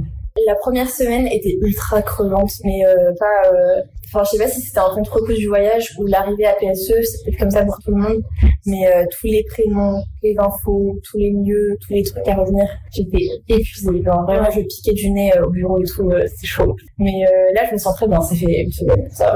La 0.46 0.56
première 0.56 0.90
semaine 0.90 1.26
était 1.28 1.56
ultra 1.60 2.02
crevante, 2.02 2.50
mais 2.64 2.84
euh, 2.86 3.12
pas... 3.18 3.50
euh, 3.52 3.82
Enfin, 4.14 4.22
je 4.24 4.36
sais 4.36 4.44
pas 4.44 4.48
si 4.48 4.60
c'était 4.60 4.78
un 4.78 4.94
contre-coup 4.94 5.32
du 5.32 5.48
voyage 5.48 5.92
ou 5.98 6.06
l'arrivée 6.06 6.46
à 6.46 6.52
PSE, 6.54 6.92
c'est 7.02 7.24
peut-être 7.24 7.38
comme 7.40 7.50
ça 7.50 7.64
pour 7.64 7.76
tout 7.84 7.90
le 7.90 8.00
monde, 8.00 8.22
mais 8.64 8.86
euh, 8.86 9.04
tous 9.10 9.26
les 9.26 9.42
prénoms, 9.44 10.02
les 10.22 10.36
infos, 10.38 10.96
tous 11.02 11.18
les 11.18 11.30
lieux, 11.30 11.76
tous 11.84 11.92
les 11.92 12.04
trucs 12.04 12.26
à 12.28 12.36
revenir, 12.36 12.64
j'étais 12.92 13.26
épuisée. 13.48 14.02
Genre, 14.04 14.22
vraiment, 14.24 14.50
je 14.52 14.60
piquais 14.60 14.92
du 14.92 15.10
nez 15.10 15.36
euh, 15.36 15.46
au 15.46 15.50
bureau 15.50 15.80
et 15.80 15.84
tout, 15.84 16.08
euh, 16.10 16.24
c'est 16.36 16.46
chaud. 16.46 16.76
Mais 16.98 17.24
euh, 17.26 17.52
là, 17.54 17.62
je 17.68 17.72
me 17.72 17.78
sens 17.78 17.96
très 17.96 18.06
bien, 18.06 18.20
ça 18.20 18.36
fait 18.36 18.62
une 18.62 18.70
semaine, 18.72 19.08
ça. 19.10 19.34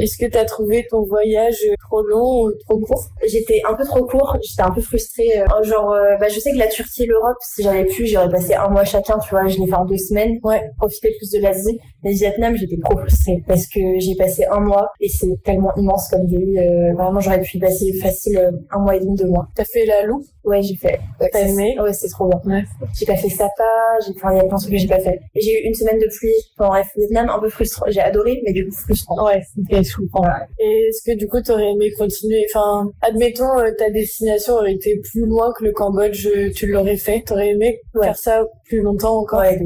Est-ce 0.00 0.16
que 0.18 0.26
t'as 0.30 0.44
trouvé 0.46 0.86
ton 0.90 1.02
voyage 1.02 1.58
trop 1.88 2.02
long 2.02 2.44
ou 2.44 2.52
trop 2.66 2.78
court? 2.78 3.04
J'étais 3.28 3.60
un 3.68 3.74
peu 3.74 3.84
trop 3.84 4.06
court, 4.06 4.38
j'étais 4.42 4.62
un 4.62 4.70
peu 4.70 4.80
frustrée. 4.80 5.40
euh, 5.40 5.62
genre, 5.62 5.94
bah, 6.18 6.28
je 6.28 6.40
sais 6.40 6.52
que 6.52 6.58
la 6.58 6.68
Turquie 6.68 7.02
et 7.04 7.06
l'Europe, 7.06 7.36
si 7.42 7.62
j'avais 7.62 7.84
pu, 7.84 8.06
j'aurais 8.06 8.30
passé 8.30 8.54
un 8.54 8.68
mois 8.68 8.84
chacun, 8.84 9.18
tu 9.18 9.28
vois, 9.30 9.46
je 9.46 9.58
l'ai 9.58 9.66
fait 9.66 9.74
en 9.74 9.84
deux 9.84 9.98
semaines. 9.98 10.38
Ouais. 10.42 10.62
Profiter 10.78 11.14
plus 11.18 11.30
de 11.30 11.40
l'Asie. 11.40 11.78
Mais 12.02 12.10
le 12.12 12.16
Vietnam, 12.16 12.56
j'étais 12.56 12.78
trop 12.82 12.98
frustrée 12.98 13.42
parce 13.46 13.66
que 13.66 13.80
j'ai 13.98 14.14
passé 14.16 14.44
un 14.50 14.60
mois 14.60 14.90
et 15.00 15.08
c'est 15.08 15.40
tellement 15.44 15.74
immense 15.76 16.08
comme 16.08 16.26
ville. 16.26 16.58
euh, 16.58 16.92
vraiment, 16.94 17.20
j'aurais 17.20 17.40
pu 17.40 17.58
passer 17.58 17.92
facile 18.00 18.38
euh, 18.38 18.50
un 18.70 18.80
mois 18.80 18.96
et 18.96 19.00
demi, 19.00 19.14
deux 19.16 19.28
mois. 19.28 19.48
T'as 19.54 19.64
fait 19.64 19.86
la 19.86 20.04
loupe? 20.04 20.24
Ouais, 20.44 20.60
j'ai 20.62 20.74
fait. 20.74 20.98
Ouais, 21.20 21.28
T'as 21.32 21.40
aimé 21.46 21.76
Ouais, 21.80 21.92
c'est 21.92 22.08
trop 22.08 22.28
bien. 22.28 22.40
Ouais. 22.44 22.64
J'ai 22.98 23.06
pas 23.06 23.16
fait 23.16 23.28
Sapa, 23.28 23.62
j'ai, 24.04 24.12
enfin, 24.16 24.32
il 24.32 24.38
y 24.38 24.40
a 24.40 24.44
plein 24.44 24.56
de 24.56 24.60
trucs 24.60 24.72
que 24.72 24.78
j'ai 24.78 24.88
pas 24.88 24.98
fait. 24.98 25.20
J'ai 25.36 25.60
eu 25.62 25.66
une 25.68 25.74
semaine 25.74 25.98
de 25.98 26.06
pluie. 26.18 26.34
Enfin, 26.58 26.68
bref, 26.70 26.88
Vietnam, 26.96 27.28
un 27.30 27.38
peu 27.38 27.48
frustrant. 27.48 27.86
J'ai 27.88 28.00
adoré, 28.00 28.40
mais 28.44 28.52
du 28.52 28.66
coup, 28.66 28.74
frustrant. 28.74 29.24
Ouais, 29.26 29.40
je 29.70 29.96
comprends. 29.96 30.20
Voilà. 30.22 30.46
Et 30.58 30.88
est-ce 30.88 31.02
que 31.08 31.16
du 31.16 31.28
coup, 31.28 31.40
t'aurais 31.40 31.70
aimé 31.70 31.92
continuer? 31.96 32.44
Enfin, 32.52 32.90
admettons, 33.02 33.58
euh, 33.60 33.70
ta 33.78 33.90
destination 33.90 34.54
aurait 34.54 34.74
été 34.74 35.00
plus 35.12 35.26
loin 35.26 35.52
que 35.56 35.64
le 35.64 35.72
Cambodge, 35.72 36.28
tu 36.56 36.66
l'aurais 36.66 36.96
fait 36.96 37.22
T'aurais 37.24 37.50
aimé 37.50 37.80
Ouais. 37.94 38.06
faire 38.06 38.16
ça 38.16 38.44
plus 38.64 38.80
longtemps 38.82 39.18
encore? 39.20 39.40
Ouais. 39.40 39.58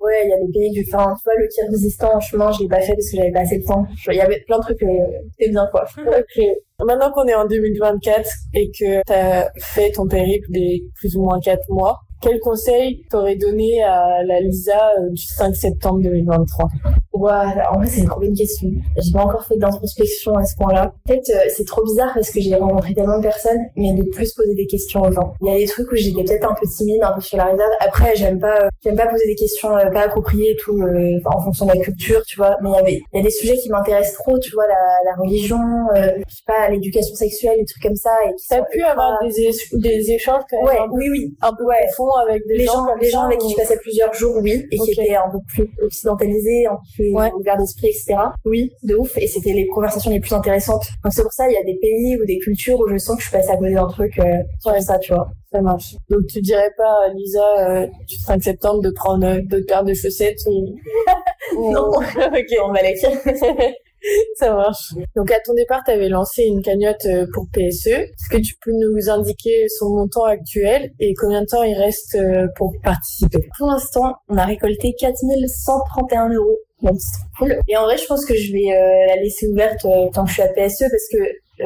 Ouais, 0.00 0.20
il 0.24 0.28
y 0.28 0.32
a 0.34 0.36
des 0.36 0.52
pays 0.52 0.70
du, 0.70 0.84
enfin, 0.92 1.14
tu 1.16 1.22
vois, 1.24 1.32
le 1.38 1.48
Kyrgyzstan, 1.48 2.16
en 2.16 2.20
chemin, 2.20 2.52
je 2.52 2.62
l'ai 2.62 2.68
pas 2.68 2.80
fait 2.82 2.92
parce 2.92 3.10
que 3.10 3.16
j'avais 3.16 3.32
pas 3.32 3.40
assez 3.40 3.58
de 3.58 3.64
temps. 3.64 3.86
Il 4.08 4.14
y 4.14 4.20
avait 4.20 4.40
plein 4.46 4.58
de 4.58 4.62
trucs, 4.62 4.82
euh, 4.82 4.86
c'était 5.38 5.50
bien, 5.50 5.66
quoi. 5.70 5.86
Maintenant 6.82 7.12
qu'on 7.12 7.26
est 7.26 7.34
en 7.34 7.46
2024 7.46 8.28
et 8.54 8.70
que 8.70 9.02
t'as 9.06 9.48
fait 9.60 9.92
ton 9.92 10.08
périple 10.08 10.46
des 10.50 10.84
plus 10.96 11.14
ou 11.16 11.22
moins 11.22 11.38
quatre 11.38 11.68
mois, 11.70 12.00
quel 12.24 12.40
conseil 12.40 13.04
t'aurais 13.10 13.36
donné 13.36 13.82
à 13.82 14.24
la 14.24 14.40
Lisa 14.40 14.92
euh, 14.98 15.10
du 15.10 15.22
5 15.22 15.54
septembre 15.54 16.00
2023 16.02 16.68
Ouais, 17.12 17.30
en 17.70 17.76
vrai, 17.76 17.86
c'est 17.86 18.00
une 18.00 18.08
trop 18.08 18.18
bonne 18.18 18.34
question. 18.34 18.68
J'ai 18.96 19.12
pas 19.12 19.22
encore 19.22 19.44
fait 19.46 19.56
d'introspection 19.56 20.34
à 20.34 20.44
ce 20.44 20.56
point-là. 20.56 20.92
Peut-être, 21.06 21.30
euh, 21.30 21.48
c'est 21.54 21.66
trop 21.66 21.84
bizarre 21.84 22.12
parce 22.14 22.30
que 22.30 22.40
j'ai 22.40 22.54
rencontré 22.56 22.92
tellement 22.94 23.18
de 23.18 23.22
personnes, 23.22 23.60
mais 23.76 23.92
de 23.92 24.02
plus 24.10 24.32
poser 24.32 24.54
des 24.54 24.66
questions 24.66 25.02
aux 25.02 25.12
gens. 25.12 25.34
Il 25.42 25.52
y 25.52 25.54
a 25.54 25.58
des 25.58 25.66
trucs 25.66 25.90
où 25.92 25.96
j'étais 25.96 26.24
peut-être 26.24 26.50
un 26.50 26.54
peu 26.54 26.66
timide, 26.66 27.02
un 27.02 27.12
peu 27.12 27.20
sur 27.20 27.36
la 27.36 27.44
réserve. 27.44 27.70
Après, 27.80 28.16
j'aime 28.16 28.40
pas, 28.40 28.64
euh, 28.64 28.68
j'aime 28.82 28.96
pas 28.96 29.06
poser 29.06 29.26
des 29.26 29.36
questions 29.36 29.68
pas 29.92 30.06
appropriées 30.06 30.52
et 30.52 30.56
tout, 30.56 30.80
en 31.26 31.40
fonction 31.40 31.66
de 31.66 31.72
la 31.72 31.80
culture, 31.80 32.22
tu 32.26 32.36
vois. 32.36 32.56
Mais 32.62 32.70
il 32.70 32.74
y 32.74 32.78
avait, 32.78 33.02
il 33.12 33.16
y 33.18 33.20
a 33.20 33.22
des 33.22 33.30
sujets 33.30 33.56
qui 33.58 33.68
m'intéressent 33.68 34.14
trop, 34.24 34.38
tu 34.38 34.50
vois, 34.52 34.66
la, 34.66 35.10
la 35.10 35.16
religion, 35.22 35.58
je 35.94 36.34
sais 36.34 36.42
pas, 36.46 36.68
l'éducation 36.70 37.14
sexuelle, 37.14 37.58
des 37.58 37.64
trucs 37.64 37.82
comme 37.82 37.96
ça. 37.96 38.10
Et 38.26 38.34
qui 38.34 38.48
T'as 38.48 38.62
pu 38.62 38.82
avoir 38.82 39.18
des, 39.22 39.52
des 39.74 40.10
échanges 40.10 40.42
quand 40.50 40.64
même 40.64 40.82
ouais, 40.82 40.88
oui, 40.90 41.08
oui. 41.10 41.36
un 41.42 41.52
peu 41.52 41.64
ouais. 41.64 41.86
profonds 41.92 42.13
avec 42.16 42.46
des 42.46 42.58
les 42.58 42.64
gens, 42.64 42.86
les 43.00 43.10
gens 43.10 43.22
avec 43.22 43.38
qui 43.38 43.50
je 43.50 43.56
passais 43.56 43.78
plusieurs 43.78 44.12
jours, 44.12 44.36
oui, 44.42 44.66
et 44.70 44.78
qui 44.78 44.92
étaient 44.92 45.14
un 45.14 45.30
peu 45.30 45.38
plus 45.48 45.70
occidentalisés, 45.82 46.66
un 46.66 46.76
peu 46.76 46.88
plus 46.94 47.12
ouais. 47.14 47.32
ouverts 47.32 47.58
d'esprit, 47.58 47.88
etc. 47.88 48.16
Oui, 48.44 48.72
de 48.82 48.96
ouf, 48.96 49.16
et 49.18 49.26
c'était 49.26 49.52
les 49.52 49.66
conversations 49.68 50.10
les 50.10 50.20
plus 50.20 50.32
intéressantes. 50.32 50.86
Donc 51.02 51.12
c'est 51.12 51.22
pour 51.22 51.32
ça, 51.32 51.48
il 51.48 51.54
y 51.54 51.56
a 51.56 51.64
des 51.64 51.78
pays 51.78 52.16
ou 52.20 52.24
des 52.24 52.38
cultures 52.38 52.78
où 52.80 52.88
je 52.88 52.96
sens 52.96 53.16
que 53.16 53.22
je 53.22 53.28
suis 53.28 53.36
passée 53.36 53.50
à 53.50 53.56
côté 53.56 53.74
d'un 53.74 53.88
truc 53.88 54.18
euh, 54.18 54.24
sur 54.60 54.80
ça, 54.82 54.98
tu 54.98 55.12
vois. 55.12 55.28
Ça 55.52 55.60
marche. 55.60 55.94
Donc 56.10 56.26
tu 56.28 56.40
dirais 56.40 56.72
pas, 56.76 57.08
Lisa, 57.14 57.58
euh, 57.58 57.86
du 58.08 58.16
5 58.16 58.42
septembre, 58.42 58.82
de 58.82 58.90
prendre 58.90 59.26
euh, 59.26 59.40
deux 59.44 59.64
paires 59.64 59.84
de 59.84 59.94
chaussettes 59.94 60.40
ou... 60.46 60.76
non, 61.70 61.88
ok, 61.90 62.56
on 62.64 62.72
va 62.72 62.82
l'écrire. 62.82 63.18
Ça 64.36 64.54
marche. 64.54 64.92
Donc 65.16 65.30
à 65.30 65.40
ton 65.40 65.54
départ, 65.54 65.82
tu 65.84 65.92
avais 65.92 66.08
lancé 66.08 66.44
une 66.44 66.62
cagnotte 66.62 67.04
euh, 67.06 67.26
pour 67.32 67.46
PSE. 67.52 67.86
Est-ce 67.86 68.28
que 68.30 68.40
tu 68.40 68.54
peux 68.60 68.72
nous 68.72 69.10
indiquer 69.10 69.66
son 69.68 69.90
montant 69.90 70.24
actuel 70.24 70.92
et 71.00 71.14
combien 71.14 71.42
de 71.42 71.46
temps 71.46 71.62
il 71.62 71.74
reste 71.74 72.14
euh, 72.16 72.46
pour 72.56 72.72
participer? 72.82 73.48
Pour 73.58 73.68
l'instant, 73.68 74.14
on 74.28 74.36
a 74.36 74.44
récolté 74.44 74.94
4131 74.98 76.30
euros. 76.30 76.58
Donc 76.82 76.96
c'est 76.98 77.38
cool. 77.38 77.58
Et 77.68 77.76
en 77.76 77.84
vrai, 77.84 77.96
je 77.96 78.06
pense 78.06 78.24
que 78.26 78.34
je 78.34 78.52
vais 78.52 78.72
euh, 78.72 79.06
la 79.06 79.16
laisser 79.16 79.48
ouverte 79.48 79.86
tant 80.12 80.24
que 80.24 80.28
je 80.28 80.34
suis 80.34 80.42
à 80.42 80.48
PSE 80.48 80.80
parce 80.90 81.08
que 81.10 81.43
euh, 81.60 81.64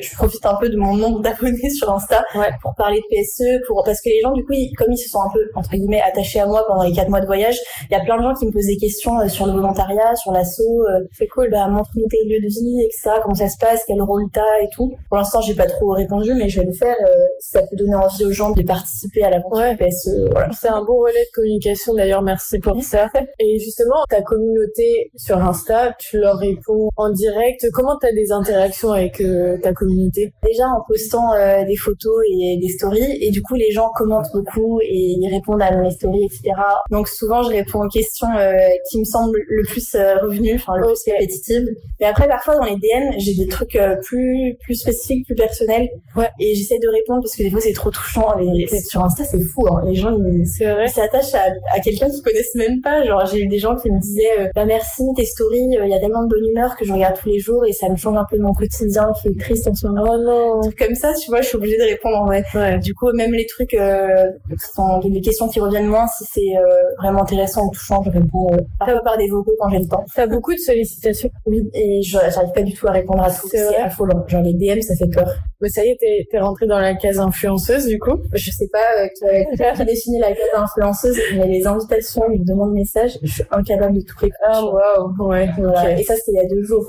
je 0.00 0.14
profite 0.14 0.44
un 0.46 0.56
peu 0.56 0.68
de 0.68 0.76
mon 0.76 0.96
nombre 0.96 1.20
d'abonnés 1.20 1.70
sur 1.70 1.92
Insta 1.92 2.24
ouais. 2.34 2.50
pour 2.62 2.74
parler 2.74 3.00
de 3.00 3.16
PSE, 3.16 3.66
pour 3.66 3.82
parce 3.84 4.00
que 4.00 4.08
les 4.08 4.20
gens 4.20 4.32
du 4.32 4.44
coup, 4.44 4.52
ils, 4.52 4.72
comme 4.76 4.92
ils 4.92 4.98
se 4.98 5.08
sont 5.08 5.20
un 5.20 5.30
peu 5.32 5.40
entre 5.54 5.70
guillemets 5.70 6.02
attachés 6.02 6.40
à 6.40 6.46
moi 6.46 6.64
pendant 6.66 6.82
les 6.82 6.92
quatre 6.92 7.08
mois 7.08 7.20
de 7.20 7.26
voyage, 7.26 7.58
il 7.90 7.92
y 7.92 8.00
a 8.00 8.04
plein 8.04 8.18
de 8.18 8.22
gens 8.22 8.34
qui 8.34 8.46
me 8.46 8.52
posent 8.52 8.66
des 8.66 8.76
questions 8.76 9.20
euh, 9.20 9.28
sur 9.28 9.46
le 9.46 9.52
volontariat, 9.52 10.14
sur 10.16 10.32
l'assaut. 10.32 10.86
Euh, 10.88 11.00
c'est 11.12 11.26
cool. 11.28 11.50
Bah, 11.50 11.68
montre-nous 11.68 12.06
tes 12.08 12.24
lieux 12.24 12.40
de 12.40 12.48
vie, 12.48 12.82
etc. 12.82 13.20
Comment 13.22 13.34
ça 13.34 13.48
se 13.48 13.58
passe, 13.58 13.82
quel 13.86 14.00
rôle 14.02 14.24
t'as 14.32 14.42
et 14.62 14.68
tout. 14.72 14.94
Pour 15.08 15.18
l'instant, 15.18 15.40
j'ai 15.40 15.54
pas 15.54 15.66
trop 15.66 15.90
répondu, 15.90 16.34
mais 16.34 16.48
je 16.48 16.60
vais 16.60 16.66
le 16.66 16.72
faire. 16.72 16.96
Euh, 17.00 17.14
si 17.40 17.50
ça 17.50 17.62
peut 17.62 17.76
donner 17.76 17.94
envie 17.94 18.24
aux 18.24 18.32
gens 18.32 18.50
de 18.50 18.62
participer 18.62 19.22
à 19.22 19.30
la 19.30 19.38
ouais. 19.50 19.76
PSE. 19.76 20.30
Voilà. 20.30 20.50
C'est 20.52 20.68
un 20.68 20.82
bon 20.84 20.98
relais 20.98 21.24
de 21.24 21.34
communication. 21.34 21.94
D'ailleurs, 21.94 22.22
merci 22.22 22.58
pour 22.58 22.82
ça. 22.82 23.08
et 23.38 23.58
justement, 23.58 24.04
ta 24.08 24.22
communauté 24.22 25.10
sur 25.16 25.38
Insta, 25.38 25.94
tu 25.98 26.18
leur 26.18 26.38
réponds 26.38 26.90
en 26.96 27.10
direct. 27.10 27.66
Comment 27.72 27.96
t'as 28.00 28.12
des 28.12 28.32
interactions 28.32 28.92
avec 28.92 29.13
euh, 29.20 29.58
ta 29.62 29.72
communauté 29.72 30.32
Déjà 30.42 30.66
en 30.66 30.82
postant 30.86 31.32
euh, 31.32 31.64
des 31.64 31.76
photos 31.76 32.14
et 32.30 32.58
des 32.60 32.68
stories, 32.68 33.18
et 33.20 33.30
du 33.30 33.42
coup 33.42 33.54
les 33.54 33.70
gens 33.70 33.90
commentent 33.94 34.32
beaucoup 34.32 34.80
et 34.82 35.16
ils 35.18 35.28
répondent 35.32 35.62
à 35.62 35.76
mes 35.76 35.90
stories, 35.90 36.24
etc. 36.24 36.52
Donc 36.90 37.08
souvent 37.08 37.42
je 37.42 37.50
réponds 37.50 37.84
aux 37.84 37.88
questions 37.88 38.28
euh, 38.36 38.52
qui 38.90 38.98
me 38.98 39.04
semblent 39.04 39.38
le 39.48 39.62
plus 39.64 39.94
euh, 39.94 40.16
revenues, 40.22 40.54
enfin 40.54 40.76
le 40.76 40.86
plus 40.86 41.12
répétitives. 41.12 41.66
Mais 42.00 42.06
après 42.06 42.28
parfois 42.28 42.56
dans 42.56 42.64
les 42.64 42.76
DM 42.76 43.18
j'ai 43.18 43.34
des 43.34 43.48
trucs 43.48 43.76
euh, 43.76 43.96
plus 44.02 44.56
plus 44.62 44.74
spécifiques, 44.74 45.26
plus 45.26 45.34
personnels, 45.34 45.88
ouais. 46.16 46.28
et 46.40 46.54
j'essaie 46.54 46.78
de 46.78 46.88
répondre 46.88 47.20
parce 47.22 47.36
que 47.36 47.42
des 47.42 47.50
fois 47.50 47.60
c'est 47.60 47.72
trop 47.72 47.90
touchant. 47.90 48.36
Les, 48.38 48.66
sur 48.66 49.04
Insta 49.04 49.24
c'est 49.24 49.40
fou, 49.40 49.66
hein. 49.68 49.82
les 49.86 49.94
gens 49.94 50.16
ils 50.16 50.46
s'attachent 50.46 51.34
à, 51.34 51.46
à 51.72 51.80
quelqu'un 51.80 52.08
qu'ils 52.10 52.22
connaissent 52.22 52.54
même 52.54 52.80
pas. 52.82 53.04
Genre 53.04 53.24
j'ai 53.26 53.40
eu 53.40 53.46
des 53.46 53.58
gens 53.58 53.76
qui 53.76 53.90
me 53.90 54.00
disaient 54.00 54.50
bah 54.54 54.64
merci 54.64 55.02
tes 55.16 55.24
stories, 55.24 55.68
il 55.82 55.88
y 55.88 55.94
a 55.94 56.00
tellement 56.00 56.24
de 56.24 56.28
bonne 56.28 56.46
humeur 56.46 56.76
que 56.76 56.84
je 56.84 56.92
regarde 56.92 57.16
tous 57.16 57.28
les 57.28 57.38
jours 57.38 57.64
et 57.64 57.72
ça 57.72 57.88
me 57.88 57.96
change 57.96 58.16
un 58.16 58.26
peu 58.28 58.38
mon 58.38 58.52
quotidien 58.52 59.03
qui 59.12 59.28
est 59.28 59.38
triste 59.38 59.68
en 59.68 59.88
moment. 59.88 60.14
Oh 60.14 60.18
non. 60.18 60.70
Comme 60.78 60.94
ça, 60.94 61.12
tu 61.14 61.30
vois, 61.30 61.40
je 61.40 61.48
suis 61.48 61.56
obligée 61.56 61.78
de 61.78 61.84
répondre 61.84 62.16
en 62.16 62.26
vrai. 62.26 62.44
Ouais. 62.54 62.78
Du 62.78 62.94
coup, 62.94 63.12
même 63.12 63.32
les 63.32 63.46
trucs, 63.46 63.74
euh, 63.74 64.26
sont 64.74 64.98
des 65.00 65.20
questions 65.20 65.48
qui 65.48 65.60
reviennent 65.60 65.86
moins, 65.86 66.06
si 66.06 66.24
c'est 66.24 66.56
euh, 66.56 66.74
vraiment 66.98 67.22
intéressant 67.22 67.66
ou 67.66 67.70
touchant, 67.70 68.02
je 68.04 68.10
réponds 68.10 68.52
euh, 68.52 68.58
parfois 68.78 69.02
par 69.02 69.16
des 69.16 69.28
vocaux 69.28 69.54
quand 69.58 69.70
j'ai 69.70 69.78
le 69.78 69.88
temps. 69.88 70.04
T'as 70.14 70.26
beaucoup 70.26 70.52
de 70.52 70.58
sollicitations 70.58 71.30
Oui, 71.46 71.68
et 71.74 72.00
j'arrive 72.02 72.52
pas 72.54 72.62
du 72.62 72.72
tout 72.72 72.86
à 72.86 72.92
répondre 72.92 73.22
à 73.22 73.30
tout. 73.30 73.48
C'est 73.50 73.76
affolant. 73.76 74.24
Genre 74.26 74.42
les 74.42 74.54
DM, 74.54 74.80
ça 74.80 74.94
fait 74.96 75.08
peur. 75.08 75.28
Mais 75.64 75.70
ça 75.70 75.82
y 75.82 75.88
est, 75.88 75.96
t'es, 75.98 76.28
t'es 76.30 76.38
rentrée 76.38 76.66
dans 76.66 76.78
la 76.78 76.94
case 76.94 77.18
influenceuse 77.18 77.86
du 77.86 77.98
coup 77.98 78.18
Je 78.34 78.50
sais 78.50 78.68
pas 78.70 78.78
euh, 79.00 79.08
qui, 79.08 79.78
qui 79.78 79.84
définit 79.86 80.18
la 80.18 80.28
case 80.28 80.50
influenceuse, 80.54 81.16
mais 81.36 81.48
les 81.48 81.66
invitations, 81.66 82.28
les 82.28 82.38
demandes 82.38 82.72
de 82.72 82.74
messages, 82.74 83.18
je 83.22 83.32
suis 83.32 83.44
incapable 83.50 83.96
de 83.96 84.02
tout 84.02 84.14
répondre. 84.18 84.36
Ah 84.44 84.62
waouh, 84.62 85.28
ouais. 85.30 85.48
Voilà. 85.56 85.84
Okay. 85.84 86.02
Et 86.02 86.04
ça, 86.04 86.16
c'était 86.16 86.32
il 86.32 86.36
y 86.36 86.40
a 86.40 86.46
deux 86.46 86.62
jours. 86.64 86.84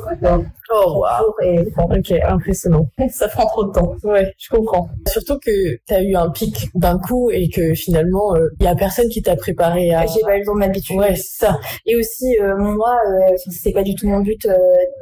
Oh 0.74 1.00
waouh. 1.00 1.34
Et... 1.42 1.60
Ok, 1.78 2.12
impressionnant. 2.28 2.90
ça 3.10 3.30
prend 3.30 3.46
trop 3.46 3.64
de 3.64 3.72
temps. 3.72 3.96
Ouais, 4.04 4.34
je 4.38 4.50
comprends. 4.50 4.90
Surtout 5.08 5.40
que 5.40 5.78
t'as 5.88 6.02
eu 6.02 6.16
un 6.16 6.30
pic 6.32 6.70
d'un 6.76 7.00
coup 7.00 7.30
et 7.32 7.48
que 7.50 7.74
finalement, 7.76 8.36
il 8.36 8.42
euh, 8.42 8.50
y 8.60 8.68
a 8.68 8.76
personne 8.76 9.08
qui 9.08 9.22
t'a 9.22 9.38
préparé 9.38 9.94
à. 9.94 10.06
J'ai 10.06 10.20
pas 10.22 10.36
eu 10.36 10.40
le 10.40 10.46
temps 10.46 10.54
de 10.54 10.60
m'habituer. 10.60 10.98
Ouais, 10.98 11.16
c'est 11.16 11.46
ça. 11.46 11.60
Et 11.86 11.96
aussi, 11.96 12.38
euh, 12.42 12.58
moi, 12.58 12.98
euh, 13.08 13.36
c'était 13.50 13.74
pas 13.74 13.84
du 13.84 13.96
tout 13.96 14.08
mon 14.08 14.20
but. 14.20 14.46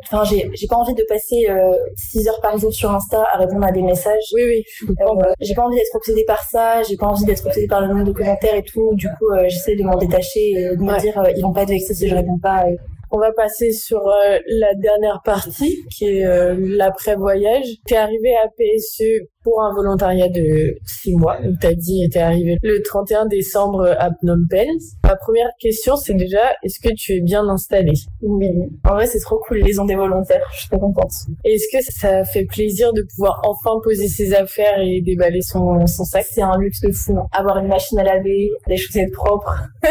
Enfin, 0.03 0.23
j'ai, 0.25 0.49
j'ai 0.53 0.67
pas 0.67 0.75
envie 0.75 0.93
de 0.93 1.03
passer 1.09 1.47
6 1.95 2.27
heures 2.27 2.41
par 2.41 2.57
jour 2.57 2.71
sur 2.71 2.91
Insta 2.91 3.25
à 3.33 3.37
répondre 3.37 3.62
à 3.65 3.71
des 3.71 3.81
messages. 3.81 4.23
Oui, 4.33 4.41
oui. 4.45 4.63
Comprends. 4.87 5.17
j'ai 5.39 5.53
pas 5.53 5.63
envie 5.63 5.75
d'être 5.75 5.95
obsédée 5.95 6.25
par 6.25 6.41
ça. 6.43 6.83
J'ai 6.83 6.97
pas 6.97 7.07
envie 7.07 7.25
d'être 7.25 7.45
obsédée 7.45 7.67
par 7.67 7.81
le 7.81 7.87
nombre 7.87 8.05
de 8.05 8.11
commentaires 8.11 8.55
et 8.55 8.63
tout. 8.63 8.93
Du 8.93 9.07
coup, 9.07 9.27
j'essaie 9.47 9.75
de 9.75 9.83
m'en 9.83 9.97
détacher 9.97 10.51
et 10.51 10.75
de 10.75 10.81
me 10.81 10.99
dire, 10.99 11.21
ils 11.35 11.41
vont 11.41 11.53
pas 11.53 11.63
être 11.63 11.69
vexés 11.69 11.93
si 11.93 12.07
je 12.07 12.15
réponds 12.15 12.39
pas. 12.39 12.69
Et... 12.69 12.77
On 13.15 13.19
va 13.19 13.31
passer 13.31 13.71
sur 13.71 13.99
euh, 14.07 14.39
la 14.47 14.73
dernière 14.73 15.21
partie, 15.23 15.85
qui 15.91 16.05
est 16.05 16.25
euh, 16.25 16.55
l'après-voyage. 16.57 17.67
T'es 17.85 17.95
arrivé 17.95 18.35
à 18.43 18.47
PSE 18.47 19.27
pour 19.43 19.61
un 19.61 19.71
volontariat 19.71 20.29
de 20.29 20.75
six 20.83 21.13
mois. 21.15 21.39
Donc 21.39 21.59
t'as 21.61 21.75
dit, 21.75 22.09
t'es 22.11 22.21
arrivé 22.21 22.57
le 22.63 22.81
31 22.81 23.27
décembre 23.27 23.85
à 23.99 24.09
Phnom 24.09 24.47
Penh. 24.49 24.79
Ma 25.03 25.15
première 25.15 25.51
question, 25.59 25.95
c'est 25.95 26.15
déjà, 26.15 26.55
est-ce 26.63 26.79
que 26.79 26.91
tu 26.95 27.11
es 27.13 27.21
bien 27.21 27.47
installé? 27.49 27.91
Oui. 28.23 28.49
En 28.83 28.95
vrai, 28.95 29.05
c'est 29.05 29.19
trop 29.19 29.39
cool. 29.45 29.61
Ils 29.63 29.79
ont 29.79 29.85
des 29.85 29.95
volontaires. 29.95 30.49
Je 30.59 30.65
très 30.65 30.79
contente. 30.79 31.11
Est-ce 31.43 31.67
que 31.71 31.83
ça 31.83 32.23
fait 32.23 32.45
plaisir 32.45 32.93
de 32.93 33.03
pouvoir 33.13 33.43
enfin 33.45 33.79
poser 33.83 34.07
ses 34.07 34.33
affaires 34.33 34.79
et 34.79 35.01
déballer 35.01 35.43
son, 35.43 35.85
son 35.85 36.03
sac? 36.03 36.25
C'est 36.31 36.41
un 36.41 36.57
luxe 36.57 36.81
de 36.81 36.91
fou. 36.91 37.19
Avoir 37.31 37.59
une 37.59 37.67
machine 37.67 37.99
à 37.99 38.03
laver, 38.03 38.49
des 38.65 38.77
chaussettes 38.77 39.11
propres. 39.11 39.67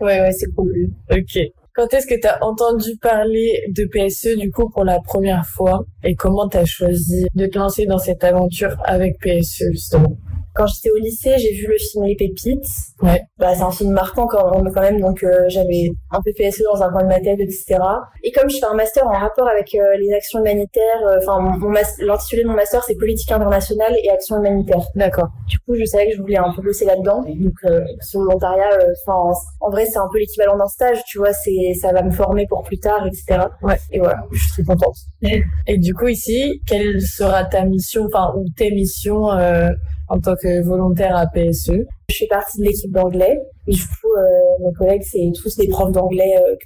ouais, 0.00 0.20
ouais, 0.20 0.32
c'est 0.32 0.54
cool. 0.54 0.90
Ok. 1.10 1.50
Quand 1.74 1.94
est-ce 1.94 2.06
que 2.06 2.20
tu 2.20 2.26
as 2.26 2.42
entendu 2.44 2.96
parler 3.00 3.62
de 3.68 3.84
PSE 3.84 4.36
du 4.36 4.50
coup 4.50 4.68
pour 4.70 4.84
la 4.84 5.00
première 5.00 5.46
fois? 5.46 5.84
Et 6.02 6.16
comment 6.16 6.48
tu 6.48 6.58
choisi 6.66 7.26
de 7.34 7.46
te 7.46 7.58
lancer 7.58 7.86
dans 7.86 7.98
cette 7.98 8.24
aventure 8.24 8.76
avec 8.84 9.18
PSE 9.20 9.70
justement? 9.70 10.16
Quand 10.54 10.66
j'étais 10.66 10.90
au 10.90 10.96
lycée, 10.96 11.36
j'ai 11.38 11.52
vu 11.52 11.66
le 11.68 11.78
film 11.78 12.04
Les 12.04 12.16
Pépites. 12.16 12.64
Ouais. 13.02 13.22
Bah, 13.38 13.54
c'est 13.54 13.62
un 13.62 13.70
film 13.70 13.92
marquant 13.92 14.26
quand 14.26 14.50
quand 14.74 14.80
même, 14.80 15.00
donc 15.00 15.22
euh, 15.22 15.48
j'avais 15.48 15.90
un 16.10 16.20
peu 16.22 16.32
PSE 16.36 16.62
dans 16.72 16.82
un 16.82 16.90
coin 16.90 17.02
de 17.02 17.08
ma 17.08 17.20
tête, 17.20 17.40
etc. 17.40 17.78
Et 18.22 18.32
comme 18.32 18.50
je 18.50 18.58
fais 18.58 18.66
un 18.66 18.74
master 18.74 19.06
en 19.06 19.18
rapport 19.18 19.48
avec 19.48 19.74
euh, 19.74 19.96
les 19.98 20.12
actions 20.12 20.40
humanitaires, 20.40 21.00
enfin 21.18 21.40
mon, 21.40 21.58
mon 21.58 21.72
l'intitulé 22.00 22.42
de 22.42 22.48
mon 22.48 22.54
master 22.54 22.82
c'est 22.84 22.96
politique 22.96 23.30
internationale 23.32 23.94
et 24.02 24.10
action 24.10 24.36
humanitaire. 24.38 24.82
D'accord. 24.94 25.28
Du 25.48 25.58
coup, 25.60 25.74
je 25.74 25.84
savais 25.84 26.10
que 26.10 26.16
je 26.16 26.20
voulais 26.20 26.36
un 26.36 26.52
peu 26.52 26.62
bosser 26.62 26.84
là-dedans. 26.84 27.22
Donc 27.26 27.54
euh, 27.64 27.84
ce 28.00 28.18
volontariat, 28.18 28.70
en, 29.06 29.32
en 29.60 29.70
vrai 29.70 29.86
c'est 29.86 29.98
un 29.98 30.08
peu 30.12 30.18
l'équivalent 30.18 30.56
d'un 30.56 30.68
stage, 30.68 31.02
tu 31.06 31.18
vois, 31.18 31.32
c'est 31.32 31.74
ça 31.80 31.92
va 31.92 32.02
me 32.02 32.10
former 32.10 32.46
pour 32.46 32.62
plus 32.62 32.78
tard, 32.78 33.06
etc. 33.06 33.46
Ouais. 33.62 33.78
Et 33.90 33.98
voilà, 33.98 34.24
je 34.32 34.52
suis 34.52 34.64
contente. 34.64 34.96
Et 35.66 35.78
du 35.78 35.94
coup 35.94 36.08
ici, 36.08 36.60
quelle 36.66 37.00
sera 37.00 37.44
ta 37.44 37.64
mission, 37.64 38.06
enfin 38.06 38.32
ou 38.36 38.44
tes 38.56 38.70
missions 38.70 39.30
euh, 39.30 39.70
en 40.10 40.20
tant 40.20 40.34
que 40.34 40.60
volontaire 40.62 41.16
à 41.16 41.26
PSE 41.26 41.72
Je 42.08 42.16
fais 42.16 42.26
partie 42.26 42.58
de 42.58 42.64
l'équipe 42.64 42.90
d'anglais. 42.90 43.38
Du 43.66 43.80
coup, 43.80 44.12
euh, 44.18 44.66
mes 44.66 44.72
collègues, 44.74 45.02
c'est 45.04 45.30
tous 45.40 45.56
des 45.56 45.68
profs 45.68 45.92
d'anglais 45.92 46.34
euh. 46.36 46.56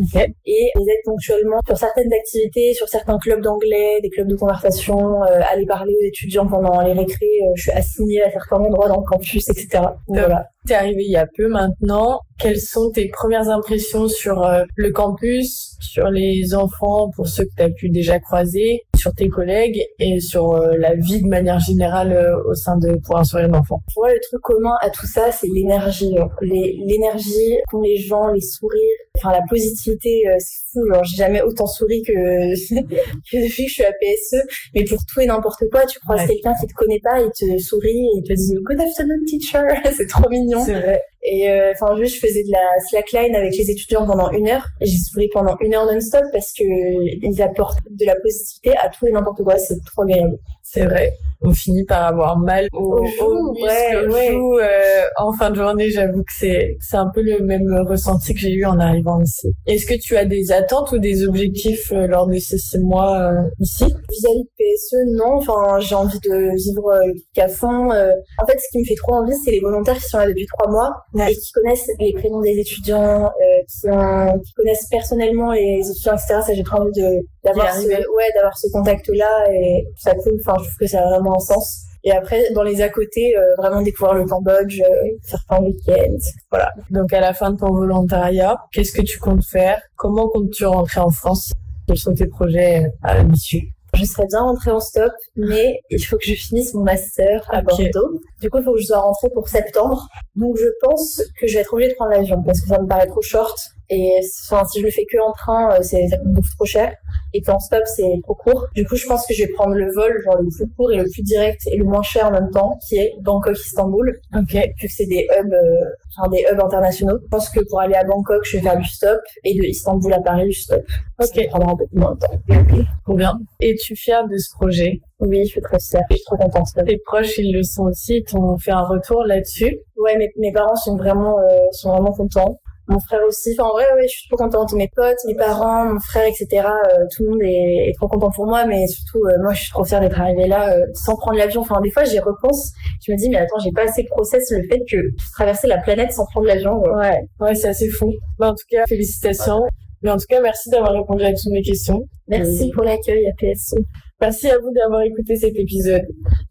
Okay. 0.00 0.32
Et 0.46 0.70
ils 0.74 0.80
aident 0.80 1.04
ponctuellement 1.04 1.58
sur 1.66 1.76
certaines 1.76 2.12
activités, 2.12 2.72
sur 2.72 2.88
certains 2.88 3.18
clubs 3.18 3.42
d'anglais, 3.42 4.00
des 4.02 4.08
clubs 4.08 4.28
de 4.28 4.36
conversation, 4.36 5.22
euh, 5.24 5.40
aller 5.50 5.66
parler 5.66 5.94
aux 5.94 6.06
étudiants 6.06 6.46
pendant 6.46 6.80
les 6.80 6.94
récrés. 6.94 7.26
Euh, 7.42 7.52
je 7.56 7.62
suis 7.62 7.72
assignée 7.72 8.22
à 8.22 8.30
certains 8.30 8.56
endroits 8.56 8.88
dans 8.88 9.00
le 9.00 9.06
campus, 9.06 9.48
etc. 9.50 9.84
Donc, 10.08 10.18
voilà. 10.18 10.46
T'es 10.66 10.74
arrivé 10.74 11.04
il 11.04 11.10
y 11.10 11.16
a 11.16 11.26
peu 11.34 11.48
maintenant. 11.48 12.20
Quelles 12.38 12.60
sont 12.60 12.90
tes 12.90 13.08
premières 13.08 13.48
impressions 13.48 14.06
sur 14.06 14.44
euh, 14.44 14.64
le 14.76 14.90
campus, 14.90 15.76
sur 15.80 16.10
les 16.10 16.54
enfants, 16.54 17.10
pour 17.16 17.26
ceux 17.26 17.44
que 17.44 17.54
tu 17.56 17.62
as 17.62 17.70
pu 17.70 17.88
déjà 17.88 18.20
croiser, 18.20 18.82
sur 18.98 19.12
tes 19.14 19.28
collègues 19.28 19.80
et 19.98 20.20
sur 20.20 20.52
euh, 20.52 20.76
la 20.76 20.94
vie 20.94 21.22
de 21.22 21.28
manière 21.28 21.58
générale 21.60 22.12
euh, 22.12 22.42
au 22.50 22.54
sein 22.54 22.76
de 22.78 22.96
Pour 23.04 23.18
un 23.18 23.24
sourire 23.24 23.48
d'enfant 23.48 23.80
Pour 23.94 24.04
moi, 24.04 24.12
le 24.12 24.20
truc 24.20 24.40
commun 24.42 24.74
à 24.80 24.90
tout 24.90 25.06
ça, 25.06 25.30
c'est 25.32 25.46
l'énergie. 25.48 26.14
Les- 26.42 26.78
L'énergie 26.86 27.56
qu'ont 27.70 27.80
les 27.82 27.96
gens, 27.96 28.28
les 28.28 28.40
sourires. 28.40 28.80
enfin 29.16 29.32
la 29.32 29.42
positivité, 29.48 30.22
euh, 30.28 30.34
c'est 30.38 30.64
fou. 30.72 30.86
Genre 30.92 31.04
j'ai 31.04 31.16
jamais 31.16 31.42
autant 31.42 31.66
souri 31.66 32.02
que 32.02 32.12
que 33.30 33.36
depuis 33.46 33.64
que 33.64 33.68
je 33.68 33.74
suis 33.74 33.84
à 33.84 33.92
PSE. 33.92 34.36
Mais 34.74 34.84
pour 34.84 34.98
tout 35.06 35.20
et 35.20 35.26
n'importe 35.26 35.64
quoi, 35.70 35.86
tu 35.86 35.98
croises 36.00 36.26
quelqu'un 36.26 36.54
qui 36.60 36.66
te 36.66 36.74
connaît 36.74 37.00
pas, 37.02 37.20
il 37.20 37.30
te 37.30 37.58
sourit 37.62 37.90
et 37.90 38.18
il 38.18 38.22
te 38.22 38.32
dit 38.32 38.54
Good 38.62 38.80
afternoon 38.80 39.24
teacher. 39.26 39.62
c'est 39.96 40.06
trop 40.08 40.28
mignon. 40.28 40.62
C'est 40.64 40.74
vrai. 40.80 41.02
Et 41.22 41.50
euh, 41.50 41.72
enfin, 41.72 41.96
juste, 41.96 42.16
je 42.16 42.20
faisais 42.26 42.44
de 42.44 42.52
la 42.52 42.80
slackline 42.88 43.34
avec 43.34 43.56
les 43.56 43.70
étudiants 43.70 44.06
pendant 44.06 44.30
une 44.30 44.48
heure. 44.48 44.66
J'ai 44.80 44.96
souri 44.96 45.28
pendant 45.32 45.56
une 45.60 45.74
heure 45.74 45.86
non-stop 45.86 46.22
parce 46.32 46.52
que 46.52 46.64
ils 46.64 47.42
apportent 47.42 47.78
de 47.90 48.06
la 48.06 48.14
positivité 48.16 48.76
à 48.76 48.88
tout 48.88 49.06
et 49.06 49.12
n'importe 49.12 49.42
quoi. 49.42 49.58
C'est 49.58 49.82
trop 49.84 50.02
agréable. 50.02 50.38
C'est 50.70 50.84
vrai. 50.84 51.12
On 51.40 51.52
finit 51.52 51.84
par 51.84 52.04
avoir 52.04 52.36
mal 52.36 52.66
au, 52.72 52.96
Au 52.98 53.52
muscle, 53.52 54.10
ouais, 54.10 54.34
euh, 54.34 55.02
en 55.16 55.32
fin 55.32 55.50
de 55.50 55.54
journée. 55.54 55.88
J'avoue 55.88 56.22
que 56.24 56.32
c'est 56.36 56.76
c'est 56.80 56.96
un 56.96 57.08
peu 57.14 57.22
le 57.22 57.38
même 57.44 57.86
ressenti 57.88 58.34
que 58.34 58.40
j'ai 58.40 58.52
eu 58.52 58.66
en 58.66 58.78
arrivant 58.80 59.22
ici. 59.22 59.48
Est-ce 59.66 59.86
que 59.86 59.94
tu 59.94 60.16
as 60.16 60.24
des 60.24 60.50
attentes 60.52 60.90
ou 60.92 60.98
des 60.98 61.24
objectifs 61.26 61.92
euh, 61.92 62.06
lors 62.08 62.26
de 62.26 62.36
ces 62.38 62.58
six 62.58 62.80
mois 62.80 63.18
euh, 63.18 63.48
ici? 63.60 63.84
Vis-à-vis 63.84 64.42
de 64.42 64.50
PSE, 64.58 64.96
non. 65.16 65.36
Enfin, 65.36 65.78
j'ai 65.78 65.94
envie 65.94 66.18
de 66.18 66.50
vivre 66.56 66.88
euh, 66.88 67.06
le 67.06 67.12
truc 67.14 67.38
à 67.38 67.48
fond. 67.48 67.92
Euh, 67.92 68.10
en 68.42 68.46
fait, 68.46 68.58
ce 68.58 68.68
qui 68.72 68.80
me 68.80 68.84
fait 68.84 68.96
trop 68.96 69.14
envie, 69.14 69.36
c'est 69.44 69.52
les 69.52 69.60
volontaires 69.60 69.96
qui 69.96 70.08
sont 70.08 70.18
là 70.18 70.26
depuis 70.26 70.46
trois 70.58 70.70
mois 70.70 70.90
Ouais. 71.14 71.32
et 71.32 71.36
qui 71.36 71.52
connaissent 71.52 71.88
les 72.00 72.12
prénoms 72.14 72.40
des 72.42 72.58
étudiants, 72.58 73.26
euh, 73.26 73.28
qui, 73.68 73.88
ont, 73.88 74.38
qui 74.40 74.52
connaissent 74.54 74.88
personnellement 74.90 75.52
les 75.52 75.80
étudiants, 75.88 76.14
etc. 76.14 76.40
Ça, 76.44 76.52
j'ai 76.52 76.64
trop 76.64 76.78
envie 76.78 77.00
de 77.00 77.24
d'avoir 77.44 77.72
ce, 77.74 77.86
ouais, 77.86 78.32
d'avoir 78.34 78.56
ce 78.58 78.70
contact-là 78.72 79.46
et 79.52 79.86
ça 79.96 80.14
cool. 80.14 80.38
Enfin, 80.40 80.56
je 80.58 80.64
trouve 80.64 80.78
que 80.80 80.86
ça 80.86 81.00
a 81.00 81.08
vraiment 81.10 81.36
un 81.36 81.40
sens. 81.40 81.84
Et 82.04 82.12
après, 82.12 82.52
dans 82.52 82.62
les 82.62 82.80
à 82.80 82.88
côté, 82.88 83.36
euh, 83.36 83.40
vraiment 83.58 83.82
découvrir 83.82 84.14
le 84.14 84.24
Cambodge, 84.24 84.80
euh, 84.80 85.08
certains 85.22 85.60
week-ends. 85.60 86.16
Voilà. 86.50 86.72
Donc 86.90 87.12
à 87.12 87.20
la 87.20 87.34
fin 87.34 87.50
de 87.50 87.56
ton 87.58 87.72
volontariat, 87.72 88.56
qu'est-ce 88.72 88.92
que 88.92 89.02
tu 89.02 89.18
comptes 89.18 89.44
faire? 89.44 89.80
Comment 89.96 90.28
comptes-tu 90.28 90.64
rentrer 90.64 91.00
en 91.00 91.10
France? 91.10 91.52
Quels 91.86 91.98
sont 91.98 92.14
tes 92.14 92.26
projets 92.26 92.92
à 93.02 93.22
l'issue? 93.22 93.72
Je 93.94 94.04
serais 94.04 94.26
bien 94.26 94.40
rentrée 94.40 94.70
en 94.70 94.80
stop, 94.80 95.12
mais 95.34 95.80
il 95.90 95.98
faut 95.98 96.18
que 96.18 96.26
je 96.26 96.34
finisse 96.34 96.74
mon 96.74 96.84
master 96.84 97.42
à 97.50 97.60
Ok. 97.60 97.64
Bordeaux. 97.64 98.20
Du 98.40 98.50
coup, 98.50 98.58
il 98.58 98.64
faut 98.64 98.74
que 98.74 98.80
je 98.80 98.86
sois 98.86 99.00
rentrée 99.00 99.30
pour 99.30 99.48
septembre. 99.48 100.06
Donc, 100.36 100.56
je 100.58 100.66
pense 100.82 101.22
que 101.40 101.46
je 101.46 101.54
vais 101.54 101.60
être 101.60 101.72
obligée 101.72 101.90
de 101.90 101.94
prendre 101.94 102.10
l'avion 102.10 102.42
parce 102.42 102.60
que 102.60 102.68
ça 102.68 102.78
me 102.80 102.86
paraît 102.86 103.06
trop 103.06 103.22
short. 103.22 103.58
Et 103.90 104.20
enfin, 104.50 104.64
si 104.66 104.80
je 104.80 104.84
le 104.84 104.90
fais 104.90 105.06
que 105.10 105.18
en 105.18 105.32
train, 105.32 105.72
euh, 105.72 105.78
c'est, 105.82 106.06
ça 106.08 106.18
coûte 106.18 106.32
beaucoup 106.32 106.48
trop 106.56 106.64
cher. 106.66 106.94
Et 107.32 107.40
qu'en 107.42 107.58
stop, 107.58 107.82
c'est 107.96 108.20
trop 108.22 108.34
court. 108.34 108.66
Du 108.74 108.86
coup, 108.86 108.96
je 108.96 109.06
pense 109.06 109.26
que 109.26 109.34
je 109.34 109.44
vais 109.44 109.52
prendre 109.52 109.74
le 109.74 109.90
vol, 109.92 110.12
genre 110.24 110.36
le 110.40 110.48
plus 110.48 110.66
court 110.76 110.92
et 110.92 110.96
le 110.96 111.04
plus 111.04 111.22
direct 111.22 111.60
et 111.70 111.76
le 111.76 111.84
moins 111.84 112.02
cher 112.02 112.26
en 112.26 112.30
même 112.30 112.50
temps, 112.50 112.78
qui 112.86 112.96
est 112.96 113.14
Bangkok-Istanbul. 113.20 114.18
Ok. 114.34 114.52
Vu 114.52 114.88
que 114.88 114.92
c'est 114.94 115.06
des 115.06 115.26
hubs, 115.38 115.52
euh, 115.52 115.84
enfin, 116.16 116.28
des 116.30 116.44
hubs 116.50 116.60
internationaux. 116.60 117.18
Je 117.22 117.28
pense 117.28 117.48
que 117.50 117.60
pour 117.68 117.80
aller 117.80 117.94
à 117.94 118.04
Bangkok, 118.04 118.44
je 118.44 118.58
vais 118.58 118.62
faire 118.62 118.78
du 118.78 118.88
stop 118.88 119.20
et 119.44 119.54
de 119.54 119.64
Istanbul 119.64 120.12
à 120.12 120.20
Paris, 120.20 120.46
du 120.46 120.52
stop. 120.52 120.82
Ça 121.20 121.26
Ok. 121.26 121.48
prendra 121.48 121.72
un 121.72 121.76
peu 121.76 121.84
moins 121.92 122.14
de 122.14 122.20
temps. 122.20 122.84
Trop 123.04 123.14
bien. 123.14 123.38
Es-tu 123.60 123.96
fière 123.96 124.26
de 124.28 124.36
ce 124.36 124.54
projet? 124.54 125.00
Oui, 125.20 125.44
je 125.44 125.50
suis 125.50 125.60
très 125.60 125.78
fière. 125.80 126.02
Je 126.10 126.16
suis 126.16 126.24
trop 126.24 126.36
contente. 126.36 126.66
Tes 126.86 126.98
proches, 127.04 127.38
ils 127.38 127.52
le 127.52 127.62
sont 127.62 127.84
aussi. 127.84 128.18
Ils 128.18 128.24
t'ont 128.24 128.56
fait 128.58 128.70
un 128.70 128.84
retour 128.84 129.24
là-dessus? 129.24 129.78
Ouais, 129.96 130.16
mes, 130.16 130.30
mes 130.38 130.52
parents 130.52 130.76
sont 130.76 130.96
vraiment, 130.96 131.38
euh, 131.38 131.44
sont 131.72 131.90
vraiment 131.90 132.12
contents. 132.12 132.60
Mon 132.88 132.98
frère 133.00 133.20
aussi. 133.26 133.54
Enfin, 133.58 133.68
en 133.68 133.72
vrai, 133.72 133.84
ouais, 133.94 134.08
je 134.08 134.18
suis 134.18 134.28
trop 134.28 134.36
contente. 134.36 134.72
Mes 134.72 134.88
potes, 134.88 135.18
mes 135.26 135.34
parents, 135.34 135.84
mon 135.92 136.00
frère, 136.00 136.26
etc. 136.26 136.46
euh, 136.54 137.04
tout 137.14 137.24
le 137.24 137.30
monde 137.30 137.42
est, 137.42 137.90
est 137.90 137.92
trop 137.96 138.08
content 138.08 138.30
pour 138.30 138.46
moi. 138.46 138.64
Mais 138.66 138.86
surtout, 138.86 139.18
euh, 139.26 139.42
moi, 139.42 139.52
je 139.52 139.62
suis 139.62 139.70
trop 139.70 139.84
fière 139.84 140.00
d'être 140.00 140.18
arrivée 140.18 140.46
là 140.46 140.74
euh, 140.74 140.80
sans 140.94 141.16
prendre 141.16 141.36
l'avion. 141.36 141.60
Enfin, 141.60 141.80
des 141.82 141.90
fois, 141.90 142.04
j'y 142.04 142.18
repense. 142.18 142.72
Je 143.06 143.12
me 143.12 143.16
dis, 143.16 143.28
mais 143.28 143.36
attends, 143.36 143.58
j'ai 143.58 143.72
pas 143.72 143.82
assez 143.82 144.04
process 144.04 144.50
le 144.50 144.62
fait 144.68 144.80
que 144.90 144.96
traverser 145.34 145.66
la 145.66 145.78
planète 145.78 146.12
sans 146.12 146.24
prendre 146.26 146.46
l'avion. 146.46 146.80
Ouais. 146.80 147.20
Ouais, 147.40 147.54
c'est 147.54 147.68
assez 147.68 147.88
fou. 147.90 148.12
Mais 148.40 148.46
en 148.46 148.54
tout 148.54 148.66
cas, 148.70 148.84
félicitations. 148.88 149.62
Mais 150.02 150.10
en 150.10 150.16
tout 150.16 150.26
cas, 150.28 150.40
merci 150.40 150.70
d'avoir 150.70 150.92
répondu 150.92 151.24
à 151.24 151.32
toutes 151.32 151.52
mes 151.52 151.62
questions. 151.62 152.04
Merci 152.28 152.70
pour 152.70 152.84
l'accueil 152.84 153.26
à 153.26 153.32
PSE. 153.38 153.74
Merci 154.20 154.48
à 154.48 154.58
vous 154.58 154.72
d'avoir 154.72 155.02
écouté 155.02 155.36
cet 155.36 155.56
épisode. 155.56 156.06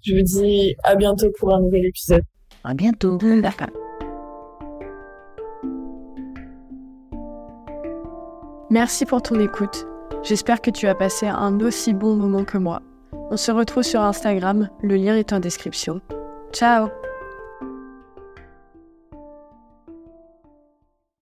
Je 0.05 0.15
vous 0.15 0.21
dis 0.21 0.75
à 0.83 0.95
bientôt 0.95 1.31
pour 1.39 1.53
un 1.53 1.61
nouvel 1.61 1.85
épisode. 1.85 2.23
À 2.63 2.73
bientôt. 2.73 3.17
Merci 8.69 9.05
pour 9.05 9.21
ton 9.21 9.39
écoute. 9.39 9.87
J'espère 10.23 10.61
que 10.61 10.71
tu 10.71 10.87
as 10.87 10.95
passé 10.95 11.27
un 11.27 11.59
aussi 11.61 11.93
bon 11.93 12.15
moment 12.15 12.43
que 12.43 12.57
moi. 12.57 12.81
On 13.31 13.37
se 13.37 13.51
retrouve 13.51 13.83
sur 13.83 14.01
Instagram, 14.01 14.69
le 14.81 14.95
lien 14.95 15.15
est 15.15 15.31
en 15.31 15.39
description. 15.39 16.01
Ciao 16.51 16.89